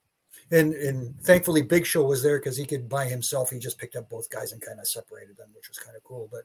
[0.52, 3.50] and and thankfully Big Show was there because he could by himself.
[3.50, 6.04] He just picked up both guys and kind of separated them, which was kind of
[6.04, 6.30] cool.
[6.32, 6.44] But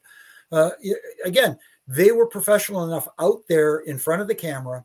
[0.57, 0.71] uh,
[1.25, 1.59] again,
[1.89, 4.85] they were professional enough out there in front of the camera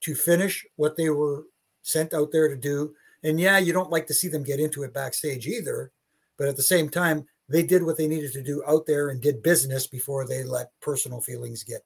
[0.00, 1.46] to finish what they were
[1.82, 2.94] sent out there to do.
[3.24, 5.90] And yeah, you don't like to see them get into it backstage either,
[6.36, 9.20] but at the same time, they did what they needed to do out there and
[9.20, 11.82] did business before they let personal feelings get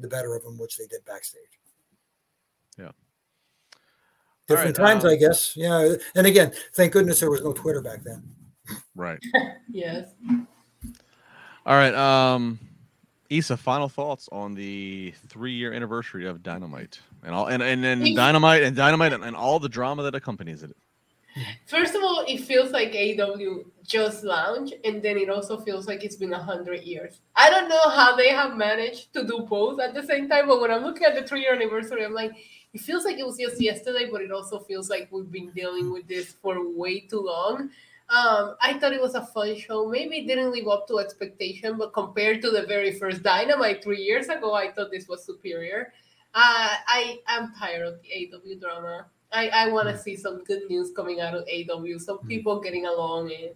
[0.00, 1.42] the better of them, which they did backstage.
[2.78, 2.90] Yeah.
[4.48, 5.56] Different right, times, um, I guess.
[5.56, 5.94] Yeah.
[6.14, 8.22] And again, thank goodness there was no Twitter back then.
[8.96, 9.20] right
[9.70, 10.08] Yes.
[11.64, 12.58] all right um
[13.28, 18.62] Isa, final thoughts on the three-year anniversary of Dynamite and all, and and, and Dynamite
[18.62, 20.76] and Dynamite and, and all the drama that accompanies it.
[21.66, 26.02] First of all, it feels like AW just launched, and then it also feels like
[26.02, 27.20] it's been a hundred years.
[27.34, 30.60] I don't know how they have managed to do both at the same time, but
[30.60, 32.32] when I'm looking at the three-year anniversary, I'm like,
[32.72, 35.92] it feels like it was just yesterday, but it also feels like we've been dealing
[35.92, 37.70] with this for way too long.
[38.08, 39.88] Um, I thought it was a fun show.
[39.88, 44.00] Maybe it didn't live up to expectation, but compared to the very first Dynamite three
[44.00, 45.92] years ago, I thought this was superior.
[46.34, 49.06] Uh, I am tired of the AW drama.
[49.32, 52.86] I, I want to see some good news coming out of AW, some people getting
[52.86, 53.50] along, and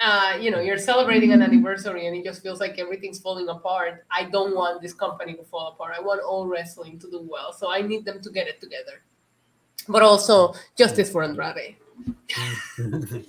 [0.00, 4.04] uh, you know, you're celebrating an anniversary, and it just feels like everything's falling apart.
[4.10, 5.94] I don't want this company to fall apart.
[5.96, 9.02] I want all wrestling to do well, so I need them to get it together.
[9.88, 11.76] But also justice for Andrade.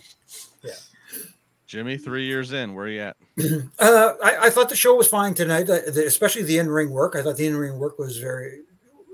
[1.73, 3.17] Jimmy, three years in, where are you at?
[3.79, 7.15] Uh, I, I thought the show was fine tonight, uh, the, especially the in-ring work.
[7.15, 8.61] I thought the in-ring work was very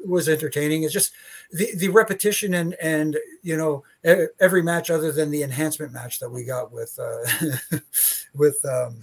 [0.06, 0.84] was entertaining.
[0.84, 1.14] It's just
[1.52, 3.84] the, the repetition and and you know
[4.40, 7.78] every match other than the enhancement match that we got with uh,
[8.36, 9.02] with um,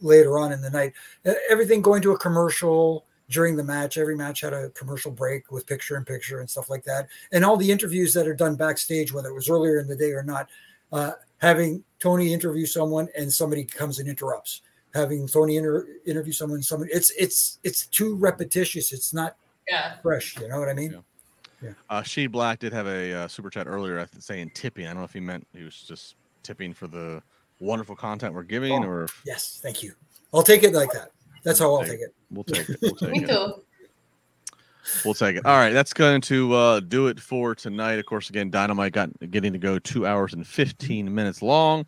[0.00, 0.92] later on in the night.
[1.26, 3.96] Uh, Everything going to a commercial during the match.
[3.98, 7.08] Every match had a commercial break with picture in picture and stuff like that.
[7.32, 10.12] And all the interviews that are done backstage, whether it was earlier in the day
[10.12, 10.50] or not,
[10.92, 14.60] uh, having Tony interview someone and somebody comes and interrupts.
[14.94, 18.92] Having Tony inter- interview someone, someone it's it's it's too repetitious.
[18.92, 19.36] It's not
[19.66, 19.94] Yeah.
[20.02, 20.38] fresh.
[20.38, 20.92] You know what I mean?
[20.92, 20.98] Yeah.
[21.90, 24.86] Uh, She Black did have a uh, super chat earlier saying tipping.
[24.86, 27.22] I don't know if he meant he was just tipping for the
[27.60, 28.88] wonderful content we're giving, Oh.
[28.88, 29.92] or if Yes, thank you.
[30.34, 31.10] I'll take it like that.
[31.44, 32.14] That's how I'll take it.
[32.30, 32.78] we'll take it.
[32.82, 33.28] We'll take Me it.
[33.28, 33.62] too.
[35.04, 35.46] We'll take it.
[35.46, 37.98] All right, that's going to uh, do it for tonight.
[38.00, 41.86] Of course, again, Dynamite got getting to go two hours and fifteen minutes long.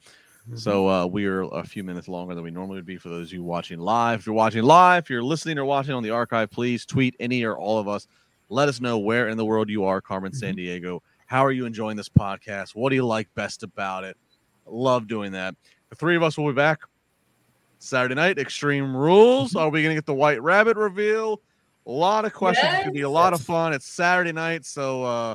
[0.56, 3.28] So uh, we are a few minutes longer than we normally would be for those
[3.28, 4.20] of you watching live.
[4.20, 7.44] If you're watching live, if you're listening or watching on the archive, please tweet any
[7.44, 8.06] or all of us.
[8.48, 11.02] Let us know where in the world you are, Carmen San Diego.
[11.26, 12.74] How are you enjoying this podcast?
[12.74, 14.16] What do you like best about it?
[14.66, 15.54] Love doing that.
[15.90, 16.80] The three of us will be back
[17.78, 18.38] Saturday night.
[18.38, 19.56] Extreme Rules.
[19.56, 21.40] Are we going to get the White Rabbit reveal?
[21.86, 22.66] A lot of questions.
[22.66, 23.72] It's going to be a lot of fun.
[23.72, 25.34] It's Saturday night, so uh,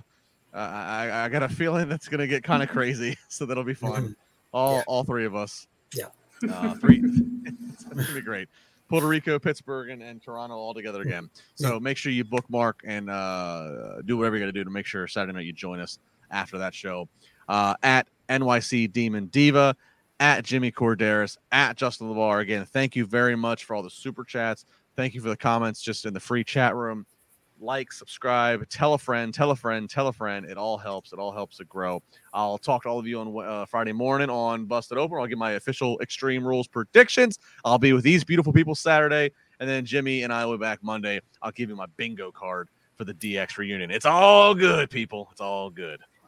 [0.54, 0.62] I,
[1.08, 3.18] I, I got a feeling that's going to get kind of crazy.
[3.30, 4.16] So that'll be fun.
[4.52, 4.84] All Yeah.
[4.88, 5.68] all three of us.
[5.94, 6.06] Yeah.
[6.52, 7.02] Uh, three.
[7.46, 8.50] it's going to be great.
[8.90, 11.30] Puerto Rico, Pittsburgh, and, and Toronto all together again.
[11.56, 14.88] So make sure you bookmark and uh, do whatever you got to do to make
[14.88, 16.00] sure Saturday night you join us
[16.32, 17.08] after that show.
[17.48, 19.76] Uh, at NYC Demon Diva,
[20.20, 22.42] at Jimmy Korderas, at Justin LaBar.
[22.42, 24.66] Again, thank you very much for all the super chats.
[24.96, 27.06] Thank you for the comments just in the free chat room.
[27.62, 30.46] Like, subscribe, tell a friend, tell a friend, tell a friend.
[30.46, 31.12] It all helps.
[31.12, 32.02] It all helps it grow.
[32.34, 35.18] I'll talk to all of you on uh, Friday morning on Busted Open.
[35.18, 37.38] I'll give my official Extreme Rules predictions.
[37.66, 40.82] I'll be with these beautiful people Saturday, and then Jimmy and I will be back
[40.82, 41.20] Monday.
[41.42, 43.92] I'll give you my bingo card for the DX reunion.
[43.92, 45.28] It's all good, people.
[45.32, 46.00] It's all good.